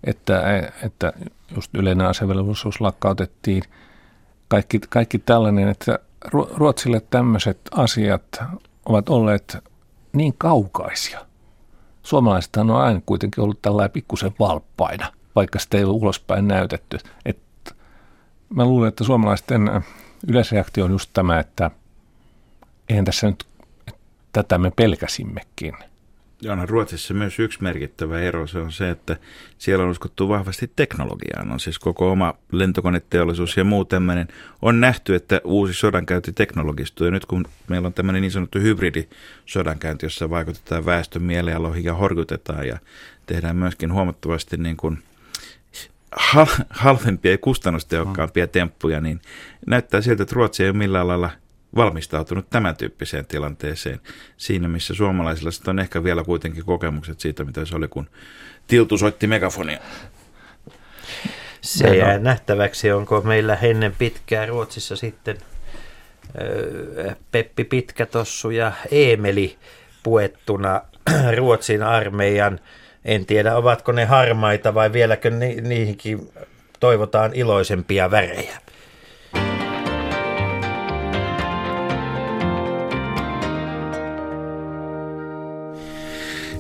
että, 0.04 0.42
että 0.84 1.14
just 1.56 1.76
yleinen 1.76 2.08
asevelvollisuus 2.08 2.82
lakkautettiin, 2.82 3.64
kaikki, 4.48 4.80
kaikki 4.90 5.20
tällainen, 5.20 5.68
että 5.68 6.00
Ruotsille 6.32 7.02
tämmöiset 7.10 7.60
asiat 7.72 8.40
ovat 8.86 9.10
olleet 9.10 9.58
niin 10.14 10.34
kaukaisia. 10.38 11.26
Suomalaisethan 12.04 12.70
on 12.70 12.82
aina 12.82 13.02
kuitenkin 13.06 13.44
ollut 13.44 13.62
tällainen 13.62 13.92
pikkusen 13.92 14.32
valppaina, 14.40 15.12
vaikka 15.36 15.60
sitä 15.60 15.78
ei 15.78 15.84
ole 15.84 15.94
ulospäin 15.94 16.48
näytetty. 16.48 16.98
Että 17.26 17.76
mä 18.50 18.66
luulen, 18.66 18.90
että 18.90 19.04
suomalaisten 19.04 19.72
yleisreaktio 20.28 20.86
on 20.86 20.92
just 20.92 21.10
tämä, 21.14 21.40
että 21.40 21.72
eihän 22.90 23.06
tässä 23.06 23.28
nyt, 23.28 23.48
tätä 24.34 24.58
me 24.58 24.72
pelkäsimmekin. 24.72 25.74
Ja 26.42 26.52
onhan 26.52 26.70
Ruotsissa 26.70 27.14
myös 27.14 27.40
yksi 27.40 27.64
merkittävä 27.64 28.20
ero, 28.20 28.48
se 28.48 28.60
on 28.60 28.72
se, 28.72 28.90
että 28.90 29.18
siellä 29.58 29.84
on 29.84 29.92
uskottu 29.92 30.30
vahvasti 30.30 30.72
teknologiaan. 30.76 31.52
On 31.52 31.60
siis 31.60 31.80
koko 31.80 32.12
oma 32.12 32.34
lentokoneteollisuus 32.52 33.58
ja 33.58 33.64
muu 33.64 33.86
tämmöinen. 33.86 34.28
On 34.62 34.80
nähty, 34.80 35.16
että 35.16 35.42
uusi 35.44 35.74
sodankäynti 35.74 36.34
teknologistuu. 36.34 37.06
Ja 37.06 37.12
nyt 37.12 37.26
kun 37.26 37.46
meillä 37.68 37.86
on 37.86 37.94
tämmöinen 37.94 38.22
niin 38.22 38.32
sanottu 38.32 38.60
hybridisodankäynti, 38.60 40.06
jossa 40.06 40.30
vaikutetaan 40.30 40.86
väestön 40.86 41.22
mielialoihin 41.22 41.84
ja 41.84 41.94
horjutetaan 41.94 42.68
ja 42.68 42.78
tehdään 43.26 43.56
myöskin 43.56 43.94
huomattavasti 43.94 44.58
niin 44.58 44.78
kuin 44.78 45.04
hal- 46.12 46.66
halvempia 46.70 47.32
ja 47.32 47.38
kustannustehokkaampia 47.38 48.48
temppuja, 48.48 49.02
niin 49.02 49.22
näyttää 49.68 50.02
siltä, 50.02 50.24
että 50.24 50.36
Ruotsi 50.36 50.64
ei 50.64 50.70
ole 50.70 50.78
millään 50.78 51.08
lailla 51.08 51.30
valmistautunut 51.76 52.50
tämän 52.50 52.76
tyyppiseen 52.76 53.26
tilanteeseen. 53.26 54.00
Siinä, 54.38 54.68
missä 54.68 54.94
suomalaisilla 54.94 55.52
sitten 55.52 55.72
on 55.72 55.80
ehkä 55.80 56.04
vielä 56.04 56.24
kuitenkin 56.24 56.66
kokemukset 56.66 57.20
siitä, 57.20 57.44
mitä 57.44 57.66
se 57.66 57.76
oli, 57.76 57.88
kun 57.88 58.10
Tiltu 58.68 58.98
soitti 58.98 59.28
megafonia. 59.28 59.80
Se 61.62 61.96
jää 61.96 62.20
nähtäväksi, 62.20 62.92
onko 62.92 63.22
meillä 63.22 63.58
ennen 63.62 63.96
pitkää 63.98 64.46
Ruotsissa 64.46 64.96
sitten 64.96 65.38
Peppi 67.32 67.64
Pitkätossu 67.64 68.50
ja 68.50 68.72
Eemeli 68.92 69.58
puettuna 70.04 70.82
Ruotsin 71.38 71.84
armeijan. 71.84 72.60
En 73.06 73.26
tiedä, 73.26 73.56
ovatko 73.56 73.92
ne 73.92 74.06
harmaita 74.06 74.74
vai 74.74 74.94
vieläkö 74.94 75.30
ni- 75.30 75.62
niihinkin 75.62 76.32
toivotaan 76.80 77.32
iloisempia 77.34 78.12
värejä. 78.12 78.58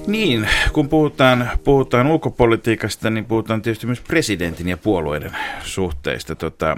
Niin, 0.09 0.49
kun 0.73 0.89
puhutaan, 0.89 1.49
puhutaan 1.63 2.07
ulkopolitiikasta, 2.07 3.09
niin 3.09 3.25
puhutaan 3.25 3.61
tietysti 3.61 3.85
myös 3.85 4.01
presidentin 4.01 4.67
ja 4.67 4.77
puolueiden 4.77 5.31
suhteista. 5.63 6.35
Tota, 6.35 6.77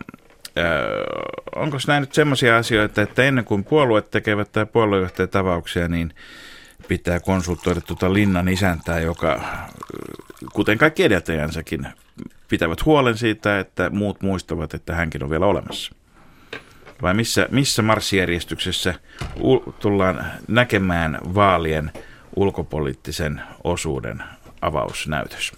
onko 1.55 1.77
nämä 1.87 1.99
nyt 1.99 2.13
sellaisia 2.13 2.57
asioita, 2.57 3.01
että 3.01 3.23
ennen 3.23 3.45
kuin 3.45 3.63
puolueet 3.63 4.11
tekevät 4.11 4.51
tai 4.51 4.65
puoluejohtajatavauksia, 4.65 5.87
niin 5.87 6.13
pitää 6.87 7.19
konsultoida 7.19 7.81
tuota 7.81 8.13
linnan 8.13 8.47
isäntää, 8.47 8.99
joka, 8.99 9.33
äh, 9.33 9.69
kuten 10.53 10.77
kaikki 10.77 11.03
edeltäjänsäkin, 11.03 11.87
pitävät 12.47 12.85
huolen 12.85 13.17
siitä, 13.17 13.59
että 13.59 13.89
muut 13.89 14.21
muistavat, 14.21 14.73
että 14.73 14.95
hänkin 14.95 15.23
on 15.23 15.29
vielä 15.29 15.45
olemassa? 15.45 15.95
Vai 17.01 17.13
missä, 17.13 17.47
missä 17.51 17.81
marssijärjestyksessä 17.81 18.93
tullaan 19.79 20.25
näkemään 20.47 21.17
vaalien 21.35 21.91
ulkopoliittisen 22.35 23.41
osuuden 23.63 24.23
avausnäytös? 24.61 25.51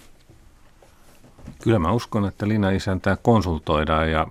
Kyllä 1.62 1.78
mä 1.78 1.92
uskon, 1.92 2.28
että 2.28 2.48
Lina 2.48 2.70
isäntää 2.70 3.16
konsultoidaan 3.16 4.10
ja, 4.10 4.26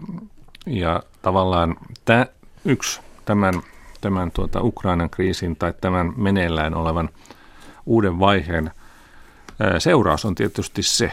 ja 0.66 1.04
tavallaan 1.22 1.76
tämä 2.06 2.26
yksi 2.66 3.02
tämän, 3.26 3.54
tämän 4.02 4.32
tuota 4.32 4.62
Ukrainan 4.62 5.10
kriisin 5.10 5.56
tai 5.56 5.74
tämän 5.82 6.14
meneillään 6.16 6.76
olevan 6.76 7.10
uuden 7.86 8.20
vaiheen 8.20 8.72
seuraus 9.78 10.26
on 10.26 10.36
tietysti 10.36 10.84
se, 10.84 11.12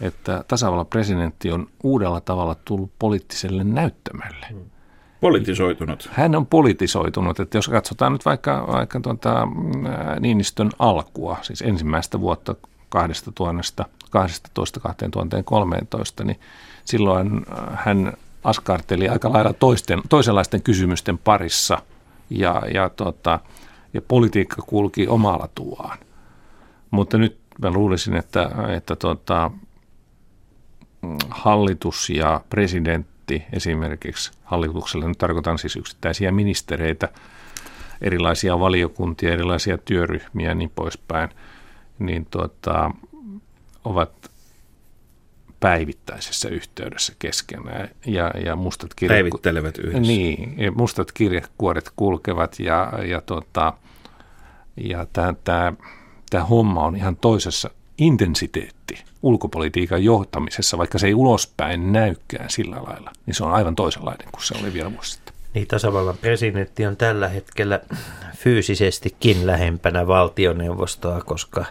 että 0.00 0.44
tasavallan 0.48 0.86
presidentti 0.86 1.52
on 1.52 1.66
uudella 1.82 2.20
tavalla 2.20 2.56
tullut 2.64 2.92
poliittiselle 2.98 3.64
näyttämölle. 3.64 4.46
Politisoitunut. 5.20 6.10
Hän 6.12 6.34
on 6.34 6.46
politisoitunut, 6.46 7.40
että 7.40 7.58
jos 7.58 7.68
katsotaan 7.68 8.12
nyt 8.12 8.24
vaikka, 8.24 8.66
vaikka 8.72 9.00
tuota, 9.00 9.48
ää, 9.88 10.20
Niinistön 10.20 10.70
alkua, 10.78 11.36
siis 11.42 11.62
ensimmäistä 11.62 12.20
vuotta 12.20 12.54
2012-2013, 12.54 12.56
niin 16.24 16.40
silloin 16.84 17.46
hän 17.74 18.12
askarteli 18.44 19.08
aika 19.08 19.32
lailla 19.32 19.52
toisten, 19.52 20.00
toisenlaisten 20.08 20.62
kysymysten 20.62 21.18
parissa 21.18 21.78
ja, 22.30 22.62
ja, 22.74 22.88
tota, 22.88 23.38
ja 23.94 24.02
politiikka 24.02 24.62
kulki 24.62 25.08
omalla 25.08 25.48
tuaan. 25.54 25.98
Mutta 26.90 27.18
nyt 27.18 27.38
mä 27.62 27.70
luulisin, 27.70 28.16
että, 28.16 28.50
että 28.76 28.96
tota, 28.96 29.50
hallitus 31.30 32.10
ja 32.10 32.40
presidentti 32.50 33.09
esimerkiksi, 33.52 34.32
hallituksella 34.44 35.08
nyt 35.08 35.18
tarkoitan 35.18 35.58
siis 35.58 35.76
yksittäisiä 35.76 36.32
ministereitä, 36.32 37.08
erilaisia 38.00 38.60
valiokuntia, 38.60 39.32
erilaisia 39.32 39.78
työryhmiä 39.78 40.48
ja 40.48 40.54
niin 40.54 40.72
poispäin, 40.74 41.28
niin 41.98 42.26
tuota, 42.30 42.90
ovat 43.84 44.30
päivittäisessä 45.60 46.48
yhteydessä 46.48 47.12
keskenään. 47.18 47.88
Ja, 48.06 48.30
ja 48.44 48.56
mustat 48.56 48.94
kirjat... 48.94 49.14
Päivittelevät 49.14 49.78
yhdessä. 49.78 50.00
Niin, 50.00 50.56
mustat 50.74 51.12
kirjekuoret 51.12 51.90
kulkevat 51.96 52.58
ja, 52.58 52.92
ja, 53.06 53.20
tota, 53.20 53.72
ja 54.76 55.06
tämä 56.30 56.44
homma 56.44 56.84
on 56.84 56.96
ihan 56.96 57.16
toisessa 57.16 57.70
intensiteetti 57.98 59.09
ulkopolitiikan 59.22 60.04
johtamisessa, 60.04 60.78
vaikka 60.78 60.98
se 60.98 61.06
ei 61.06 61.14
ulospäin 61.14 61.92
näykään 61.92 62.50
sillä 62.50 62.76
lailla, 62.76 63.10
niin 63.26 63.34
se 63.34 63.44
on 63.44 63.52
aivan 63.52 63.76
toisenlainen 63.76 64.28
kuin 64.32 64.44
se 64.44 64.54
oli 64.60 64.72
vielä 64.72 64.92
vuosi 64.92 65.10
sitten. 65.10 65.34
Niin, 65.54 65.66
tasavallan 65.66 66.18
presidentti 66.18 66.86
on 66.86 66.96
tällä 66.96 67.28
hetkellä 67.28 67.80
fyysisestikin 68.36 69.46
lähempänä 69.46 70.06
valtioneuvostoa, 70.06 71.20
koska, 71.20 71.64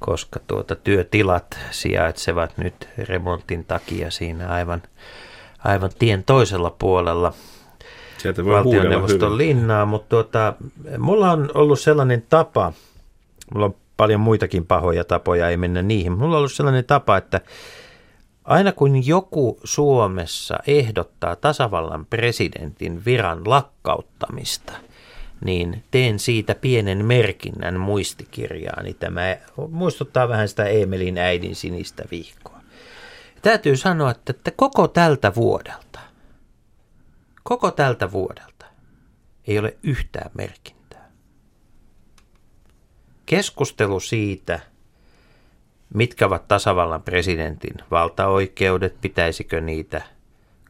koska 0.00 0.40
tuota, 0.46 0.74
työtilat 0.74 1.58
sijaitsevat 1.70 2.58
nyt 2.58 2.88
remontin 2.98 3.64
takia 3.64 4.10
siinä 4.10 4.48
aivan, 4.48 4.82
aivan 5.64 5.90
tien 5.98 6.24
toisella 6.24 6.70
puolella 6.78 7.32
Sieltä 8.18 8.44
voi 8.44 8.54
valtioneuvoston 8.54 9.38
linnaa, 9.38 9.86
mutta 9.86 10.08
tuota, 10.08 10.54
mulla 10.98 11.30
on 11.30 11.50
ollut 11.54 11.80
sellainen 11.80 12.24
tapa, 12.30 12.72
mulla 13.54 13.66
on 13.66 13.74
paljon 13.96 14.20
muitakin 14.20 14.66
pahoja 14.66 15.04
tapoja, 15.04 15.48
ei 15.48 15.56
mennä 15.56 15.82
niihin. 15.82 16.12
Mulla 16.12 16.34
on 16.34 16.38
ollut 16.38 16.52
sellainen 16.52 16.84
tapa, 16.84 17.16
että 17.16 17.40
aina 18.44 18.72
kun 18.72 19.06
joku 19.06 19.60
Suomessa 19.64 20.58
ehdottaa 20.66 21.36
tasavallan 21.36 22.06
presidentin 22.06 23.04
viran 23.04 23.50
lakkauttamista, 23.50 24.72
niin 25.44 25.84
teen 25.90 26.18
siitä 26.18 26.54
pienen 26.54 27.04
merkinnän 27.04 27.80
muistikirjaani. 27.80 28.94
Tämä 28.94 29.36
muistuttaa 29.70 30.28
vähän 30.28 30.48
sitä 30.48 30.64
Emelin 30.64 31.18
äidin 31.18 31.56
sinistä 31.56 32.04
vihkoa. 32.10 32.60
Täytyy 33.42 33.76
sanoa, 33.76 34.10
että 34.10 34.50
koko 34.56 34.88
tältä 34.88 35.34
vuodelta, 35.34 36.00
koko 37.42 37.70
tältä 37.70 38.12
vuodelta 38.12 38.66
ei 39.46 39.58
ole 39.58 39.76
yhtään 39.82 40.30
merkinnää 40.34 40.83
keskustelu 43.26 44.00
siitä, 44.00 44.60
mitkä 45.94 46.26
ovat 46.26 46.48
tasavallan 46.48 47.02
presidentin 47.02 47.74
valtaoikeudet, 47.90 49.00
pitäisikö 49.00 49.60
niitä 49.60 50.02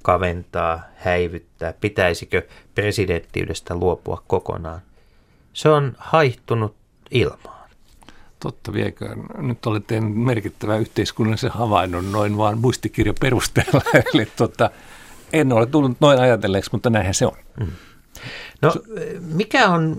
kaventaa, 0.02 0.82
häivyttää, 0.96 1.74
pitäisikö 1.80 2.42
presidenttiydestä 2.74 3.74
luopua 3.74 4.22
kokonaan, 4.26 4.80
se 5.52 5.68
on 5.68 5.92
haihtunut 5.98 6.76
ilmaan. 7.10 7.70
Totta 8.40 8.72
viekö. 8.72 9.16
Nyt 9.38 9.66
olette 9.66 10.00
merkittävä 10.00 10.76
yhteiskunnallisen 10.76 11.50
havainnon 11.50 12.12
noin 12.12 12.36
vaan 12.36 12.58
muistikirjan 12.58 13.16
perusteella. 13.20 13.80
Eli 14.14 14.26
tota, 14.36 14.70
en 15.32 15.52
ole 15.52 15.66
tullut 15.66 15.96
noin 16.00 16.18
ajatelleeksi, 16.18 16.70
mutta 16.72 16.90
näinhän 16.90 17.14
se 17.14 17.26
on. 17.26 17.36
Mm. 17.60 17.66
No 18.64 18.74
mikä 19.20 19.68
on, 19.68 19.96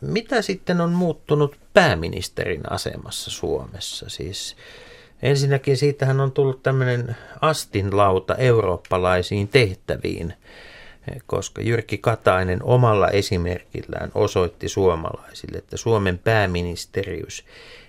mitä 0.00 0.42
sitten 0.42 0.80
on 0.80 0.92
muuttunut 0.92 1.56
pääministerin 1.74 2.72
asemassa 2.72 3.30
Suomessa? 3.30 4.08
Siis 4.08 4.56
ensinnäkin 5.22 5.76
siitähän 5.76 6.20
on 6.20 6.32
tullut 6.32 6.62
tämmöinen 6.62 7.16
astinlauta 7.40 8.34
eurooppalaisiin 8.34 9.48
tehtäviin, 9.48 10.34
koska 11.26 11.62
Jyrki 11.62 11.98
Katainen 11.98 12.62
omalla 12.62 13.08
esimerkillään 13.08 14.10
osoitti 14.14 14.68
suomalaisille, 14.68 15.58
että 15.58 15.76
Suomen 15.76 16.18
pääministeriys 16.18 17.44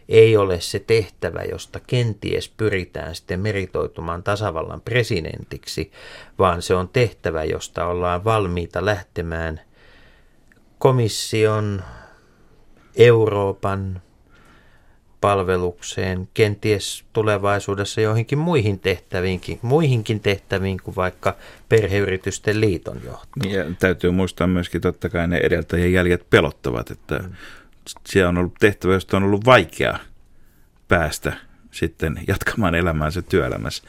ei 0.10 0.38
ole 0.38 0.62
se 0.62 0.80
tehtävä, 0.80 1.44
josta 1.44 1.80
kenties 1.88 2.50
pyritään 2.50 3.16
sitten 3.16 3.40
meritoitumaan 3.40 4.24
tasavallan 4.24 4.82
presidentiksi, 4.82 5.92
vaan 6.40 6.62
se 6.62 6.76
on 6.76 6.90
tehtävä, 6.90 7.44
josta 7.44 7.86
ollaan 7.86 8.24
valmiita 8.24 8.86
lähtemään 8.86 9.62
komission, 10.80 11.82
Euroopan 12.96 14.02
palvelukseen, 15.22 16.30
kenties 16.34 17.04
tulevaisuudessa 17.14 18.02
joihinkin 18.02 18.38
muihin 18.38 18.80
tehtäviinkin, 18.80 19.60
muihinkin 19.62 20.20
tehtäviin 20.20 20.78
kuin 20.84 20.96
vaikka 20.96 21.36
perheyritysten 21.70 22.62
liiton 22.62 23.02
johto. 23.06 23.50
Ja 23.50 23.66
täytyy 23.80 24.12
muistaa 24.12 24.48
myöskin 24.48 24.82
totta 24.82 25.10
kai 25.10 25.28
ne 25.28 25.38
edeltäjien 25.38 25.94
jäljet 25.94 26.30
pelottavat, 26.30 26.92
että 26.92 27.18
mm 27.18 27.36
se 28.06 28.26
on 28.26 28.38
ollut 28.38 28.54
tehtävä, 28.60 28.94
josta 28.94 29.18
on 29.18 29.24
ollut 29.24 29.46
vaikea 29.46 30.00
päästä 30.88 31.34
sitten 31.72 32.20
jatkamaan 32.28 32.76
elämäänsä 32.76 33.22
työelämässä 33.22 33.84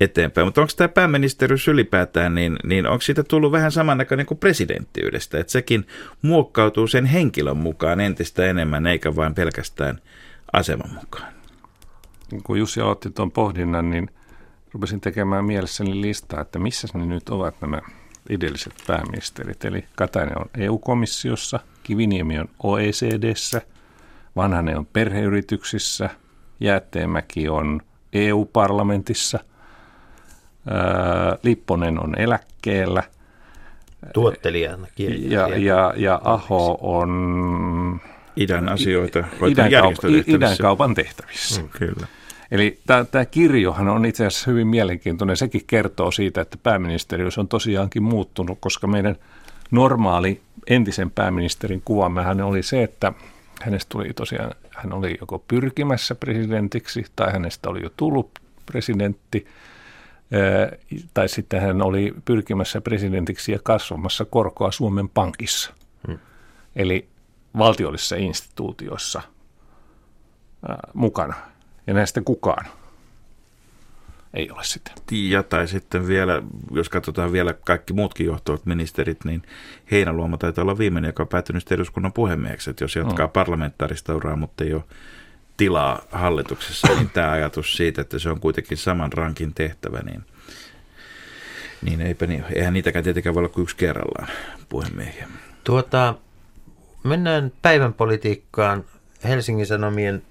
eteenpäin. 0.00 0.46
Mutta 0.46 0.60
onko 0.60 0.72
tämä 0.76 0.88
pääministeriys 0.88 1.68
ylipäätään, 1.68 2.34
niin, 2.34 2.56
niin 2.64 2.86
onko 2.86 3.00
siitä 3.00 3.22
tullut 3.22 3.52
vähän 3.52 3.72
samannäköinen 3.72 4.26
kuin 4.26 4.38
presidenttiydestä, 4.38 5.38
että 5.38 5.52
sekin 5.52 5.86
muokkautuu 6.22 6.86
sen 6.86 7.06
henkilön 7.06 7.56
mukaan 7.56 8.00
entistä 8.00 8.46
enemmän, 8.46 8.86
eikä 8.86 9.16
vain 9.16 9.34
pelkästään 9.34 9.98
aseman 10.52 10.94
mukaan? 10.94 11.32
Kun 12.44 12.58
Jussi 12.58 12.80
otti 12.80 13.10
tuon 13.10 13.30
pohdinnan, 13.30 13.90
niin 13.90 14.10
rupesin 14.72 15.00
tekemään 15.00 15.44
mielessäni 15.44 16.00
listaa, 16.00 16.40
että 16.40 16.58
missä 16.58 16.88
ne 16.94 17.06
nyt 17.06 17.28
ovat 17.28 17.60
nämä 17.60 17.80
edelliset 18.30 18.74
pääministerit. 18.86 19.64
Eli 19.64 19.84
Katainen 19.96 20.38
on 20.38 20.50
EU-komissiossa– 20.58 21.60
Kiviniemi 21.84 22.38
on 22.38 22.48
OECDssä, 22.62 23.62
Vanhanen 24.36 24.78
on 24.78 24.86
perheyrityksissä, 24.86 26.10
Jäätteenmäki 26.60 27.48
on 27.48 27.80
EU-parlamentissa, 28.12 29.38
Lipponen 31.42 32.04
on 32.04 32.20
eläkkeellä. 32.20 33.02
Tuottelijana 34.14 34.86
ja, 34.98 35.48
ja, 35.56 35.94
ja 35.96 36.20
Aho 36.24 36.78
on 36.80 38.00
idän 38.36 38.68
asioita 38.68 39.18
idän, 39.18 39.70
kaup- 39.70 40.24
idän 40.26 40.56
kaupan 40.60 40.94
tehtävissä. 40.94 41.62
Mm, 41.62 41.68
kyllä. 41.68 42.06
Eli 42.50 42.80
tämä 43.10 43.24
kirjohan 43.24 43.88
on 43.88 44.04
itse 44.04 44.26
asiassa 44.26 44.50
hyvin 44.50 44.66
mielenkiintoinen. 44.66 45.36
Sekin 45.36 45.64
kertoo 45.66 46.10
siitä, 46.10 46.40
että 46.40 46.58
pääministeriys 46.62 47.38
on 47.38 47.48
tosiaankin 47.48 48.02
muuttunut, 48.02 48.58
koska 48.60 48.86
meidän 48.86 49.16
normaali 49.70 50.40
entisen 50.66 51.10
pääministerin 51.10 51.82
kuvamme 51.84 52.44
oli 52.44 52.62
se, 52.62 52.82
että 52.82 53.12
hänestä 53.62 53.88
tuli 53.88 54.12
tosiaan, 54.12 54.52
hän 54.70 54.92
oli 54.92 55.16
joko 55.20 55.44
pyrkimässä 55.48 56.14
presidentiksi 56.14 57.04
tai 57.16 57.32
hänestä 57.32 57.70
oli 57.70 57.82
jo 57.82 57.90
tullut 57.96 58.38
presidentti, 58.66 59.46
tai 61.14 61.28
sitten 61.28 61.60
hän 61.60 61.82
oli 61.82 62.14
pyrkimässä 62.24 62.80
presidentiksi 62.80 63.52
ja 63.52 63.58
kasvamassa 63.62 64.24
korkoa 64.24 64.72
Suomen 64.72 65.08
Pankissa. 65.08 65.74
Hmm. 66.06 66.18
Eli 66.76 67.08
valtiollisissa 67.58 68.16
instituutioissa 68.16 69.22
mukana. 70.94 71.34
Ja 71.86 71.94
näistä 71.94 72.20
kukaan 72.20 72.66
ei 74.34 74.50
ole 74.50 74.64
sitä. 74.64 74.90
Ja 75.10 75.42
tai 75.42 75.68
sitten 75.68 76.06
vielä, 76.06 76.42
jos 76.70 76.88
katsotaan 76.88 77.32
vielä 77.32 77.52
kaikki 77.52 77.92
muutkin 77.92 78.26
johtavat 78.26 78.66
ministerit, 78.66 79.24
niin 79.24 79.42
Heinäluoma 79.90 80.36
taitaa 80.36 80.62
olla 80.62 80.78
viimeinen, 80.78 81.08
joka 81.08 81.22
on 81.22 81.28
päätynyt 81.28 81.72
eduskunnan 81.72 82.12
puhemieheksi. 82.12 82.70
Että 82.70 82.84
jos 82.84 82.96
jatkaa 82.96 83.26
mm. 83.26 83.32
parlamentaarista 83.32 84.14
uraa, 84.14 84.36
mutta 84.36 84.64
ei 84.64 84.74
ole 84.74 84.84
tilaa 85.56 86.02
hallituksessa, 86.12 86.88
niin 86.88 87.10
tämä 87.10 87.30
ajatus 87.30 87.76
siitä, 87.76 88.00
että 88.00 88.18
se 88.18 88.30
on 88.30 88.40
kuitenkin 88.40 88.76
saman 88.76 89.12
rankin 89.12 89.54
tehtävä, 89.54 90.00
niin, 90.00 90.22
niin 91.82 92.00
eipä, 92.00 92.26
niin, 92.26 92.44
eihän 92.54 92.72
niitäkään 92.72 93.04
tietenkään 93.04 93.34
voi 93.34 93.40
olla 93.40 93.48
kuin 93.48 93.62
yksi 93.62 93.76
kerrallaan 93.76 94.28
puhemiehiä. 94.68 95.28
Tuota, 95.64 96.14
mennään 97.04 97.52
päivän 97.62 97.94
politiikkaan. 97.94 98.84
Helsingin 99.24 99.66
Sanomien 99.66 100.22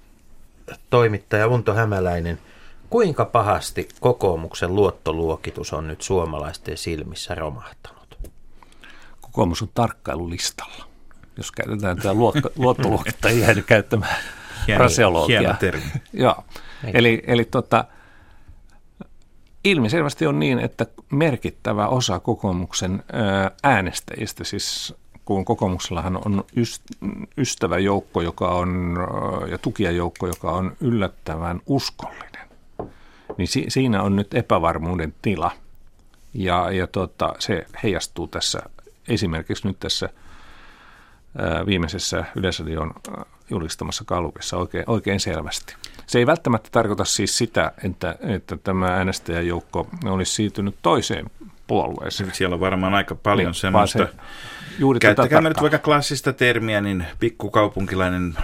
toimittaja 0.90 1.46
Unto 1.46 1.74
Hämäläinen– 1.74 2.38
Kuinka 2.94 3.24
pahasti 3.24 3.88
kokoomuksen 4.00 4.74
luottoluokitus 4.74 5.72
on 5.72 5.88
nyt 5.88 6.02
suomalaisten 6.02 6.76
silmissä 6.76 7.34
romahtanut? 7.34 8.18
Kokoomus 9.20 9.62
on 9.62 9.68
tarkkailulistalla. 9.74 10.84
Jos 11.36 11.52
käytetään 11.52 11.96
tämä 11.96 12.14
luottoluokittajia 12.56 13.44
jäänyt 13.44 13.66
käyttämään 13.66 14.16
fraseologiaa. 14.76 15.58
Joo. 16.12 16.44
Eli, 16.94 17.22
eli 17.26 17.44
tota, 17.44 17.84
ilmiselvästi 19.64 20.26
on 20.26 20.38
niin, 20.38 20.58
että 20.58 20.86
merkittävä 21.10 21.88
osa 21.88 22.20
kokoomuksen 22.20 23.04
äänestäjistä, 23.62 24.44
siis 24.44 24.94
kun 25.24 25.44
kokoomuksellahan 25.44 26.16
on 26.16 26.44
ystäväjoukko 27.38 28.22
joka 28.22 28.48
on, 28.48 28.96
ja 29.50 29.58
tukijajoukko, 29.58 30.26
joka 30.26 30.52
on 30.52 30.76
yllättävän 30.80 31.60
uskollinen 31.66 32.44
niin 33.36 33.48
si- 33.48 33.64
siinä 33.68 34.02
on 34.02 34.16
nyt 34.16 34.34
epävarmuuden 34.34 35.14
tila. 35.22 35.50
Ja, 36.34 36.70
ja 36.70 36.86
tota, 36.86 37.34
se 37.38 37.66
heijastuu 37.82 38.26
tässä 38.26 38.62
esimerkiksi 39.08 39.66
nyt 39.66 39.80
tässä 39.80 40.08
ää, 41.38 41.66
viimeisessä 41.66 42.24
Yleisradion 42.36 42.94
ää, 43.16 43.24
julistamassa 43.50 44.04
kalupissa 44.04 44.56
oikein, 44.56 44.84
oikein 44.86 45.20
selvästi. 45.20 45.74
Se 46.06 46.18
ei 46.18 46.26
välttämättä 46.26 46.68
tarkoita 46.72 47.04
siis 47.04 47.38
sitä, 47.38 47.72
että, 47.84 48.16
että 48.20 48.56
tämä 48.56 48.86
äänestäjäjoukko 48.86 49.88
olisi 50.04 50.32
siirtynyt 50.32 50.74
toiseen 50.82 51.26
puolueeseen. 51.66 52.34
Siellä 52.34 52.54
on 52.54 52.60
varmaan 52.60 52.94
aika 52.94 53.14
paljon 53.14 53.46
Niin, 53.46 53.54
semmoista. 53.54 53.98
se 53.98 54.08
juuri 54.78 55.00
tätä 55.00 55.14
Käyttäkää 55.14 55.40
nyt 55.40 55.52
takaa. 55.52 55.62
vaikka 55.62 55.78
klassista 55.78 56.32
termiä, 56.32 56.80
niin 56.80 57.06
pikkukaupunkilainen 57.20 58.34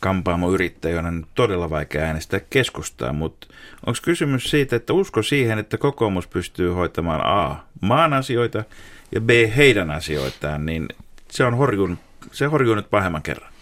kampaamoyrittäjä 0.00 0.98
on 0.98 1.16
nyt 1.16 1.26
todella 1.34 1.70
vaikea 1.70 2.04
äänestää 2.04 2.40
keskustaa, 2.50 3.12
mutta 3.12 3.46
onko 3.86 3.98
kysymys 4.02 4.50
siitä, 4.50 4.76
että 4.76 4.92
usko 4.92 5.22
siihen, 5.22 5.58
että 5.58 5.78
kokoomus 5.78 6.26
pystyy 6.26 6.70
hoitamaan 6.70 7.20
A, 7.26 7.56
maan 7.80 8.12
asioita 8.12 8.64
ja 9.14 9.20
B, 9.20 9.30
heidän 9.56 9.90
asioitaan, 9.90 10.66
niin 10.66 10.88
se 11.30 11.44
on 11.44 11.56
horjunut, 11.56 11.98
se 12.32 12.46
horjuu 12.46 12.74
nyt 12.74 12.90
pahemman 12.90 13.22
kerran. 13.22 13.52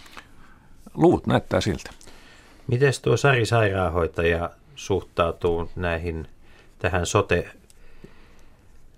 Luvut 0.95 1.27
näyttää 1.27 1.61
siltä. 1.61 1.91
Miten 2.67 2.93
tuo 3.03 3.17
Sari 3.17 3.47
sairaanhoitaja 3.47 4.51
suhtautuu 4.75 5.71
näihin 5.77 6.29
tähän 6.79 7.07
sote, 7.07 7.51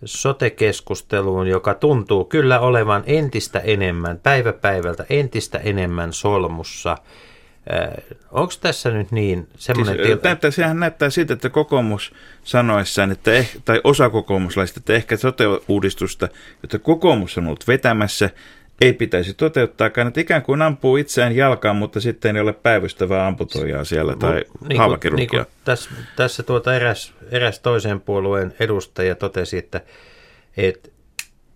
sote-keskusteluun, 0.05 1.47
joka 1.47 1.75
tuntuu 1.75 2.25
kyllä 2.25 2.61
olevan 2.61 3.03
entistä 3.07 3.59
enemmän, 3.59 4.19
päivä 4.19 4.53
päivältä 4.53 5.05
entistä 5.11 5.59
enemmän 5.59 6.13
solmussa. 6.13 6.97
Onko 8.31 8.53
tässä 8.61 8.91
nyt 8.91 9.13
niin 9.13 9.49
semmoinen 9.57 9.95
Siis, 9.95 10.07
tilanne? 10.07 10.29
näyttää, 10.29 10.51
sehän 10.51 10.81
näyttää 10.81 11.11
siltä, 11.11 11.33
että 11.33 11.51
kokoomus 11.51 12.13
sanoessaan, 12.45 13.11
että 13.13 13.33
eh, 13.33 13.57
tai 13.65 13.81
osa 13.85 14.11
kokoomuslaista, 14.11 14.81
että 14.81 14.93
ehkä 14.93 15.17
sote-uudistusta, 15.17 16.29
jota 16.63 16.79
kokoomus 16.79 17.39
on 17.39 17.47
ollut 17.47 17.69
vetämässä, 17.69 18.31
ei 18.81 18.93
pitäisi 18.93 19.35
toteuttaakaan, 19.35 20.09
että 20.09 20.21
ikään 20.21 20.43
kuin 20.43 20.63
ampuu 20.63 20.97
itseään 20.97 21.37
jalkaan, 21.37 21.77
mutta 21.77 22.01
sitten 22.01 22.37
ei 22.37 22.43
ole 22.43 22.53
päivystävää 22.53 23.27
amputoijaa 23.27 23.85
siellä 23.85 24.17
tai 24.17 24.33
Niin 24.35 24.47
kuin- 24.67 24.79
haavakirurgia. 24.79 25.23
niin 25.23 25.47
kuin 25.47 25.47
tässä, 25.65 25.91
tässä 26.17 26.43
tuota 26.43 26.75
eräs, 26.75 27.13
eräs 27.31 27.61
toisen 27.61 28.01
puolueen 28.01 28.55
edustaja 28.61 29.15
totesi, 29.15 29.59
että 29.59 29.81
et, 30.57 30.93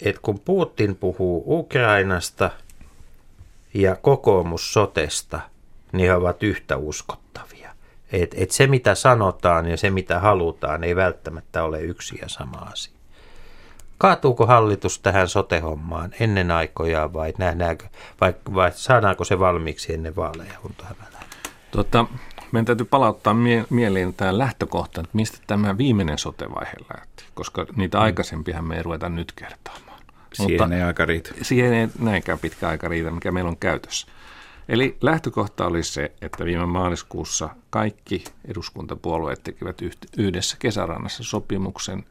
et 0.05 0.19
kun 0.19 0.41
Putin 0.41 0.97
puhuu 0.97 1.45
Ukrainasta 1.59 2.51
ja 3.75 3.97
kokoomus 3.97 4.73
sotesta, 4.73 5.41
niin 5.93 6.09
he 6.09 6.15
ovat 6.15 6.43
yhtä 6.43 6.77
uskottavia. 6.77 7.71
Et, 8.13 8.35
et 8.39 8.51
se 8.51 8.67
mitä 8.67 8.95
sanotaan 8.95 9.67
ja 9.67 9.77
se 9.77 9.91
mitä 9.91 10.19
halutaan 10.21 10.85
ei 10.85 10.97
välttämättä 10.97 11.65
ole 11.65 11.81
yksi 11.81 12.19
ja 12.23 12.29
sama 12.29 12.57
asia. 12.73 12.94
Kaatuuko 13.99 14.47
hallitus 14.47 14.99
tähän 14.99 15.29
sote-hommaan 15.29 16.11
ennen 16.21 16.51
aikojaan 16.51 17.13
vai 17.13 17.35
nähdäänkö, 17.39 17.87
vai, 18.21 18.35
vai 18.55 18.73
saadaanko 18.73 19.25
se 19.25 19.39
valmiiksi 19.39 19.95
ennen 19.95 20.17
vaaleja? 20.17 20.55
Tota, 21.71 22.07
meidän 22.53 22.65
täytyy 22.65 22.87
palauttaa 22.87 23.35
mie- 23.35 23.67
mieliin 23.71 24.15
tämä 24.15 24.39
lähtökohta, 24.39 25.01
että 25.01 25.11
mistä 25.13 25.39
tämä 25.47 25.79
viimeinen 25.79 26.19
sotevaihe 26.19 26.73
lähti, 26.95 27.25
koska 27.35 27.67
niitä 27.77 28.01
aikaisempia 28.01 28.63
me 28.63 28.77
ei 28.77 28.83
ruveta 28.83 29.09
nyt 29.09 29.33
kertaamaan. 29.33 30.01
Siihen 30.33 30.73
ei 30.73 30.83
aika 30.83 31.05
riitä. 31.05 31.31
siihen 31.43 31.75
ei 31.75 31.89
näinkään 31.99 32.39
pitkä 32.39 32.69
aika 32.69 32.89
riitä, 32.89 33.11
mikä 33.11 33.33
meillä 33.33 33.51
on 33.51 33.57
käytössä. 33.57 34.07
Eli 34.69 34.97
lähtökohta 35.01 35.67
oli 35.67 35.83
se, 35.83 36.13
että 36.23 36.45
viime 36.45 36.67
maaliskuussa 36.67 37.49
kaikki 37.71 38.25
eduskuntapuolueet 38.45 39.43
tekivät 39.43 39.77
yhdessä 40.17 40.57
kesärannassa 40.59 41.25
sopimuksen 41.25 42.05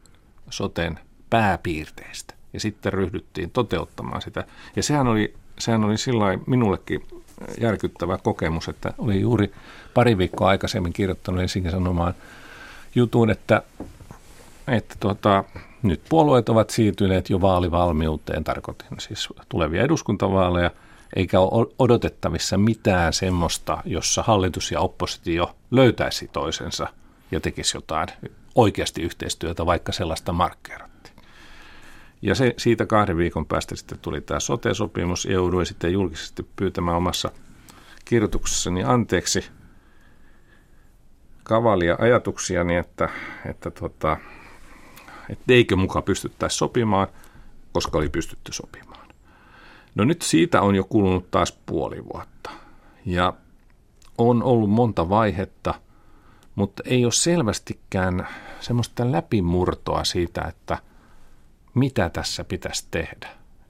soten 0.49 0.99
pääpiirteistä. 1.33 2.33
Ja 2.53 2.59
sitten 2.59 2.93
ryhdyttiin 2.93 3.51
toteuttamaan 3.51 4.21
sitä. 4.21 4.43
Ja 4.75 4.83
sehän 4.83 5.07
oli, 5.07 5.33
sehän 5.59 5.83
oli 5.83 5.97
sillä 5.97 6.25
minullekin 6.47 7.07
järkyttävä 7.61 8.17
kokemus, 8.17 8.67
että 8.67 8.93
oli 8.97 9.21
juuri 9.21 9.51
pari 9.93 10.17
viikkoa 10.17 10.49
aikaisemmin 10.49 10.93
kirjoittanut 10.93 11.41
Helsingin 11.41 11.71
Sanomaan 11.71 12.13
jutun, 12.95 13.29
että, 13.29 13.61
että 14.67 14.95
tuota, 14.99 15.43
nyt 15.83 16.01
puolueet 16.09 16.49
ovat 16.49 16.69
siirtyneet 16.69 17.29
jo 17.29 17.41
vaalivalmiuteen, 17.41 18.43
tarkoitin 18.43 18.99
siis 18.99 19.29
tulevia 19.49 19.83
eduskuntavaaleja, 19.83 20.71
eikä 21.15 21.39
ole 21.39 21.67
odotettavissa 21.79 22.57
mitään 22.57 23.13
semmoista, 23.13 23.77
jossa 23.85 24.23
hallitus 24.23 24.71
ja 24.71 24.79
oppositio 24.79 25.55
löytäisi 25.71 26.27
toisensa 26.27 26.87
ja 27.31 27.39
tekisi 27.39 27.77
jotain 27.77 28.07
oikeasti 28.55 29.01
yhteistyötä, 29.01 29.65
vaikka 29.65 29.91
sellaista 29.91 30.31
markkeerattiin. 30.31 30.92
Ja 32.23 32.35
se, 32.35 32.53
siitä 32.57 32.85
kahden 32.85 33.17
viikon 33.17 33.45
päästä 33.45 33.75
sitten 33.75 33.99
tuli 33.99 34.21
tämä 34.21 34.39
sote-sopimus. 34.39 35.25
Jouduin 35.25 35.65
sitten 35.65 35.93
julkisesti 35.93 36.47
pyytämään 36.55 36.97
omassa 36.97 37.31
kirjoituksessani 38.05 38.83
anteeksi 38.83 39.45
kavalia 41.43 41.95
ajatuksiani, 41.99 42.75
että, 42.75 43.09
että, 43.45 43.71
tota, 43.71 44.17
että 45.29 45.53
eikö 45.53 45.75
muka 45.75 46.01
pystyttäisi 46.01 46.57
sopimaan, 46.57 47.07
koska 47.73 47.97
oli 47.97 48.09
pystytty 48.09 48.53
sopimaan. 48.53 49.07
No 49.95 50.03
nyt 50.03 50.21
siitä 50.21 50.61
on 50.61 50.75
jo 50.75 50.83
kulunut 50.83 51.31
taas 51.31 51.59
puoli 51.65 52.03
vuotta. 52.13 52.49
Ja 53.05 53.33
on 54.17 54.43
ollut 54.43 54.69
monta 54.69 55.09
vaihetta, 55.09 55.73
mutta 56.55 56.83
ei 56.85 57.05
ole 57.05 57.11
selvästikään 57.11 58.27
semmoista 58.59 59.11
läpimurtoa 59.11 60.03
siitä, 60.03 60.41
että 60.41 60.77
mitä 61.73 62.09
tässä 62.09 62.43
pitäisi 62.43 62.87
tehdä. 62.91 63.29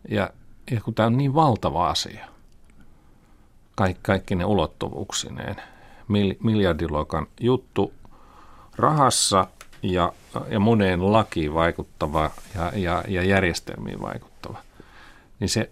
Ja, 0.09 0.29
ja 0.71 0.81
kun 0.81 0.93
tämä 0.93 1.07
on 1.07 1.17
niin 1.17 1.33
valtava 1.33 1.89
asia, 1.89 2.25
kaikki, 3.75 3.99
kaikki 4.03 4.35
ne 4.35 4.45
ulottuvuuksineen, 4.45 5.55
mil, 6.07 6.35
miljardiluokan 6.43 7.27
juttu 7.39 7.93
rahassa 8.75 9.47
ja, 9.81 10.13
ja 10.49 10.59
moneen 10.59 11.13
lakiin 11.13 11.53
vaikuttava 11.53 12.31
ja, 12.55 12.71
ja, 12.75 13.03
ja 13.07 13.23
järjestelmiin 13.23 14.01
vaikuttava, 14.01 14.57
niin 15.39 15.49
se 15.49 15.71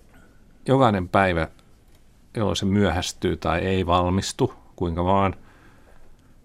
jokainen 0.66 1.10
päivä, 1.10 1.48
jolloin 2.36 2.56
se 2.56 2.66
myöhästyy 2.66 3.38
tai 3.38 3.60
ei 3.60 3.86
valmistu, 3.86 4.54
kuinka 4.76 5.06
vaan, 5.06 5.36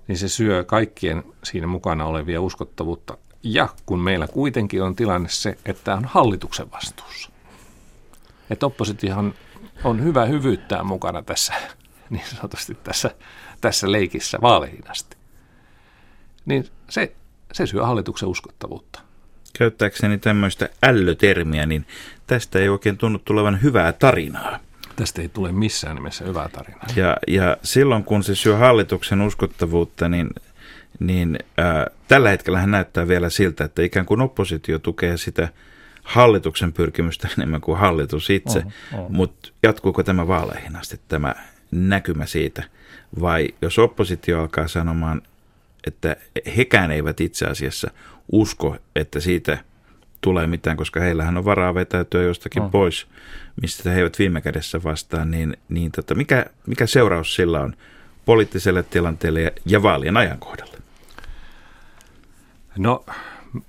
niin 0.09 0.19
se 0.19 0.29
syö 0.29 0.65
kaikkien 0.65 1.25
siinä 1.45 1.67
mukana 1.67 2.05
olevia 2.05 2.41
uskottavuutta. 2.41 3.19
Ja 3.49 3.69
kun 3.87 4.01
meillä 4.01 4.29
kuitenkin 4.29 4.83
on 4.83 4.97
tilanne 4.97 5.29
se, 5.29 5.59
että 5.65 5.95
on 5.95 6.05
hallituksen 6.05 6.71
vastuussa. 6.73 7.31
Että 8.51 8.67
oppositiohan 8.67 9.35
on 9.85 10.05
hyvä 10.05 10.25
hyvyyttää 10.25 10.83
mukana 10.83 11.23
tässä, 11.23 11.55
niin 12.11 12.25
sanotusti 12.37 12.75
tässä, 12.75 13.11
tässä 13.61 13.93
leikissä 13.93 14.39
vaaleihin 14.43 14.91
asti. 14.91 15.17
Niin 16.47 16.67
se, 16.91 17.13
se 17.53 17.67
syö 17.67 17.87
hallituksen 17.87 18.29
uskottavuutta. 18.29 19.01
Käyttääkseni 19.59 20.19
tämmöistä 20.19 20.69
ällötermiä, 20.87 21.67
niin 21.67 21.87
tästä 22.27 22.59
ei 22.59 22.69
oikein 22.69 22.99
tunnu 22.99 23.19
tulevan 23.19 23.63
hyvää 23.63 23.93
tarinaa. 23.93 24.59
Tästä 24.97 25.23
ei 25.23 25.29
tule 25.29 25.53
missään 25.53 25.97
nimessä 25.97 26.25
hyvää 26.25 26.49
tarinaa. 26.49 26.87
Ja, 26.97 27.17
ja 27.27 27.57
silloin 27.63 28.05
kun 28.05 28.25
se 28.25 28.35
syö 28.35 28.57
hallituksen 28.57 29.21
uskottavuutta, 29.21 30.09
niin, 30.09 30.31
niin 30.99 31.39
ää, 31.57 31.87
tällä 32.09 32.31
hetkellä 32.31 32.67
näyttää 32.67 33.09
vielä 33.09 33.31
siltä, 33.31 33.65
että 33.65 33.83
ikään 33.83 34.07
kuin 34.07 34.21
oppositio 34.21 34.79
tukee 34.79 35.17
sitä 35.17 35.49
hallituksen 36.03 36.73
pyrkimystä 36.73 37.29
enemmän 37.39 37.61
kuin 37.61 37.79
hallitus 37.79 38.31
itse. 38.31 38.63
Mutta 39.09 39.51
jatkuuko 39.63 40.03
tämä 40.03 40.29
vaaleihin 40.29 40.77
asti 40.77 41.01
tämä 41.09 41.35
näkymä 41.71 42.27
siitä? 42.27 42.65
Vai 43.21 43.49
jos 43.63 43.79
oppositio 43.79 44.41
alkaa 44.41 44.69
sanomaan, 44.69 45.23
että 45.87 46.17
hekään 46.57 46.91
eivät 46.91 47.21
itse 47.21 47.47
asiassa 47.47 47.91
usko, 48.33 48.77
että 48.97 49.21
siitä 49.21 49.59
tulee 50.21 50.47
mitään, 50.47 50.77
koska 50.77 51.01
heillähän 51.01 51.37
on 51.37 51.45
varaa 51.45 51.75
vetäytyä 51.75 52.23
jostakin 52.23 52.63
On. 52.63 52.71
pois, 52.71 53.07
mistä 53.63 53.91
he 53.91 53.99
eivät 53.99 54.19
viime 54.19 54.41
kädessä 54.41 54.83
vastaan, 54.83 55.31
niin, 55.31 55.57
niin 55.69 55.93
tota, 55.93 56.15
mikä, 56.15 56.47
mikä 56.67 56.87
seuraus 56.87 57.35
sillä 57.35 57.61
on 57.61 57.77
poliittiselle 58.25 58.83
tilanteelle 58.83 59.43
ja, 59.43 59.51
ja 59.67 59.83
vaalien 59.83 60.17
ajankohdalle? 60.17 60.79
No, 62.79 63.05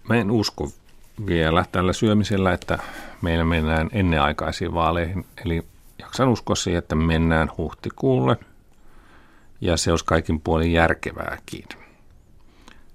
mä 0.10 0.16
en 0.16 0.32
usko 0.32 0.70
vielä 1.26 1.66
tällä 1.72 1.94
syömisellä, 1.94 2.54
että 2.54 2.80
meillä 3.22 3.46
mennään 3.46 3.90
ennenaikaisiin 3.92 4.74
vaaleihin. 4.74 5.26
Eli 5.46 5.66
jaksan 6.00 6.30
uskoa 6.30 6.56
siihen, 6.56 6.80
että 6.80 6.96
mennään 6.96 7.52
huhtikuulle 7.58 8.38
ja 9.62 9.78
se 9.78 9.92
olisi 9.92 10.06
kaikin 10.06 10.42
puolin 10.42 10.74
järkevääkin. 10.74 11.66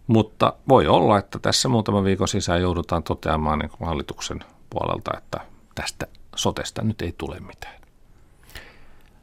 Mutta 0.06 0.52
voi 0.68 0.86
olla, 0.86 1.18
että 1.18 1.38
tässä 1.38 1.68
muutaman 1.68 2.04
viikon 2.04 2.28
sisään 2.28 2.62
joudutaan 2.62 3.02
toteamaan 3.02 3.58
niin 3.58 3.70
kuin 3.70 3.88
hallituksen 3.88 4.40
puolelta, 4.70 5.10
että 5.18 5.40
tästä 5.74 6.06
sotesta 6.36 6.82
nyt 6.82 7.02
ei 7.02 7.14
tule 7.18 7.40
mitään. 7.40 7.80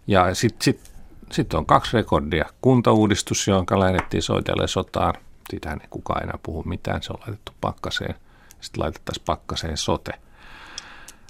Ja 0.07 0.35
sitten 0.35 0.63
sit, 0.63 0.91
sit 1.31 1.53
on 1.53 1.65
kaksi 1.65 1.97
rekordia. 1.97 2.45
Kuntauudistus, 2.61 3.47
jonka 3.47 3.79
lähdettiin 3.79 4.23
soitelle 4.23 4.67
sotaan. 4.67 5.13
Siitähän 5.49 5.81
ei 5.81 5.87
kukaan 5.89 6.23
enää 6.23 6.39
puhu 6.43 6.63
mitään, 6.63 7.03
se 7.03 7.13
on 7.13 7.19
laitettu 7.19 7.51
pakkaseen. 7.61 8.15
Sitten 8.61 8.83
laitettaisiin 8.83 9.25
pakkaseen 9.25 9.77
sote. 9.77 10.11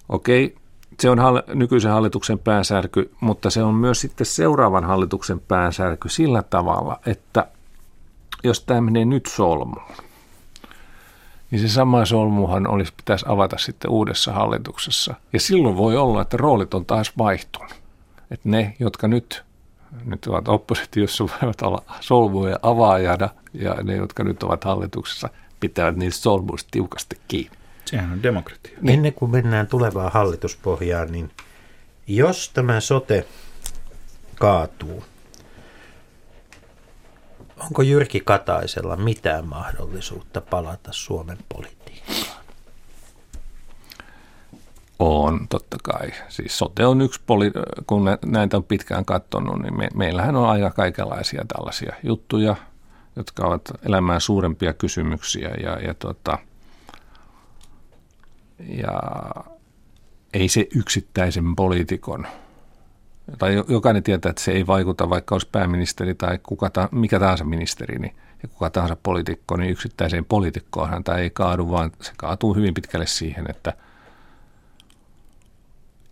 Okei, 0.10 0.56
se 1.00 1.10
on 1.10 1.20
hall- 1.20 1.56
nykyisen 1.56 1.92
hallituksen 1.92 2.40
päänsärky, 2.40 3.12
mutta 3.22 3.50
se 3.50 3.64
on 3.64 3.76
myös 3.76 4.02
sitten 4.02 4.26
seuraavan 4.26 4.84
hallituksen 4.84 5.40
päänsärky 5.40 6.10
sillä 6.10 6.44
tavalla, 6.44 7.00
että 7.06 7.48
jos 8.44 8.64
tämä 8.64 8.82
menee 8.82 9.06
nyt 9.06 9.26
solmuun, 9.26 9.96
niin 11.52 11.62
se 11.62 11.68
sama 11.68 12.06
solmuhan 12.06 12.68
olisi 12.68 12.94
pitäisi 12.98 13.26
avata 13.28 13.58
sitten 13.58 13.92
uudessa 13.92 14.34
hallituksessa. 14.34 15.16
Ja 15.34 15.40
silloin 15.40 15.78
voi 15.78 15.98
olla, 15.98 16.22
että 16.22 16.38
roolit 16.38 16.74
on 16.74 16.86
taas 16.86 17.18
vaihtunut. 17.18 17.72
Että 18.32 18.50
ne, 18.50 18.76
jotka 18.80 19.08
nyt, 19.08 19.44
nyt 20.06 20.26
ovat 20.26 20.48
oppositiossa, 20.48 21.24
voivat 21.42 21.62
olla 21.62 21.84
solmuja 22.00 22.60
avaajana, 22.62 23.30
ja 23.54 23.74
ne, 23.84 23.96
jotka 23.96 24.24
nyt 24.24 24.44
ovat 24.44 24.64
hallituksessa, 24.64 25.30
pitävät 25.60 25.96
niistä 25.96 26.22
solmuista 26.22 26.68
tiukasti 26.72 27.18
kiinni. 27.28 27.58
Sehän 27.86 28.12
on 28.12 28.24
demokratia. 28.24 28.78
Ennen 28.88 29.14
kuin 29.14 29.32
mennään 29.32 29.68
tulevaan 29.68 30.12
hallituspohjaan, 30.12 31.12
niin 31.12 31.32
jos 32.08 32.50
tämä 32.54 32.80
sote 32.80 33.28
kaatuu, 34.36 35.04
onko 37.60 37.82
Jyrki 37.82 38.22
Kataisella 38.26 38.96
mitään 38.96 39.48
mahdollisuutta 39.48 40.42
palata 40.42 40.90
Suomen 40.92 41.38
politiikkaan? 41.50 42.39
On, 45.00 45.48
totta 45.50 45.78
kai. 45.84 46.12
Siis 46.30 46.58
sote 46.58 46.86
on 46.86 47.02
yksi, 47.02 47.22
poli- 47.22 47.84
kun 47.88 48.06
nä- 48.06 48.18
näitä 48.26 48.58
on 48.58 48.64
pitkään 48.64 49.06
katsonut, 49.06 49.62
niin 49.62 49.78
me- 49.78 49.90
meillähän 49.94 50.36
on 50.36 50.50
aika 50.50 50.70
kaikenlaisia 50.72 51.46
tällaisia 51.48 51.96
juttuja, 52.04 52.56
jotka 53.16 53.48
ovat 53.48 53.72
elämään 53.84 54.22
suurempia 54.22 54.74
kysymyksiä 54.74 55.50
ja, 55.64 55.80
ja, 55.80 55.94
tota, 55.94 56.38
ja 58.60 59.02
ei 60.34 60.48
se 60.50 60.68
yksittäisen 60.76 61.56
poliitikon, 61.56 62.28
tai 63.38 63.54
jo- 63.54 63.66
jokainen 63.68 64.04
tietää, 64.04 64.30
että 64.30 64.42
se 64.42 64.52
ei 64.52 64.68
vaikuta, 64.68 65.10
vaikka 65.10 65.36
olisi 65.36 65.50
pääministeri 65.52 66.16
tai 66.16 66.40
kuka 66.44 66.70
ta- 66.70 66.90
mikä 66.92 67.20
tahansa 67.20 67.44
ministeri, 67.44 68.00
niin, 68.00 68.16
ja 68.44 68.50
kuka 68.50 68.70
tahansa 68.70 68.98
poliitikko, 69.04 69.58
niin 69.58 69.72
yksittäiseen 69.72 70.26
poliitikkoonhan 70.26 71.04
tämä 71.04 71.18
ei 71.18 71.30
kaadu, 71.30 71.72
vaan 71.72 71.92
se 72.02 72.12
kaatuu 72.18 72.54
hyvin 72.54 72.74
pitkälle 72.74 73.08
siihen, 73.08 73.46
että– 73.50 73.74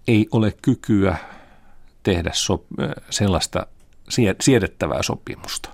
ei 0.07 0.27
ole 0.31 0.53
kykyä 0.61 1.17
tehdä 2.03 2.31
so, 2.33 2.65
sellaista 3.09 3.67
sie- 4.09 4.35
siedettävää 4.41 5.03
sopimusta. 5.03 5.69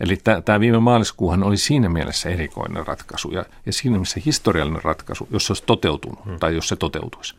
Eli 0.00 0.18
tämä 0.44 0.60
viime 0.60 0.78
maaliskuuhan 0.78 1.42
oli 1.42 1.56
siinä 1.56 1.88
mielessä 1.88 2.28
erikoinen 2.28 2.86
ratkaisu 2.86 3.30
ja, 3.30 3.44
ja 3.66 3.72
siinä 3.72 3.92
mielessä 3.92 4.20
historiallinen 4.26 4.84
ratkaisu, 4.84 5.28
jos 5.30 5.46
se 5.46 5.50
olisi 5.52 5.64
toteutunut 5.66 6.24
hmm. 6.24 6.38
tai 6.38 6.54
jos 6.54 6.68
se 6.68 6.76
toteutuisi. 6.76 7.34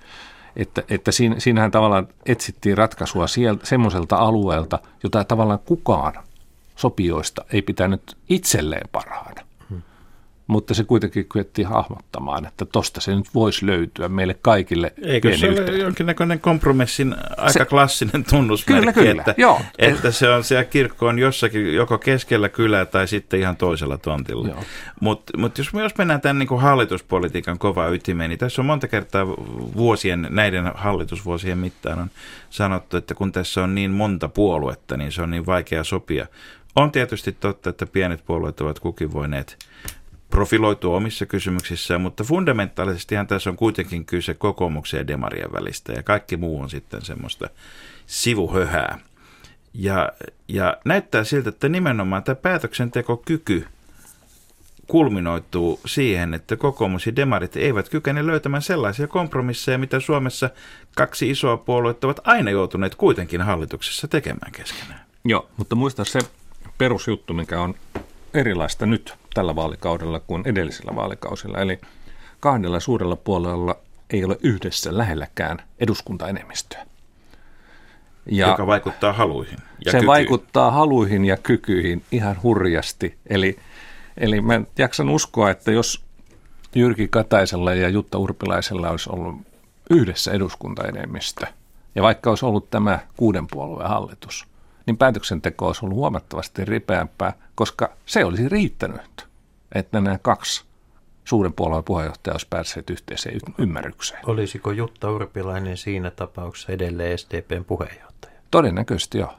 Että, 0.55 0.83
että 0.89 1.11
siinä, 1.11 1.35
siinähän 1.39 1.71
tavallaan 1.71 2.07
etsittiin 2.25 2.77
ratkaisua 2.77 3.27
sieltä, 3.27 3.65
semmoiselta 3.65 4.15
alueelta, 4.15 4.79
jota 5.03 5.23
tavallaan 5.23 5.59
kukaan 5.59 6.13
sopijoista 6.75 7.45
ei 7.53 7.61
pitänyt 7.61 8.17
itselleen 8.29 8.89
parhaana 8.91 9.48
mutta 10.49 10.73
se 10.73 10.83
kuitenkin 10.83 11.25
kyettiin 11.25 11.67
hahmottamaan, 11.67 12.45
että 12.45 12.65
tosta 12.65 13.01
se 13.01 13.15
nyt 13.15 13.27
voisi 13.33 13.65
löytyä 13.65 14.09
meille 14.09 14.37
kaikille. 14.41 14.93
Eikö 15.01 15.37
se 15.37 15.49
ole 15.49 15.77
jonkinnäköinen 15.77 16.39
kompromissin 16.39 17.15
aika 17.37 17.51
se, 17.51 17.65
klassinen 17.65 18.23
tunnusmerkki, 18.29 18.93
kyllä, 18.93 19.09
kyllä. 19.09 19.21
Että, 19.21 19.41
Joo. 19.41 19.61
että 19.77 20.11
se 20.11 20.29
on 20.29 20.43
siellä 20.43 20.63
kirkko 20.63 21.07
on 21.07 21.19
jossakin 21.19 21.73
joko 21.73 21.97
keskellä 21.97 22.49
kylää 22.49 22.85
tai 22.85 23.07
sitten 23.07 23.39
ihan 23.39 23.57
toisella 23.57 23.97
tontilla. 23.97 24.55
Mutta 24.99 25.37
mut 25.37 25.57
jos, 25.57 25.69
jos 25.73 25.97
mennään 25.97 26.21
tämän 26.21 26.39
niin 26.39 26.59
hallituspolitiikan 26.59 27.59
kova 27.59 27.87
ytimeen, 27.87 28.29
niin 28.29 28.39
tässä 28.39 28.61
on 28.61 28.65
monta 28.65 28.87
kertaa 28.87 29.27
vuosien, 29.75 30.27
näiden 30.29 30.71
hallitusvuosien 30.75 31.57
mittaan 31.57 31.99
on 31.99 32.09
sanottu, 32.49 32.97
että 32.97 33.13
kun 33.13 33.31
tässä 33.31 33.63
on 33.63 33.75
niin 33.75 33.91
monta 33.91 34.29
puoluetta, 34.29 34.97
niin 34.97 35.11
se 35.11 35.21
on 35.21 35.31
niin 35.31 35.45
vaikea 35.45 35.83
sopia. 35.83 36.27
On 36.75 36.91
tietysti 36.91 37.31
totta, 37.31 37.69
että 37.69 37.85
pienet 37.85 38.25
puolueet 38.25 38.61
ovat 38.61 38.79
kukin 38.79 39.13
voineet 39.13 39.57
profiloitua 40.29 40.97
omissa 40.97 41.25
kysymyksissään, 41.25 42.01
mutta 42.01 42.23
fundamentaalisestihan 42.23 43.27
tässä 43.27 43.49
on 43.49 43.55
kuitenkin 43.55 44.05
kyse 44.05 44.33
kokoomuksen 44.33 44.97
ja 44.97 45.07
demarien 45.07 45.53
välistä 45.53 45.93
ja 45.93 46.03
kaikki 46.03 46.37
muu 46.37 46.61
on 46.61 46.69
sitten 46.69 47.01
semmoista 47.01 47.49
sivuhöhää. 48.05 48.99
Ja, 49.73 50.11
ja 50.47 50.77
näyttää 50.85 51.23
siltä, 51.23 51.49
että 51.49 51.69
nimenomaan 51.69 52.23
tämä 52.23 52.35
päätöksentekokyky 52.35 53.67
kulminoituu 54.87 55.79
siihen, 55.85 56.33
että 56.33 56.55
kokoomus 56.55 57.05
ja 57.05 57.15
demarit 57.15 57.55
eivät 57.55 57.89
kykene 57.89 58.27
löytämään 58.27 58.61
sellaisia 58.61 59.07
kompromisseja, 59.07 59.77
mitä 59.77 59.99
Suomessa 59.99 60.49
kaksi 60.95 61.29
isoa 61.29 61.57
puoluetta 61.57 62.07
ovat 62.07 62.19
aina 62.23 62.51
joutuneet 62.51 62.95
kuitenkin 62.95 63.41
hallituksessa 63.41 64.07
tekemään 64.07 64.51
keskenään. 64.51 65.01
Joo, 65.25 65.49
mutta 65.57 65.75
muista 65.75 66.05
se 66.05 66.19
perusjuttu, 66.77 67.33
mikä 67.33 67.61
on 67.61 67.75
erilaista 68.33 68.85
nyt 68.85 69.13
tällä 69.33 69.55
vaalikaudella 69.55 70.19
kuin 70.19 70.43
edellisellä 70.45 70.95
vaalikausilla. 70.95 71.57
Eli 71.57 71.79
kahdella 72.39 72.79
suurella 72.79 73.15
puolella 73.15 73.75
ei 74.09 74.23
ole 74.25 74.37
yhdessä 74.43 74.97
lähelläkään 74.97 75.57
eduskuntaenemmistöä. 75.79 76.85
Ja 78.25 78.47
joka 78.47 78.67
vaikuttaa 78.67 79.13
haluihin 79.13 79.57
ja 79.85 79.91
Se 79.91 79.97
kykyihin. 79.97 80.07
vaikuttaa 80.07 80.71
haluihin 80.71 81.25
ja 81.25 81.37
kykyihin 81.37 82.03
ihan 82.11 82.41
hurjasti. 82.43 83.17
Eli, 83.27 83.59
eli 84.17 84.41
mä 84.41 84.61
jaksan 84.77 85.09
uskoa, 85.09 85.49
että 85.49 85.71
jos 85.71 86.03
Jyrki 86.75 87.07
Kataisella 87.07 87.73
ja 87.73 87.89
Jutta 87.89 88.17
Urpilaisella 88.17 88.89
olisi 88.89 89.09
ollut 89.13 89.35
yhdessä 89.89 90.31
eduskuntaenemmistö, 90.31 91.47
ja 91.95 92.03
vaikka 92.03 92.29
olisi 92.29 92.45
ollut 92.45 92.69
tämä 92.69 92.99
kuuden 93.17 93.47
puolueen 93.47 93.89
hallitus, 93.89 94.47
niin 94.89 94.97
päätöksenteko 94.97 95.67
olisi 95.67 95.85
ollut 95.85 95.95
huomattavasti 95.95 96.65
ripeämpää, 96.65 97.33
koska 97.55 97.89
se 98.05 98.25
olisi 98.25 98.49
riittänyt, 98.49 99.27
että 99.75 100.01
nämä 100.01 100.17
kaksi 100.21 100.63
suuren 101.25 101.53
puolueen 101.53 101.83
puheenjohtaja 101.83 102.33
olisi 102.33 102.47
päässeet 102.49 102.89
yhteiseen 102.89 103.39
ymmärrykseen. 103.57 104.19
Olisiko 104.25 104.71
Jutta 104.71 105.11
Urpilainen 105.11 105.77
siinä 105.77 106.11
tapauksessa 106.11 106.71
edelleen 106.71 107.17
SDPn 107.17 107.65
puheenjohtaja? 107.65 108.33
Todennäköisesti 108.51 109.17
joo. 109.17 109.33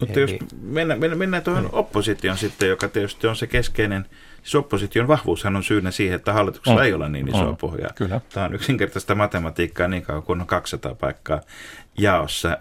Mutta 0.00 0.20
Eli... 0.20 0.20
jos 0.20 0.50
mennään, 0.62 1.00
mennään, 1.00 1.18
mennään 1.18 1.42
tuohon 1.42 1.64
mm. 1.64 1.70
opposition 1.72 2.36
sitten, 2.36 2.68
joka 2.68 2.88
tietysti 2.88 3.26
on 3.26 3.36
se 3.36 3.46
keskeinen, 3.46 4.06
siis 4.42 4.54
opposition 4.54 5.08
vahvuushan 5.08 5.56
on 5.56 5.64
syynä 5.64 5.90
siihen, 5.90 6.16
että 6.16 6.32
hallituksella 6.32 6.80
mm. 6.80 6.86
ei 6.86 6.92
ole 6.92 7.08
niin 7.08 7.28
isoa 7.28 7.50
mm. 7.50 7.56
pohjaa. 7.56 7.90
Kyllä. 7.94 8.20
Tämä 8.34 8.46
on 8.46 8.54
yksinkertaista 8.54 9.14
matematiikkaa 9.14 9.88
niin 9.88 10.02
kauan 10.02 10.22
kuin 10.22 10.40
on 10.40 10.46
200 10.46 10.94
paikkaa 10.94 11.40
jaossa 11.98 12.58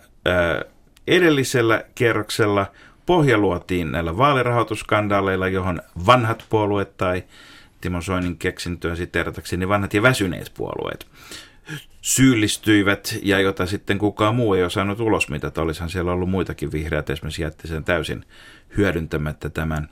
edellisellä 1.07 1.83
kierroksella 1.95 2.65
pohja 3.05 3.37
luotiin 3.37 3.91
näillä 3.91 4.17
vaalirahoitusskandaaleilla, 4.17 5.47
johon 5.47 5.81
vanhat 6.05 6.45
puolueet 6.49 6.97
tai 6.97 7.23
Timo 7.81 8.01
Soinin 8.01 8.37
keksintöä 8.37 8.95
siteeratakseni 8.95 9.59
niin 9.59 9.69
vanhat 9.69 9.93
ja 9.93 10.01
väsyneet 10.01 10.51
puolueet 10.57 11.07
syyllistyivät 12.01 13.17
ja 13.23 13.39
jota 13.39 13.65
sitten 13.65 13.97
kukaan 13.97 14.35
muu 14.35 14.53
ei 14.53 14.63
osannut 14.63 14.99
ulos, 14.99 15.29
mitä 15.29 15.51
olisihan 15.57 15.89
siellä 15.89 16.11
ollut 16.11 16.29
muitakin 16.29 16.71
vihreät, 16.71 17.09
esimerkiksi 17.09 17.41
jätti 17.41 17.67
sen 17.67 17.83
täysin 17.83 18.25
hyödyntämättä 18.77 19.49
tämän. 19.49 19.89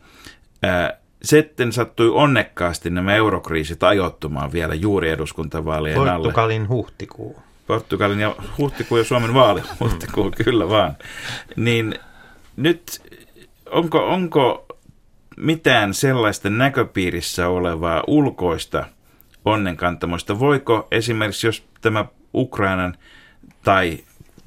sitten 1.24 1.72
sattui 1.72 2.10
onnekkaasti 2.10 2.90
nämä 2.90 3.16
eurokriisit 3.16 3.84
ajoittumaan 3.84 4.52
vielä 4.52 4.74
juuri 4.74 5.10
eduskuntavaalien 5.10 5.96
Portugalin 5.96 6.16
alle. 6.16 6.28
Portugalin 6.28 6.70
huhtikuu. 6.70 7.45
Portugalin 7.68 8.20
ja 8.20 8.36
huhtikuu 8.58 8.98
ja 8.98 9.04
Suomen 9.04 9.34
vaali 9.34 9.62
huhtikuu, 9.80 10.32
kyllä 10.44 10.70
vaan. 10.70 10.94
Niin 11.56 12.00
nyt 12.56 13.02
onko, 13.72 14.08
onko 14.08 14.66
mitään 15.38 15.94
sellaista 15.94 16.50
näköpiirissä 16.50 17.48
olevaa 17.48 18.04
ulkoista 18.08 18.86
onnenkantamoista? 19.46 20.40
Voiko 20.40 20.88
esimerkiksi, 20.92 21.48
jos 21.48 21.64
tämä 21.82 22.06
Ukrainan 22.34 22.98
tai 23.64 24.00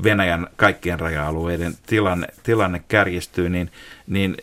Venäjän 0.02 0.46
kaikkien 0.56 1.00
raja-alueiden 1.00 1.74
tilanne, 1.86 2.26
tilanne 2.42 2.82
kärjistyy, 2.88 3.48
niin, 3.48 3.70
niin 4.06 4.36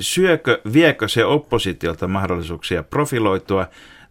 syökö, 0.00 0.60
viekö 0.72 1.08
se 1.08 1.24
oppositiolta 1.24 2.08
mahdollisuuksia 2.08 2.82
profiloitua 2.82 3.68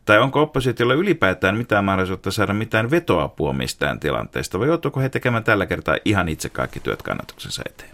tai 0.10 0.20
onko 0.20 0.42
oppositiolla 0.42 0.94
ylipäätään 0.94 1.58
mitään 1.58 1.86
mahdollisuutta 1.86 2.32
saada 2.32 2.54
mitään 2.54 2.92
vetoapua 2.92 3.54
mistään 3.54 4.00
tilanteesta, 4.00 4.60
vai 4.60 4.68
joutuuko 4.68 5.00
he 5.00 5.10
tekemään 5.10 5.44
tällä 5.44 5.66
kertaa 5.66 5.98
ihan 6.06 6.30
itse 6.30 6.50
kaikki 6.50 6.80
työt 6.80 7.02
kannatuksensa 7.02 7.62
eteen? 7.70 7.92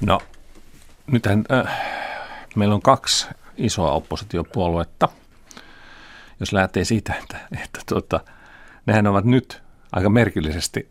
No, 0.00 0.20
nythän 1.06 1.44
äh, 1.52 1.80
meillä 2.56 2.74
on 2.74 2.82
kaksi 2.82 3.28
isoa 3.56 3.90
oppositiopuoluetta, 3.90 5.08
jos 6.40 6.52
lähtee 6.52 6.84
siitä, 6.84 7.14
että, 7.22 7.36
että 7.62 7.80
tuota, 7.88 8.20
nehän 8.86 9.06
ovat 9.06 9.24
nyt 9.24 9.62
aika 9.92 10.10
merkillisesti 10.10 10.88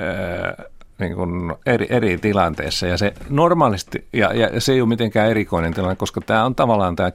äh, 0.00 0.66
niin 0.98 1.14
kuin 1.14 1.54
eri, 1.66 1.86
eri 1.90 2.18
tilanteessa. 2.18 2.86
Ja 2.86 2.98
se 2.98 3.14
normaalisti, 3.28 4.08
ja, 4.12 4.34
ja 4.34 4.60
se 4.60 4.72
ei 4.72 4.80
ole 4.80 4.88
mitenkään 4.88 5.30
erikoinen 5.30 5.74
tilanne, 5.74 5.96
koska 5.96 6.20
tämä 6.20 6.44
on 6.44 6.54
tavallaan 6.54 6.96
tämä 6.96 7.12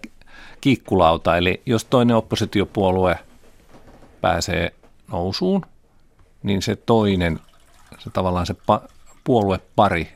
kiikkulauta. 0.62 1.38
Eli 1.38 1.62
jos 1.66 1.86
toinen 1.86 2.16
oppositiopuolue 2.16 3.20
pääsee 4.22 4.74
nousuun, 5.12 5.66
niin 6.44 6.62
se 6.62 6.76
toinen, 6.76 7.40
se 7.98 8.10
tavallaan 8.10 8.46
se 8.46 8.56
pa, 8.66 8.82
puoluepari, 9.24 10.12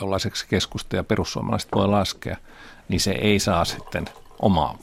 jollaiseksi 0.00 0.46
keskusta 0.48 0.96
ja 0.96 1.04
perussuomalaiset 1.04 1.68
voi 1.74 1.88
laskea, 1.88 2.36
niin 2.88 3.00
se 3.00 3.10
ei 3.10 3.38
saa 3.38 3.64
sitten 3.64 4.04
omaa, 4.38 4.78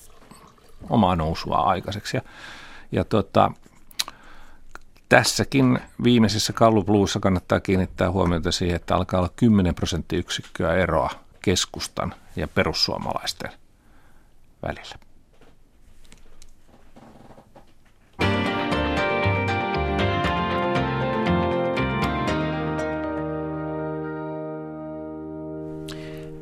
omaa 0.90 1.16
nousua 1.16 1.58
aikaiseksi. 1.58 2.18
Ja, 2.18 2.22
ja 2.92 3.04
tota, 3.04 3.52
tässäkin 5.10 5.80
viimeisessä 6.04 6.54
Gallupluussa 6.54 7.20
kannattaa 7.20 7.60
kiinnittää 7.60 8.12
huomiota 8.12 8.52
siihen, 8.52 8.76
että 8.76 8.96
alkaa 8.96 9.20
olla 9.20 9.32
10 9.36 9.76
prosenttiyksikköä 9.76 10.76
eroa 10.76 11.10
keskustan 11.42 12.14
ja 12.36 12.48
perussuomalaisten 12.48 13.52
välillä. 14.68 14.96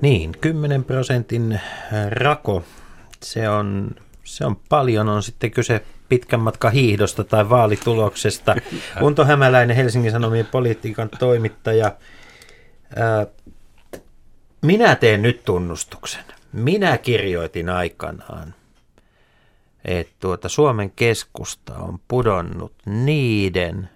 Niin, 0.02 0.32
10 0.41 0.84
prosentin 0.84 1.60
rako, 2.10 2.64
se 3.24 3.50
on, 3.50 3.95
se 4.24 4.45
on 4.45 4.56
paljon, 4.70 5.10
on 5.10 5.24
sitten 5.24 5.52
kyse 5.52 5.84
pitkän 6.10 6.39
matkan 6.39 6.72
hiihdosta 6.72 7.24
tai 7.24 7.50
vaalituloksesta. 7.50 8.56
Unto 9.02 9.26
Hämäläinen, 9.26 9.76
Helsingin 9.76 10.12
Sanomien 10.12 10.45
politiikan 10.45 11.10
toimittaja. 11.10 11.95
Minä 14.62 14.95
teen 14.95 15.22
nyt 15.22 15.45
tunnustuksen. 15.45 16.24
Minä 16.54 16.97
kirjoitin 16.97 17.70
aikanaan, 17.70 18.54
että 19.86 20.14
tuota 20.20 20.50
Suomen 20.50 20.91
keskusta 20.91 21.76
on 21.76 22.00
pudonnut 22.08 22.74
niiden 22.86 23.89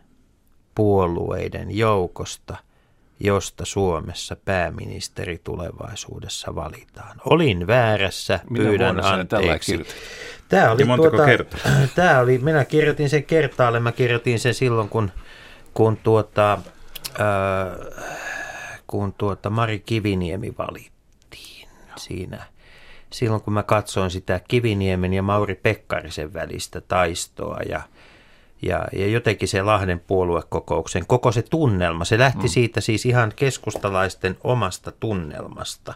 puolueiden 0.76 1.78
joukosta– 1.78 2.58
josta 3.20 3.66
Suomessa 3.66 4.36
pääministeri 4.36 5.42
tulevaisuudessa 5.44 6.56
valitaan. 6.56 7.18
Olin 7.26 7.68
väärässä, 7.68 8.40
Minä 8.50 8.66
pyydän 8.66 9.06
anteeksi. 9.06 9.86
Tämä 10.50 10.72
oli, 10.72 10.84
tuota, 10.96 11.24
tämä 11.96 12.20
oli, 12.20 12.38
minä 12.38 12.66
kirjoitin 12.66 13.10
sen 13.10 13.24
kertaalle, 13.24 13.80
mä 13.80 13.92
kirjoitin 13.92 14.40
sen 14.40 14.54
silloin, 14.54 14.90
kun, 14.90 15.12
kun, 15.74 15.98
tuota, 15.98 16.54
äh, 16.54 18.04
kun 18.88 19.14
tuota 19.14 19.50
Mari 19.50 19.80
Kiviniemi 19.80 20.54
valittiin 20.58 21.68
siinä. 21.96 22.46
Silloin 23.10 23.42
kun 23.42 23.54
mä 23.54 23.64
katsoin 23.64 24.12
sitä 24.12 24.42
Kiviniemen 24.48 25.14
ja 25.14 25.24
Mauri 25.24 25.56
Pekkarisen 25.56 26.34
välistä 26.34 26.82
taistoa 26.82 27.60
ja– 27.70 27.82
ja, 28.66 28.88
ja 28.94 29.08
jotenkin 29.08 29.48
se 29.48 29.62
Lahden 29.62 30.00
puoluekokouksen, 30.00 31.06
koko 31.08 31.32
se 31.32 31.42
tunnelma, 31.42 32.06
se 32.06 32.18
lähti 32.18 32.44
mm. 32.44 32.48
siitä 32.48 32.82
siis 32.82 33.06
ihan 33.06 33.34
keskustalaisten 33.36 34.38
omasta 34.44 34.92
tunnelmasta. 34.92 35.94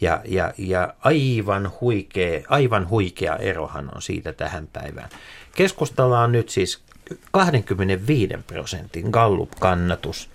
Ja, 0.00 0.20
ja, 0.24 0.54
ja 0.58 0.94
aivan, 1.00 1.72
huikea, 1.80 2.42
aivan 2.48 2.88
huikea 2.88 3.36
erohan 3.36 3.90
on 3.94 4.02
siitä 4.02 4.32
tähän 4.32 4.66
päivään. 4.72 5.10
Keskustalla 5.54 6.20
on 6.20 6.32
nyt 6.32 6.48
siis 6.48 6.82
25 7.30 8.34
prosentin 8.46 9.10
Gallup-kannatus. 9.10 10.30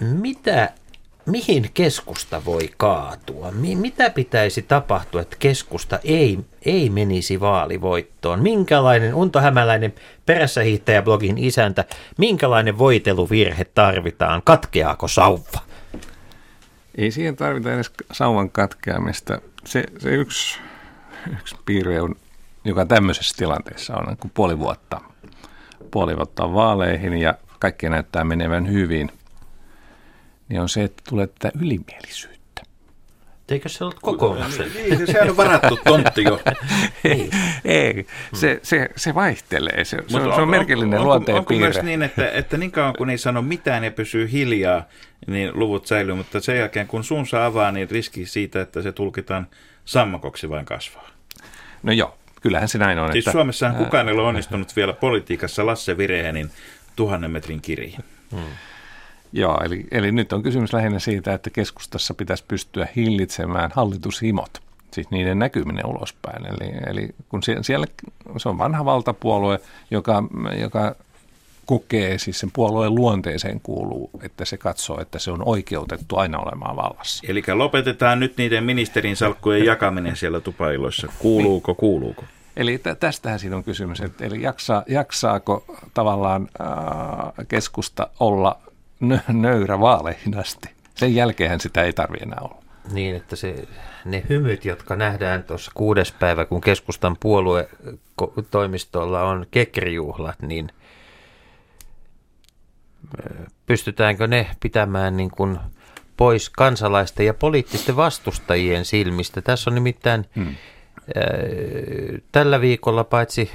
Mitä 0.00 0.72
mihin 1.26 1.70
keskusta 1.74 2.44
voi 2.44 2.70
kaatua? 2.76 3.50
Mitä 3.50 4.10
pitäisi 4.10 4.62
tapahtua, 4.62 5.20
että 5.20 5.36
keskusta 5.38 5.98
ei, 6.04 6.38
ei 6.64 6.90
menisi 6.90 7.40
vaalivoittoon? 7.40 8.42
Minkälainen, 8.42 9.14
Unto 9.14 9.40
Hämäläinen 9.40 9.94
perässähiihtäjäblogin 10.26 11.38
isäntä, 11.38 11.84
minkälainen 12.18 12.78
voiteluvirhe 12.78 13.64
tarvitaan? 13.64 14.42
Katkeaako 14.44 15.08
sauva? 15.08 15.60
Ei 16.94 17.10
siihen 17.10 17.36
tarvita 17.36 17.72
edes 17.72 17.92
sauvan 18.12 18.50
katkeamista. 18.50 19.40
Se, 19.64 19.84
se 19.98 20.10
yksi, 20.10 20.58
yksi 21.40 21.56
piirre, 21.66 22.00
on, 22.00 22.14
joka 22.64 22.86
tämmöisessä 22.86 23.34
tilanteessa 23.38 23.96
on, 23.96 24.16
kun 24.16 24.30
puoli 24.34 24.58
vuotta, 24.58 25.00
puoli 25.90 26.16
vuotta 26.16 26.44
on 26.44 26.54
vaaleihin 26.54 27.16
ja 27.16 27.34
kaikki 27.58 27.88
näyttää 27.88 28.24
menevän 28.24 28.68
hyvin– 28.72 29.12
niin 30.50 30.60
on 30.60 30.68
se, 30.68 30.82
että 30.82 31.02
tulee 31.08 31.26
tätä 31.26 31.58
ylimielisyyttä. 31.60 32.62
Eikö 33.48 33.68
se 33.68 33.84
ollut 33.84 34.00
kokoomuksen? 34.02 34.70
Niin, 34.74 35.06
sehän 35.06 35.30
on 35.30 35.36
varattu 35.36 35.78
tontti 35.84 36.24
jo. 36.24 36.40
ei, 37.04 37.30
ei 37.64 38.06
se, 38.34 38.60
se, 38.62 38.88
se 38.96 39.14
vaihtelee. 39.14 39.84
Se, 39.84 39.96
se, 40.06 40.16
on, 40.16 40.34
se 40.34 40.40
on 40.40 40.48
merkillinen 40.48 41.00
on, 41.00 41.06
luonteen 41.06 41.38
onko, 41.38 41.54
onko 41.54 41.64
myös 41.64 41.82
niin, 41.82 42.02
että, 42.02 42.30
että 42.30 42.56
niin 42.56 42.70
kauan 42.70 42.94
kun 42.98 43.10
ei 43.10 43.18
sano 43.18 43.42
mitään 43.42 43.84
ja 43.84 43.90
pysyy 43.90 44.32
hiljaa, 44.32 44.84
niin 45.26 45.50
luvut 45.54 45.86
säilyy, 45.86 46.14
mutta 46.14 46.40
sen 46.40 46.58
jälkeen 46.58 46.86
kun 46.86 47.04
suunsa 47.04 47.46
avaa, 47.46 47.72
niin 47.72 47.90
riski 47.90 48.26
siitä, 48.26 48.60
että 48.60 48.82
se 48.82 48.92
tulkitaan 48.92 49.46
sammakoksi 49.84 50.50
vain 50.50 50.64
kasvaa. 50.64 51.10
No 51.82 51.92
joo, 51.92 52.18
kyllähän 52.42 52.68
se 52.68 52.78
näin 52.78 52.98
on. 52.98 53.12
Siis 53.12 53.26
että, 53.26 53.32
Suomessahan 53.32 53.76
kukaan 53.76 54.08
ei 54.08 54.14
ole 54.14 54.22
onnistunut 54.22 54.76
vielä 54.76 54.92
politiikassa 54.92 55.66
Lasse 55.66 55.96
Virehenin 55.96 56.50
tuhannen 56.96 57.30
metrin 57.30 57.60
kirjiin. 57.60 58.04
Hmm. 58.30 58.44
Joo, 59.32 59.60
eli, 59.64 59.86
eli 59.90 60.12
nyt 60.12 60.32
on 60.32 60.42
kysymys 60.42 60.72
lähinnä 60.72 60.98
siitä, 60.98 61.34
että 61.34 61.50
keskustassa 61.50 62.14
pitäisi 62.14 62.44
pystyä 62.48 62.88
hillitsemään 62.96 63.70
hallitushimot, 63.74 64.62
siis 64.92 65.10
niiden 65.10 65.38
näkyminen 65.38 65.86
ulospäin. 65.86 66.46
Eli, 66.46 66.72
eli 66.86 67.08
kun 67.28 67.42
siellä, 67.42 67.62
siellä 67.62 67.86
se 68.36 68.48
on 68.48 68.58
vanha 68.58 68.84
valtapuolue, 68.84 69.60
joka, 69.90 70.22
joka 70.60 70.94
kokee, 71.66 72.18
siis 72.18 72.40
sen 72.40 72.50
puolueen 72.52 72.94
luonteeseen 72.94 73.60
kuuluu, 73.60 74.10
että 74.22 74.44
se 74.44 74.56
katsoo, 74.56 75.00
että 75.00 75.18
se 75.18 75.30
on 75.30 75.42
oikeutettu 75.44 76.16
aina 76.16 76.38
olemaan 76.38 76.76
vallassa. 76.76 77.26
Eli 77.28 77.42
lopetetaan 77.54 78.20
nyt 78.20 78.36
niiden 78.36 78.64
ministerin 78.64 79.16
salkkujen 79.16 79.64
jakaminen 79.64 80.16
siellä 80.16 80.40
tupailoissa. 80.40 81.08
Kuuluuko, 81.18 81.74
kuuluuko? 81.74 82.24
Eli 82.56 82.80
tästähän 83.00 83.38
siinä 83.38 83.56
on 83.56 83.64
kysymys, 83.64 84.00
että 84.00 84.24
eli 84.24 84.42
jaksaa, 84.42 84.82
jaksaako 84.88 85.64
tavallaan 85.94 86.48
ää, 86.58 87.32
keskusta 87.48 88.08
olla 88.20 88.58
nöyrä 89.28 89.80
vaaleihin 89.80 90.38
asti. 90.38 90.68
Sen 90.94 91.14
jälkeen 91.14 91.60
sitä 91.60 91.82
ei 91.82 91.92
tarvitse 91.92 92.24
enää 92.24 92.38
olla. 92.40 92.62
Niin, 92.92 93.16
että 93.16 93.36
se, 93.36 93.68
ne 94.04 94.22
hymyt, 94.28 94.64
jotka 94.64 94.96
nähdään 94.96 95.42
tuossa 95.42 95.70
kuudes 95.74 96.12
päivä, 96.12 96.44
kun 96.44 96.60
keskustan 96.60 97.16
puoluetoimistolla 97.20 99.22
on 99.22 99.46
kekrijuhlat, 99.50 100.42
niin 100.42 100.68
pystytäänkö 103.66 104.26
ne 104.26 104.46
pitämään 104.60 105.16
niin 105.16 105.30
kuin 105.30 105.58
pois 106.16 106.50
kansalaisten 106.50 107.26
ja 107.26 107.34
poliittisten 107.34 107.96
vastustajien 107.96 108.84
silmistä? 108.84 109.42
Tässä 109.42 109.70
on 109.70 109.74
nimittäin 109.74 110.26
hmm. 110.36 110.54
tällä 112.32 112.60
viikolla 112.60 113.04
paitsi 113.04 113.50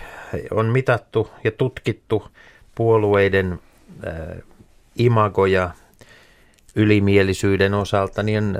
on 0.51 0.65
mitattu 0.65 1.29
ja 1.43 1.51
tutkittu 1.51 2.27
puolueiden 2.75 3.59
imagoja 4.95 5.69
ylimielisyyden 6.75 7.73
osalta, 7.73 8.23
niin 8.23 8.57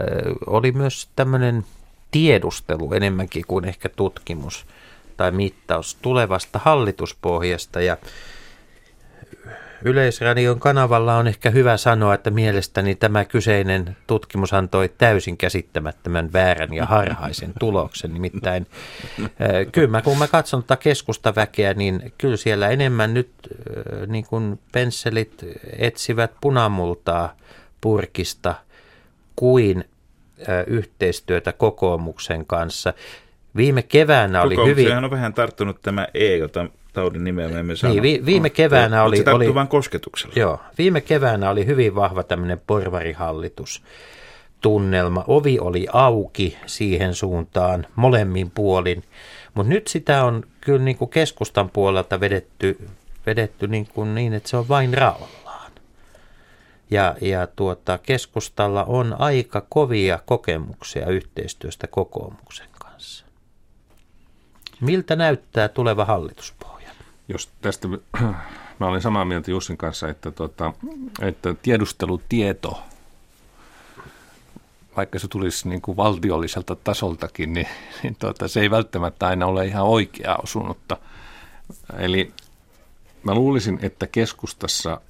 oli 0.47 0.71
myös 0.71 1.09
tämmöinen 1.15 1.65
tiedustelu 2.11 2.93
enemmänkin 2.93 3.43
kuin 3.47 3.65
ehkä 3.65 3.89
tutkimus 3.89 4.65
tai 5.17 5.31
mittaus 5.31 5.97
tulevasta 6.01 6.59
hallituspohjasta. 6.63 7.81
Ja 7.81 7.97
Yleisradion 9.85 10.59
kanavalla 10.59 11.17
on 11.17 11.27
ehkä 11.27 11.49
hyvä 11.49 11.77
sanoa, 11.77 12.13
että 12.13 12.29
mielestäni 12.29 12.95
tämä 12.95 13.25
kyseinen 13.25 13.97
tutkimus 14.07 14.53
antoi 14.53 14.89
täysin 14.97 15.37
käsittämättömän 15.37 16.33
väärän 16.33 16.73
ja 16.73 16.85
harhaisen 16.85 17.53
tuloksen. 17.59 18.13
Nimittäin 18.13 18.67
kyllä 19.71 19.87
mä, 19.87 20.01
kun 20.01 20.17
mä 20.17 20.27
katson 20.27 20.63
tätä 20.63 20.75
keskustaväkeä, 20.75 21.73
niin 21.73 22.13
kyllä 22.17 22.37
siellä 22.37 22.69
enemmän 22.69 23.13
nyt 23.13 23.29
niin 24.07 24.25
kuin 24.25 24.59
pensselit 24.71 25.45
etsivät 25.77 26.31
punamultaa 26.41 27.35
purkista 27.81 28.55
kuin 29.35 29.85
yhteistyötä 30.67 31.51
kokoomuksen 31.51 32.45
kanssa. 32.45 32.93
Viime 33.55 33.81
keväänä 33.81 34.41
oli 34.41 34.55
hyvin... 34.67 34.97
on 34.97 35.11
vähän 35.11 35.33
tarttunut 35.33 35.81
tämä 35.81 36.07
E, 36.13 36.37
jota 36.37 36.65
taudin 36.95 37.23
nimeä 37.23 37.47
me 37.47 37.59
emme 37.59 37.71
niin, 37.71 37.77
sano. 37.77 37.93
Niin, 37.93 38.03
vi, 38.03 38.21
viime 38.25 38.49
keväänä 38.49 39.03
oli... 39.03 39.17
Se 39.17 39.29
oli 39.29 39.53
vain 39.53 39.67
kosketuksella. 39.67 40.33
Joo, 40.37 40.59
viime 40.77 41.01
keväänä 41.01 41.49
oli 41.49 41.65
hyvin 41.65 41.95
vahva 41.95 42.23
tämmöinen 42.23 42.61
porvarihallitus 42.67 43.83
tunnelma. 44.61 45.23
Ovi 45.27 45.59
oli 45.59 45.87
auki 45.93 46.57
siihen 46.65 47.15
suuntaan 47.15 47.87
molemmin 47.95 48.51
puolin, 48.51 49.03
mutta 49.53 49.73
nyt 49.73 49.87
sitä 49.87 50.23
on 50.23 50.43
kyllä 50.61 50.85
niin 50.85 50.97
kuin 50.97 51.09
keskustan 51.09 51.69
puolelta 51.69 52.19
vedetty, 52.19 52.87
vedetty 53.25 53.67
niin, 53.67 53.87
kuin 53.87 54.15
niin, 54.15 54.33
että 54.33 54.49
se 54.49 54.57
on 54.57 54.67
vain 54.67 54.93
raollaan. 54.93 55.71
Ja, 56.91 57.15
ja 57.21 57.47
tuota, 57.47 57.97
keskustalla 57.97 58.83
on 58.83 59.15
aika 59.19 59.65
kovia 59.69 60.19
kokemuksia 60.25 61.07
yhteistyöstä 61.07 61.87
kokoomuksen 61.87 62.67
kanssa. 62.79 63.25
Miltä 64.81 65.15
näyttää 65.15 65.67
tuleva 65.67 66.05
hallituspohja? 66.05 66.64
Jos 67.27 67.49
tästä 67.61 67.87
mä 68.79 68.87
olen 68.87 69.01
samaa 69.01 69.25
mieltä 69.25 69.51
Jussin 69.51 69.77
kanssa, 69.77 70.09
että, 70.09 70.31
tota, 70.31 70.73
että 71.21 71.55
tiedustelutieto, 71.61 72.83
vaikka 74.97 75.19
se 75.19 75.27
tulisi 75.27 75.69
niin 75.69 75.81
kuin 75.81 75.97
valtiolliselta 75.97 76.75
tasoltakin, 76.75 77.53
niin, 77.53 77.67
niin 78.03 78.15
tota, 78.19 78.47
se 78.47 78.59
ei 78.59 78.71
välttämättä 78.71 79.27
aina 79.27 79.45
ole 79.45 79.65
ihan 79.65 79.83
oikea 79.83 80.35
osunutta. 80.43 80.97
Eli 81.97 82.31
mä 83.23 83.33
luulisin, 83.33 83.79
että 83.81 84.07
keskustassa, 84.07 85.01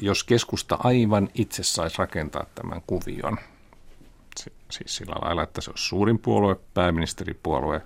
jos 0.00 0.24
keskusta 0.24 0.78
aivan 0.84 1.28
itse 1.34 1.62
saisi 1.62 1.98
rakentaa 1.98 2.46
tämän 2.54 2.82
kuvion, 2.86 3.38
siis 4.70 4.96
sillä 4.96 5.14
lailla, 5.22 5.42
että 5.42 5.60
se 5.60 5.70
olisi 5.70 5.84
suurin 5.84 6.18
puolue, 6.18 6.56
pääministeripuolue, 6.74 7.82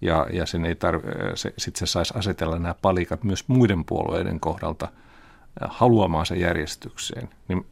ja, 0.00 0.26
ja 0.32 0.46
sen 0.46 0.64
ei 0.64 0.74
tarv- 0.74 1.36
se, 1.36 1.54
sit 1.58 1.76
se 1.76 1.86
saisi 1.86 2.14
asetella 2.16 2.58
nämä 2.58 2.74
palikat 2.82 3.24
myös 3.24 3.48
muiden 3.48 3.84
puolueiden 3.84 4.40
kohdalta 4.40 4.88
haluamaansa 5.60 6.34
järjestykseen, 6.34 7.28
niin 7.48 7.66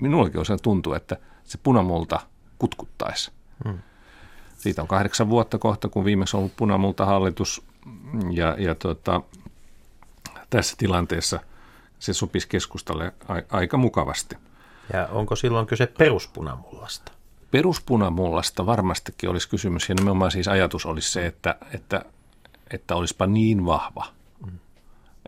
minullekin 0.00 0.40
on 0.40 0.58
tuntuu, 0.62 0.94
että 0.94 1.16
se 1.44 1.58
punamulta 1.62 2.20
kutkuttaisi. 2.58 3.32
Hmm. 3.64 3.78
Siitä 4.56 4.82
on 4.82 4.88
kahdeksan 4.88 5.28
vuotta 5.28 5.58
kohta, 5.58 5.88
kun 5.88 6.04
viimeksi 6.04 6.36
on 6.36 6.38
ollut 6.38 6.56
punamulta 6.56 7.06
hallitus, 7.06 7.62
ja, 8.30 8.56
ja 8.58 8.74
tota, 8.74 9.20
tässä 10.50 10.74
tilanteessa 10.78 11.40
se 11.98 12.12
sopisi 12.12 12.48
keskustalle 12.48 13.12
a- 13.28 13.56
aika 13.56 13.76
mukavasti. 13.76 14.36
Ja 14.92 15.06
onko 15.06 15.36
silloin 15.36 15.66
kyse 15.66 15.86
peruspunamullasta? 15.86 17.12
Peruspunamullasta 17.52 18.66
varmastikin 18.66 19.30
olisi 19.30 19.48
kysymys, 19.48 19.88
ja 19.88 19.94
nimenomaan 19.94 20.30
siis 20.30 20.48
ajatus 20.48 20.86
olisi 20.86 21.10
se, 21.10 21.26
että, 21.26 21.56
että, 21.74 22.04
että 22.70 22.94
olisipa 22.94 23.26
niin 23.26 23.66
vahva, 23.66 24.06
mm. 24.46 24.58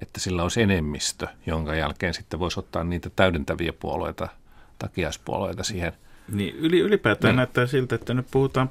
että 0.01 0.21
sillä 0.21 0.43
olisi 0.43 0.63
enemmistö, 0.63 1.27
jonka 1.47 1.75
jälkeen 1.75 2.15
sitten 2.15 2.41
voisi 2.41 2.61
ottaa 2.61 2.85
niitä 2.85 3.11
täydentäviä 3.17 3.73
puolueita, 3.73 4.29
takiaispuolueita 4.79 5.65
siihen. 5.65 5.93
Niin, 6.33 6.55
yli, 6.57 6.79
ylipäätään 6.79 7.33
niin. 7.33 7.37
näyttää 7.37 7.67
siltä, 7.67 7.95
että 7.95 8.15
nyt 8.15 8.27
puhutaan, 8.31 8.71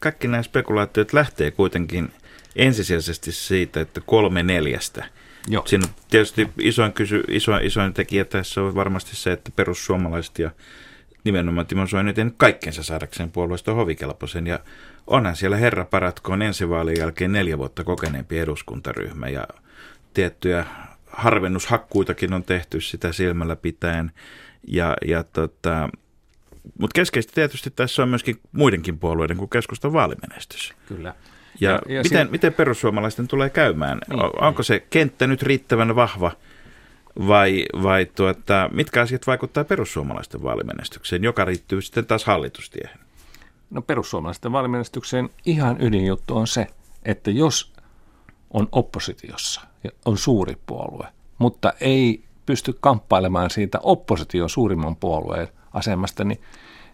kaikki 0.00 0.28
nämä 0.28 0.42
spekulaatiot 0.42 1.12
lähtee 1.12 1.50
kuitenkin 1.50 2.12
ensisijaisesti 2.56 3.32
siitä, 3.32 3.80
että 3.80 4.00
kolme 4.00 4.42
neljästä– 4.42 5.04
Joo. 5.48 5.66
Siinä 5.66 5.86
tietysti 6.10 6.48
isoin, 6.58 6.92
kysy, 6.92 7.24
iso, 7.28 7.56
isoin 7.56 7.94
tekijä 7.94 8.24
tässä 8.24 8.62
on 8.62 8.74
varmasti 8.74 9.16
se, 9.16 9.32
että 9.32 9.50
perussuomalaiset 9.56 10.38
ja 10.38 10.50
nimenomaan 11.26 11.66
Timo 11.66 11.86
Soini 11.86 12.12
tehnyt 12.12 12.34
kaikkensa 12.36 12.82
saadakseen 12.82 13.30
puolueesta 13.30 13.74
hovikelpoisen. 13.74 14.46
Ja 14.46 14.60
onhan 15.06 15.36
siellä 15.36 15.56
herra 15.56 15.84
paratkoon 15.84 16.42
ensi 16.42 16.68
vaalien 16.68 16.98
jälkeen 16.98 17.32
neljä 17.32 17.58
vuotta 17.58 17.84
kokeneempi 17.84 18.38
eduskuntaryhmä 18.38 19.28
ja 19.28 19.46
tiettyjä 20.14 20.64
harvennushakkuitakin 21.06 22.32
on 22.32 22.44
tehty 22.44 22.80
sitä 22.80 23.12
silmällä 23.12 23.56
pitäen. 23.56 24.12
Ja, 24.66 24.96
ja 25.06 25.24
tota, 25.24 25.88
mutta 26.78 26.94
keskeistä 26.94 27.32
tietysti 27.34 27.70
tässä 27.70 28.02
on 28.02 28.08
myöskin 28.08 28.40
muidenkin 28.52 28.98
puolueiden 28.98 29.36
kuin 29.36 29.50
keskustan 29.50 29.92
vaalimenestys. 29.92 30.74
Kyllä. 30.88 31.14
Ja, 31.60 31.70
ja, 31.70 31.72
ja 31.72 32.02
miten, 32.02 32.02
siinä... 32.08 32.30
miten 32.30 32.52
perussuomalaisten 32.54 33.28
tulee 33.28 33.50
käymään? 33.50 33.98
Niin, 34.08 34.20
Onko 34.44 34.62
se 34.62 34.80
kenttä 34.90 35.26
nyt 35.26 35.42
riittävän 35.42 35.96
vahva 35.96 36.32
vai, 37.18 37.64
vai 37.82 38.06
tuota, 38.06 38.70
mitkä 38.72 39.00
asiat 39.00 39.26
vaikuttaa 39.26 39.64
perussuomalaisten 39.64 40.42
vaalimenestykseen, 40.42 41.24
joka 41.24 41.46
liittyy 41.46 41.82
sitten 41.82 42.06
taas 42.06 42.24
hallitustiehen? 42.24 42.98
No 43.70 43.82
perussuomalaisten 43.82 44.52
vaalimenestykseen 44.52 45.30
ihan 45.46 45.76
ydinjuttu 45.80 46.36
on 46.36 46.46
se, 46.46 46.66
että 47.04 47.30
jos 47.30 47.72
on 48.50 48.68
oppositiossa 48.72 49.60
ja 49.84 49.90
on 50.04 50.18
suuri 50.18 50.56
puolue, 50.66 51.06
mutta 51.38 51.72
ei 51.80 52.24
pysty 52.46 52.76
kamppailemaan 52.80 53.50
siitä 53.50 53.78
opposition 53.82 54.50
suurimman 54.50 54.96
puolueen 54.96 55.48
asemasta, 55.72 56.24
niin, 56.24 56.40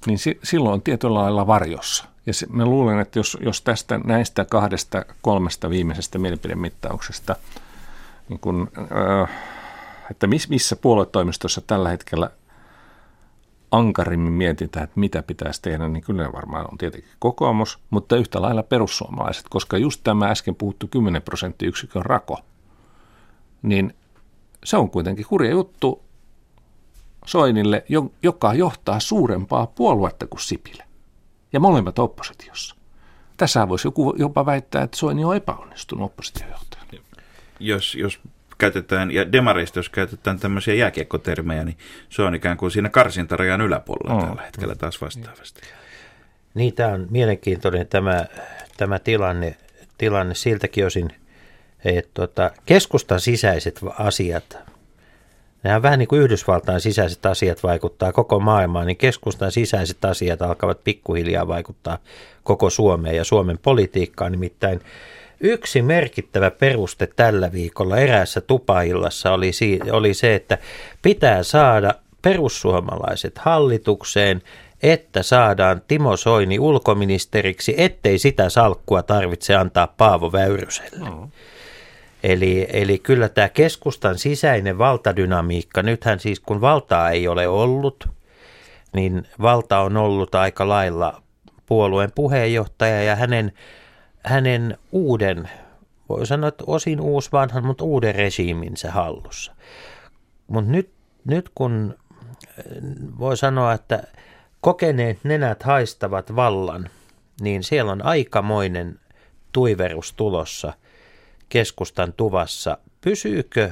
niin 0.07 0.18
silloin 0.43 0.73
on 0.73 0.83
tietyllä 0.83 1.18
lailla 1.18 1.47
varjossa. 1.47 2.05
Ja 2.27 2.35
se, 2.35 2.47
mä 2.51 2.64
luulen, 2.64 2.99
että 2.99 3.18
jos, 3.18 3.39
jos 3.41 3.62
tästä 3.62 4.01
näistä 4.05 4.45
kahdesta 4.45 5.05
kolmesta 5.23 5.70
viimeisestä 5.70 6.18
mielipidemittauksesta, 6.18 7.37
niin 8.29 8.41
kun, 8.41 8.70
äh, 9.23 9.31
että 10.11 10.26
miss, 10.26 10.48
missä 10.48 10.76
puoluetoimistossa 10.76 11.61
tällä 11.61 11.88
hetkellä 11.88 12.30
ankarimmin 13.70 14.32
mietitään, 14.32 14.84
että 14.84 15.00
mitä 15.00 15.22
pitäisi 15.22 15.62
tehdä, 15.62 15.88
niin 15.88 16.05
kyllä 16.05 16.32
varmaan 16.32 16.66
on 16.72 16.78
tietenkin 16.78 17.11
kokoomus, 17.18 17.78
mutta 17.90 18.16
yhtä 18.16 18.42
lailla 18.42 18.62
perussuomalaiset, 18.62 19.46
koska 19.50 19.78
just 19.78 20.00
tämä 20.05 20.30
äsken 20.30 20.55
puhuttu 20.55 20.88
10 20.88 21.22
prosenttiyksikön 21.22 22.07
rako, 22.07 22.40
niin 23.62 23.94
se 24.64 24.76
on 24.76 24.90
kuitenkin 24.90 25.26
hurja 25.30 25.50
juttu 25.50 26.03
Soinille, 27.26 27.84
joka 28.22 28.55
johtaa 28.55 29.00
suurempaa 29.00 29.66
puoluetta 29.66 30.26
kuin 30.26 30.40
Sipilä 30.40 30.84
ja 31.53 31.61
molemmat 31.61 31.98
oppositiossa. 31.98 32.76
Tässä 33.36 33.68
voisi 33.68 33.86
joku 33.86 34.14
jopa 34.18 34.46
väittää, 34.46 34.82
että 34.82 34.96
Soini 34.96 35.24
on 35.24 35.36
epäonnistunut 35.36 36.05
oppositiojohtajana. 36.05 36.88
Jos, 37.61 37.94
jos 37.94 38.20
käytetään, 38.62 39.10
ja 39.10 39.32
demareista 39.32 39.78
jos 39.78 39.88
käytetään 39.88 40.38
tämmöisiä 40.38 40.74
jääkiekkotermejä, 40.74 41.64
niin 41.64 41.76
se 42.08 42.22
on 42.22 42.34
ikään 42.34 42.56
kuin 42.56 42.70
siinä 42.70 42.88
karsintarajan 42.88 43.60
yläpuolella 43.60 44.14
oh. 44.14 44.28
tällä 44.28 44.42
hetkellä 44.42 44.74
taas 44.74 45.00
vastaavasti. 45.00 45.60
Niin, 46.54 46.74
tämä 46.74 46.88
on 46.88 47.06
mielenkiintoinen 47.10 47.86
tämä, 47.86 48.24
tämä 48.76 48.98
tilanne, 48.98 49.56
tilanne 49.98 50.34
siltäkin 50.34 50.86
osin, 50.86 51.10
että 51.84 52.10
tota, 52.14 52.50
keskustan 52.66 53.20
sisäiset 53.20 53.80
asiat 53.98 54.58
Nämä 55.62 55.82
vähän 55.82 55.98
niin 55.98 56.08
kuin 56.08 56.22
Yhdysvaltain 56.22 56.80
sisäiset 56.80 57.26
asiat 57.26 57.62
vaikuttaa 57.62 58.12
koko 58.12 58.40
maailmaan, 58.40 58.86
niin 58.86 58.96
keskustan 58.96 59.52
sisäiset 59.52 60.04
asiat 60.04 60.42
alkavat 60.42 60.84
pikkuhiljaa 60.84 61.48
vaikuttaa 61.48 61.98
koko 62.42 62.70
Suomeen 62.70 63.16
ja 63.16 63.24
Suomen 63.24 63.58
politiikkaan. 63.58 64.32
Nimittäin 64.32 64.80
yksi 65.43 65.82
merkittävä 65.82 66.51
peruste 66.51 67.07
tällä 67.07 67.53
viikolla 67.53 67.97
eräässä 67.97 68.40
tupaillassa 68.40 69.32
oli, 69.32 69.51
oli 69.93 70.14
se, 70.14 70.34
että 70.34 70.59
pitää 71.03 71.43
saada 71.43 71.95
perussuomalaiset 72.22 73.38
hallitukseen, 73.38 74.43
että 74.82 75.22
saadaan 75.22 75.82
Timo 75.88 76.16
Soini 76.16 76.59
ulkoministeriksi, 76.59 77.74
ettei 77.78 78.18
sitä 78.18 78.49
salkkua 78.49 79.03
tarvitse 79.03 79.55
antaa 79.55 79.86
Paavo 79.86 80.32
Väyryselle. 80.32 81.11
Mm. 81.11 81.30
Eli, 82.22 82.66
eli 82.72 82.99
kyllä 82.99 83.28
tämä 83.28 83.49
keskustan 83.49 84.18
sisäinen 84.18 84.78
valtadynamiikka, 84.78 85.82
nythän 85.82 86.20
siis 86.20 86.40
kun 86.40 86.61
valtaa 86.61 87.11
ei 87.11 87.28
ole 87.28 87.49
ollut, 87.49 88.09
niin 88.95 89.28
valta 89.40 89.80
on 89.80 89.97
ollut 89.97 90.34
aika 90.34 90.68
lailla 90.68 91.22
puolueen 91.66 92.12
puheenjohtaja 92.14 93.03
ja 93.03 93.16
hänen, 93.16 93.53
hänen 94.25 94.79
uuden, 94.93 95.51
voi 96.09 96.27
sanoa, 96.27 96.49
että 96.49 96.64
osin 96.66 97.01
uusi 97.01 97.33
vanhan, 97.33 97.66
mutta 97.66 97.85
uuden 97.85 98.14
regiiminsä 98.14 98.91
hallussa. 98.91 99.55
Mutta 100.47 100.70
nyt, 100.70 100.91
nyt 101.25 101.51
kun 101.55 101.95
voi 103.18 103.37
sanoa, 103.37 103.73
että 103.73 104.03
kokeneet 104.61 105.18
nenät 105.25 105.62
haistavat 105.62 106.37
vallan, 106.37 106.91
niin 107.41 107.62
siellä 107.62 107.93
on 107.93 108.05
aikamoinen 108.05 109.01
tuiverus 109.53 110.12
tulossa– 110.12 110.73
keskustan 111.53 112.12
tuvassa. 112.12 112.79
Pysyykö, 113.01 113.70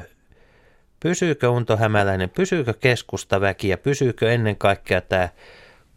pysyykö 1.00 1.50
Unto 1.50 1.76
Hämäläinen, 1.76 2.30
pysyykö 2.30 2.74
keskustaväki 2.74 3.68
ja 3.68 3.78
pysyykö 3.78 4.32
ennen 4.32 4.56
kaikkea 4.56 5.00
tämä 5.00 5.28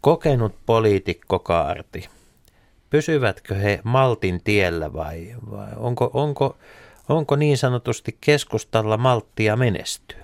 kokenut 0.00 0.54
poliitikko 0.66 1.38
Kaarti? 1.38 2.08
Pysyvätkö 2.94 3.54
he 3.54 3.80
Maltin 3.84 4.40
tiellä 4.44 4.92
vai, 4.92 5.34
vai 5.50 5.68
onko, 5.76 6.10
onko, 6.12 6.56
onko 7.08 7.36
niin 7.36 7.58
sanotusti 7.58 8.18
keskustalla 8.20 8.96
malttia 8.96 9.56
menestyä? 9.56 10.18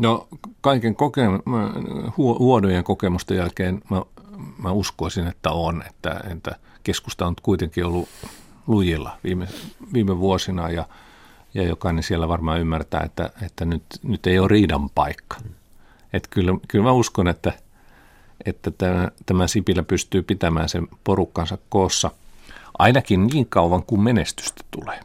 No 0.00 0.28
kaiken 0.60 0.96
koke- 0.96 1.42
huonojen 2.16 2.84
kokemusten 2.84 3.36
jälkeen 3.36 3.82
mä, 3.90 4.02
mä 4.58 4.70
uskoisin, 4.70 5.26
että 5.26 5.50
on, 5.50 5.84
että, 5.86 6.20
että 6.32 6.56
keskusta 6.82 7.26
on 7.26 7.34
kuitenkin 7.42 7.84
ollut 7.84 8.08
lujilla 8.66 9.18
viime, 9.24 9.48
viime 9.92 10.18
vuosina 10.18 10.70
ja, 10.70 10.88
ja 11.54 11.62
jokainen 11.62 12.02
siellä 12.02 12.28
varmaan 12.28 12.60
ymmärtää, 12.60 13.00
että, 13.04 13.30
että 13.42 13.64
nyt, 13.64 13.84
nyt 14.02 14.26
ei 14.26 14.38
ole 14.38 14.48
riidan 14.48 14.90
paikka. 14.90 15.36
Että 16.12 16.28
kyllä, 16.30 16.58
kyllä 16.68 16.84
mä 16.84 16.92
uskon, 16.92 17.28
että, 17.28 17.52
että 18.44 18.70
tämä, 18.70 19.10
tämä 19.26 19.46
Sipilä 19.46 19.82
pystyy 19.82 20.22
pitämään 20.22 20.68
sen 20.68 20.88
porukkansa 21.04 21.58
koossa 21.68 22.10
ainakin 22.78 23.26
niin 23.26 23.46
kauan 23.46 23.82
kuin 23.82 24.00
menestystä 24.00 24.64
tulee. 24.70 25.00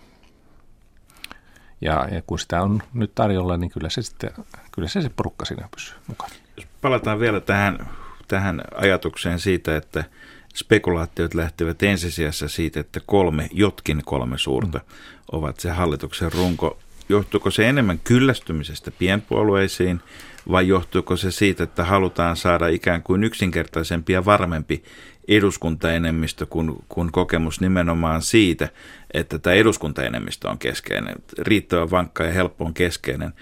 Ja, 1.82 2.08
ja 2.12 2.22
kun 2.28 2.40
sitä 2.40 2.62
on 2.62 2.84
nyt 2.94 3.16
tarjolla, 3.16 3.58
niin 3.58 3.70
kyllä 3.70 3.90
se 3.90 4.02
sitten, 4.02 4.30
kyllä 4.72 4.88
se, 4.88 5.02
se 5.02 5.10
porukka 5.10 5.46
siinä 5.46 5.70
pysyy 5.76 5.96
mukana. 6.08 6.34
Jos 6.58 6.68
palataan 6.82 7.20
vielä 7.20 7.40
tähän, 7.40 7.90
tähän 8.28 8.62
ajatukseen 8.76 9.40
siitä, 9.40 9.78
että 9.78 10.04
spekulaatiot 10.56 11.34
lähtevät 11.34 11.84
ensisijassa 11.84 12.48
siitä, 12.48 12.80
että 12.80 13.00
kolme, 13.06 13.50
jotkin 13.52 14.02
kolme 14.06 14.38
suurta 14.38 14.78
mm. 14.78 14.84
ovat 15.32 15.60
se 15.60 15.72
hallituksen 15.72 16.32
runko. 16.32 16.80
Johtuuko 17.10 17.52
se 17.52 17.70
enemmän 17.70 18.00
kyllästymisestä 18.00 18.92
pienpuolueisiin 18.92 20.02
vai 20.52 20.68
johtuuko 20.68 21.18
se 21.18 21.32
siitä, 21.32 21.64
että 21.64 21.84
halutaan 21.84 22.36
saada 22.36 22.68
ikään 22.68 23.04
kuin 23.04 23.24
yksinkertaisempi 23.24 24.14
ja 24.14 24.26
varmempi 24.26 24.84
eduskuntaenemmistö, 25.28 26.46
kun, 26.46 26.84
kun 26.90 27.12
kokemus 27.12 27.62
nimenomaan 27.62 28.22
siitä, 28.22 28.70
että 29.14 29.40
tämä 29.40 29.54
eduskuntaenemmistö 29.54 30.50
on 30.50 30.58
keskeinen, 30.58 31.16
riittävän 31.38 31.92
vankka 31.92 32.24
ja 32.24 32.34
helppo 32.34 32.66
on 32.66 32.74
keskeinen, 32.74 33.34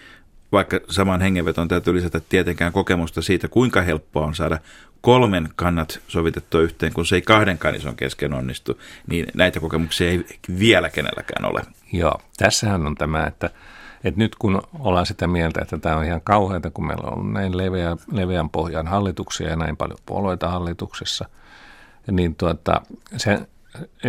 vaikka 0.51 0.79
saman 0.89 1.21
hengenveton 1.21 1.67
täytyy 1.67 1.93
lisätä 1.93 2.21
tietenkään 2.29 2.73
kokemusta 2.73 3.21
siitä, 3.21 3.47
kuinka 3.47 3.81
helppoa 3.81 4.25
on 4.25 4.35
saada 4.35 4.59
kolmen 5.01 5.49
kannat 5.55 5.99
sovitettua 6.07 6.61
yhteen, 6.61 6.93
kun 6.93 7.05
se 7.05 7.15
ei 7.15 7.21
kahdenkaan 7.21 7.75
ison 7.75 7.95
kesken 7.95 8.33
onnistu, 8.33 8.79
niin 9.07 9.25
näitä 9.33 9.59
kokemuksia 9.59 10.09
ei 10.09 10.25
vielä 10.59 10.89
kenelläkään 10.89 11.45
ole. 11.45 11.61
Joo, 11.93 12.21
tässähän 12.37 12.87
on 12.87 12.95
tämä, 12.95 13.25
että, 13.25 13.49
että 14.03 14.17
nyt 14.17 14.35
kun 14.35 14.61
ollaan 14.79 15.05
sitä 15.05 15.27
mieltä, 15.27 15.61
että 15.61 15.77
tämä 15.77 15.97
on 15.97 16.05
ihan 16.05 16.21
kauheata, 16.23 16.71
kun 16.71 16.87
meillä 16.87 17.09
on 17.09 17.33
näin 17.33 17.57
leveä, 17.57 17.97
leveän 18.11 18.49
pohjan 18.49 18.87
hallituksia 18.87 19.49
ja 19.49 19.55
näin 19.55 19.77
paljon 19.77 19.99
puolueita 20.05 20.49
hallituksessa, 20.49 21.25
niin 22.11 22.35
tuota, 22.35 22.81
se, 23.17 23.39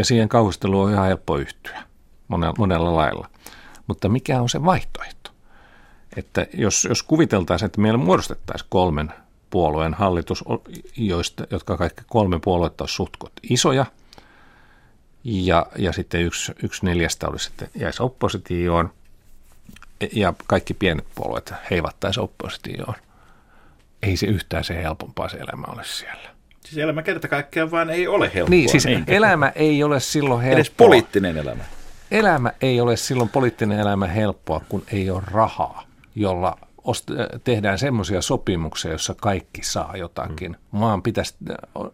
siihen 0.02 0.28
kauhisteluun 0.28 0.86
on 0.86 0.92
ihan 0.92 1.06
helppo 1.06 1.36
yhtyä 1.36 1.82
monella, 2.28 2.54
monella 2.58 2.96
lailla. 2.96 3.28
Mutta 3.86 4.08
mikä 4.08 4.40
on 4.40 4.48
se 4.48 4.64
vaihtoehto? 4.64 5.30
Että 6.16 6.46
jos, 6.54 6.84
jos 6.84 7.02
kuviteltaisiin, 7.02 7.66
että 7.66 7.80
meillä 7.80 7.98
muodostettaisiin 7.98 8.68
kolmen 8.70 9.12
puolueen 9.52 9.94
hallitus, 9.94 10.44
joista, 10.96 11.46
jotka 11.50 11.76
kaikki 11.76 12.02
kolme 12.06 12.38
puoluetta 12.40 12.84
on 12.84 12.88
suhtkot 12.88 13.32
isoja, 13.50 13.86
ja, 15.24 15.66
ja 15.78 15.92
sitten 15.92 16.22
yksi, 16.22 16.52
yksi 16.62 16.86
neljästä 16.86 17.28
olisi 17.28 17.44
sitten 17.44 17.68
jäisi 17.74 18.02
oppositioon, 18.02 18.90
ja 20.12 20.34
kaikki 20.46 20.74
pienet 20.74 21.06
puolueet 21.14 21.54
heivattaisi 21.70 22.20
oppositioon. 22.20 22.94
Ei 24.02 24.16
se 24.16 24.26
yhtään 24.26 24.64
se 24.64 24.82
helpompaa 24.82 25.28
se 25.28 25.36
elämä 25.36 25.66
ole 25.66 25.84
siellä. 25.84 26.30
Siis 26.64 26.78
elämä 26.78 27.02
kerta 27.02 27.28
kaikkiaan 27.28 27.70
vaan 27.70 27.90
ei 27.90 28.08
ole 28.08 28.30
helppoa. 28.34 28.50
Niin, 28.50 28.68
siis 28.68 28.84
elämä 29.06 29.52
ei 29.54 29.84
ole 29.84 30.00
silloin 30.00 30.40
helppoa. 30.42 30.56
Edes 30.56 30.70
poliittinen 30.70 31.36
elämä. 31.36 31.64
Elämä 32.10 32.52
ei 32.60 32.80
ole 32.80 32.96
silloin 32.96 33.28
poliittinen 33.28 33.80
elämä 33.80 34.06
helppoa, 34.06 34.60
kun 34.68 34.82
ei 34.92 35.10
ole 35.10 35.22
rahaa, 35.26 35.84
jolla 36.14 36.58
ost- 36.84 37.40
tehdään 37.44 37.78
semmoisia 37.78 38.22
sopimuksia, 38.22 38.90
joissa 38.90 39.14
kaikki 39.20 39.64
saa 39.64 39.96
jotakin. 39.96 40.52
Mm. 40.52 40.78
Maan 40.78 41.02
pitäisi, 41.02 41.34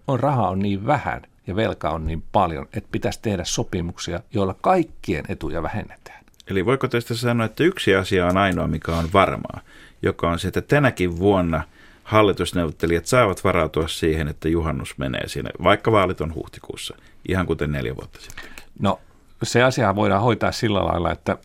on, 0.09 0.21
rahaa 0.21 0.51
on 0.51 0.59
niin 0.59 0.87
vähän 0.87 1.23
ja 1.47 1.57
velka 1.57 1.91
on 1.91 2.07
niin 2.07 2.23
paljon, 2.33 2.67
että 2.73 2.89
pitäisi 2.93 3.23
tehdä 3.23 3.45
sopimuksia, 3.45 4.21
joilla 4.33 4.55
kaikkien 4.61 5.25
etuja 5.29 5.63
vähennetään. 5.63 6.19
Eli 6.51 6.67
voiko 6.67 6.89
tästä 6.89 7.15
sanoa, 7.15 7.47
että 7.47 7.65
yksi 7.65 7.95
asia 7.95 8.27
on 8.27 8.37
ainoa, 8.37 8.67
mikä 8.67 8.93
on 8.93 9.09
varmaa, 9.13 9.61
joka 10.03 10.31
on 10.31 10.39
se, 10.39 10.49
että 10.49 10.61
tänäkin 10.61 11.19
vuonna 11.19 11.63
hallitusneuvottelijat 12.05 13.07
saavat 13.07 13.45
varautua 13.45 13.89
siihen, 13.89 14.29
että 14.29 14.49
juhannus 14.49 14.99
menee 14.99 15.29
sinne, 15.29 15.51
vaikka 15.63 15.93
vaalit 15.93 16.21
on 16.21 16.35
huhtikuussa, 16.35 16.97
ihan 17.29 17.47
kuten 17.47 17.73
neljä 17.73 17.97
vuotta 17.97 18.21
sitten. 18.21 18.45
No 18.81 19.01
se 19.43 19.63
asia 19.63 19.97
voidaan 19.97 20.23
hoitaa 20.23 20.53
sillä 20.53 20.85
lailla, 20.85 21.13
että 21.13 21.37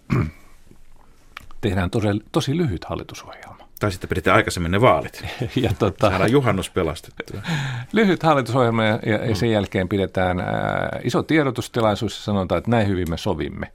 tehdään 1.64 1.89
tosi, 1.89 2.07
tosi 2.32 2.57
lyhyt 2.57 2.86
hallitusohjelma. 2.86 3.68
Tai 3.80 3.91
sitten 3.91 4.09
pidetään 4.09 4.36
aikaisemmin 4.36 4.72
ne 4.72 4.82
vaalit. 4.82 5.26
ja 5.64 5.72
tota, 5.80 6.09
Saadaan 6.09 6.32
juhannus 6.32 6.70
pelastettua. 6.70 7.41
lyhyt 7.93 8.24
hallitusohjelma 8.24 8.84
ja, 8.84 8.99
ja 9.28 9.36
sen 9.36 9.51
jälkeen 9.51 9.89
pidetään 9.89 10.39
ää, 10.39 10.99
iso 11.03 11.24
tiedotustilaisuus 11.24 12.18
ja 12.18 12.24
sanotaan, 12.24 12.57
että 12.57 12.72
näin 12.72 12.88
hyvin 12.88 13.09
me 13.09 13.18
sovimme. 13.18 13.72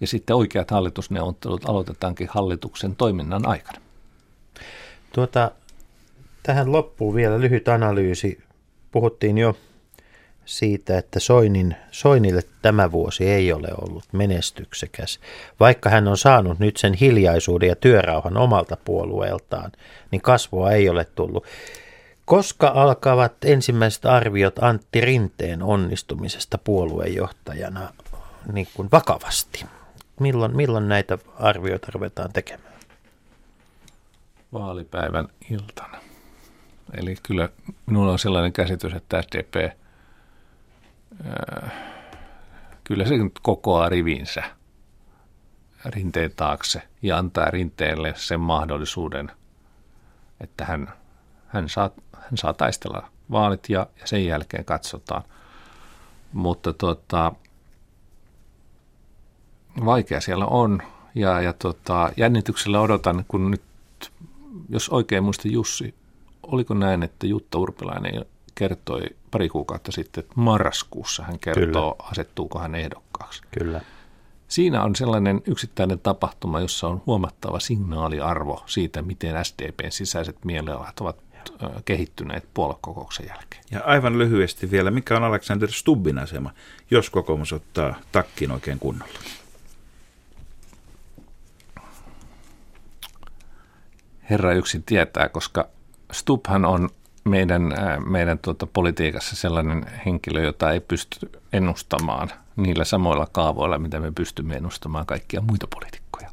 Ja 0.00 0.06
sitten 0.06 0.36
oikeat 0.36 0.70
hallitusneuvottelut 0.70 1.68
aloitetaankin 1.68 2.28
hallituksen 2.30 2.96
toiminnan 2.96 3.48
aikana. 3.48 3.78
Tuota, 5.12 5.50
tähän 6.42 6.72
loppuu 6.72 7.14
vielä 7.14 7.40
lyhyt 7.40 7.68
analyysi. 7.68 8.38
Puhuttiin 8.92 9.38
jo 9.38 9.56
siitä, 10.46 10.98
että 10.98 11.20
Soinin, 11.20 11.76
Soinille 11.90 12.42
tämä 12.62 12.92
vuosi 12.92 13.28
ei 13.28 13.52
ole 13.52 13.68
ollut 13.80 14.04
menestyksekäs. 14.12 15.20
Vaikka 15.60 15.90
hän 15.90 16.08
on 16.08 16.18
saanut 16.18 16.58
nyt 16.58 16.76
sen 16.76 16.94
hiljaisuuden 16.94 17.68
ja 17.68 17.76
työrauhan 17.76 18.36
omalta 18.36 18.76
puolueeltaan, 18.84 19.72
niin 20.10 20.22
kasvua 20.22 20.70
ei 20.70 20.88
ole 20.88 21.04
tullut. 21.04 21.44
Koska 22.24 22.72
alkavat 22.74 23.32
ensimmäiset 23.44 24.06
arviot 24.06 24.58
Antti 24.62 25.00
Rinteen 25.00 25.62
onnistumisesta 25.62 26.58
puoluejohtajana 26.58 27.92
niin 28.52 28.68
kuin 28.74 28.88
vakavasti? 28.92 29.64
Milloin, 30.20 30.56
milloin 30.56 30.88
näitä 30.88 31.18
arvioita 31.38 31.86
ruvetaan 31.94 32.32
tekemään? 32.32 32.74
Vaalipäivän 34.52 35.28
iltana. 35.50 35.98
Eli 36.94 37.16
kyllä 37.22 37.48
minulla 37.86 38.12
on 38.12 38.18
sellainen 38.18 38.52
käsitys, 38.52 38.94
että 38.94 39.22
SDP– 39.22 39.54
kyllä 42.84 43.04
se 43.04 43.16
nyt 43.16 43.38
kokoaa 43.42 43.88
rivinsä 43.88 44.42
rinteen 45.84 46.30
taakse 46.36 46.82
ja 47.02 47.18
antaa 47.18 47.50
rinteelle 47.50 48.14
sen 48.16 48.40
mahdollisuuden, 48.40 49.30
että 50.40 50.64
hän, 50.64 50.92
hän, 51.46 51.68
saa, 51.68 51.90
hän 52.12 52.36
saa 52.36 52.52
taistella 52.52 53.08
vaalit 53.30 53.68
ja, 53.68 53.86
ja 54.00 54.06
sen 54.06 54.26
jälkeen 54.26 54.64
katsotaan. 54.64 55.22
Mutta 56.32 56.72
tota, 56.72 57.32
vaikea 59.84 60.20
siellä 60.20 60.46
on 60.46 60.82
ja, 61.14 61.40
ja 61.40 61.52
tota, 61.52 62.10
jännityksellä 62.16 62.80
odotan, 62.80 63.24
kun 63.28 63.50
nyt, 63.50 63.62
jos 64.68 64.88
oikein 64.88 65.24
muista 65.24 65.48
Jussi, 65.48 65.94
oliko 66.42 66.74
näin, 66.74 67.02
että 67.02 67.26
Jutta 67.26 67.58
Urpilainen 67.58 68.24
kertoi 68.58 69.02
pari 69.30 69.48
kuukautta 69.48 69.92
sitten, 69.92 70.24
että 70.24 70.34
marraskuussa 70.36 71.22
hän 71.22 71.38
kertoo, 71.38 71.94
Kyllä. 71.94 72.10
asettuuko 72.10 72.58
hän 72.58 72.74
ehdokkaaksi. 72.74 73.42
Kyllä. 73.58 73.80
Siinä 74.48 74.82
on 74.82 74.96
sellainen 74.96 75.42
yksittäinen 75.46 75.98
tapahtuma, 75.98 76.60
jossa 76.60 76.88
on 76.88 77.02
huomattava 77.06 77.60
signaaliarvo 77.60 78.62
siitä, 78.66 79.02
miten 79.02 79.44
SDPn 79.44 79.90
sisäiset 79.90 80.44
mielialat 80.44 81.00
ovat 81.00 81.16
kehittyneet 81.84 82.48
puoluekokouksen 82.54 83.26
jälkeen. 83.26 83.62
Ja 83.70 83.80
aivan 83.84 84.18
lyhyesti 84.18 84.70
vielä, 84.70 84.90
mikä 84.90 85.16
on 85.16 85.24
Alexander 85.24 85.72
Stubbin 85.72 86.18
asema, 86.18 86.50
jos 86.90 87.10
kokoomus 87.10 87.52
ottaa 87.52 87.94
takkin 88.12 88.50
oikein 88.50 88.78
kunnolla? 88.78 89.18
Herra 94.30 94.52
yksin 94.52 94.82
tietää, 94.82 95.28
koska 95.28 95.68
Stubbhan 96.12 96.64
on 96.64 96.88
meidän, 97.26 97.72
äh, 97.78 98.04
meidän 98.06 98.38
tuota 98.38 98.66
politiikassa 98.66 99.36
sellainen 99.36 99.86
henkilö, 100.06 100.42
jota 100.42 100.72
ei 100.72 100.80
pysty 100.80 101.30
ennustamaan 101.52 102.30
niillä 102.56 102.84
samoilla 102.84 103.26
kaavoilla, 103.32 103.78
mitä 103.78 104.00
me 104.00 104.12
pystymme 104.12 104.54
ennustamaan 104.54 105.06
kaikkia 105.06 105.40
muita 105.40 105.66
poliitikkoja. 105.66 106.30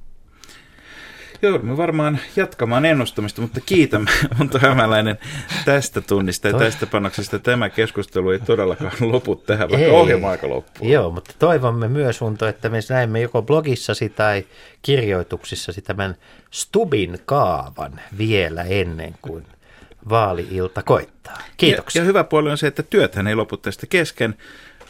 Joudumme 1.42 1.78
varmaan 1.78 2.20
jatkamaan 2.36 2.86
ennustamista, 2.86 3.42
mutta 3.42 3.62
kiitämme 3.62 4.12
Monta 4.38 4.60
Hämäläinen 4.68 5.18
tästä 5.66 6.02
tunnista 6.02 6.48
ja 6.48 6.58
tästä 6.58 6.86
panoksesta. 6.86 7.40
Tämä 7.40 7.70
keskustelu 7.70 8.30
ei 8.30 8.40
todellakaan 8.40 8.94
lopu 9.12 9.36
tähän, 9.36 9.70
vaikka 9.70 9.86
ei. 9.86 9.92
ohjelma 9.92 10.30
aika 10.30 10.50
loppuu. 10.50 10.88
Joo, 10.88 11.12
mutta 11.12 11.34
toivomme 11.40 11.88
myös, 11.88 12.22
Unto, 12.22 12.48
että 12.48 12.70
me 12.70 12.80
näemme 12.90 13.22
joko 13.22 13.42
blogissasi 13.42 14.10
tai 14.10 14.46
kirjoituksissasi 14.82 15.82
tämän 15.82 16.16
Stubin 16.52 17.20
kaavan 17.26 18.02
vielä 18.18 18.64
ennen 18.64 19.16
kuin 19.22 19.46
vaali-ilta 20.10 20.84
koittaa. 20.84 21.38
Kiitoksia. 21.58 22.00
Ja, 22.00 22.04
ja 22.04 22.08
hyvä 22.08 22.24
puoli 22.24 22.52
on 22.52 22.58
se, 22.58 22.68
että 22.68 22.84
työthän 22.84 23.28
ei 23.28 23.36
lopu 23.36 23.58
tästä 23.58 23.88
kesken. 23.88 24.36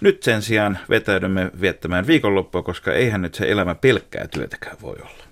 Nyt 0.02 0.24
sen 0.24 0.42
sijaan 0.42 0.80
vetäydymme 0.90 1.52
viettämään 1.62 2.08
viikonloppua, 2.08 2.62
koska 2.62 2.94
eihän 2.94 3.22
nyt 3.22 3.36
se 3.36 3.52
elämä 3.52 3.76
pelkkää 3.76 4.28
työtäkään 4.28 4.78
voi 4.82 4.96
olla. 5.02 5.24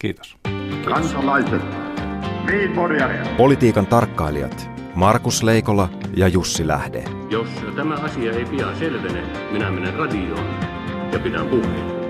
Kiitos. 0.00 0.36
Kansalaiset, 0.84 1.62
niin 2.46 2.72
Politiikan 3.36 3.86
tarkkailijat 3.86 4.70
Markus 4.94 5.42
Leikola 5.42 5.88
ja 6.16 6.28
Jussi 6.28 6.66
Lähde. 6.66 7.04
Jos 7.30 7.48
tämä 7.76 7.94
asia 7.94 8.32
ei 8.32 8.44
pian 8.44 8.76
selvene, 8.78 9.22
minä 9.52 9.70
menen 9.70 9.94
radioon 9.94 10.46
ja 11.12 11.18
pidän 11.18 11.46
puheen. 11.46 12.00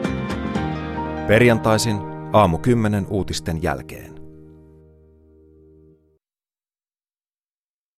Perjantaisin 1.26 1.96
aamu 2.32 2.58
10 2.58 3.06
uutisten 3.06 3.62
jälkeen. 3.62 4.09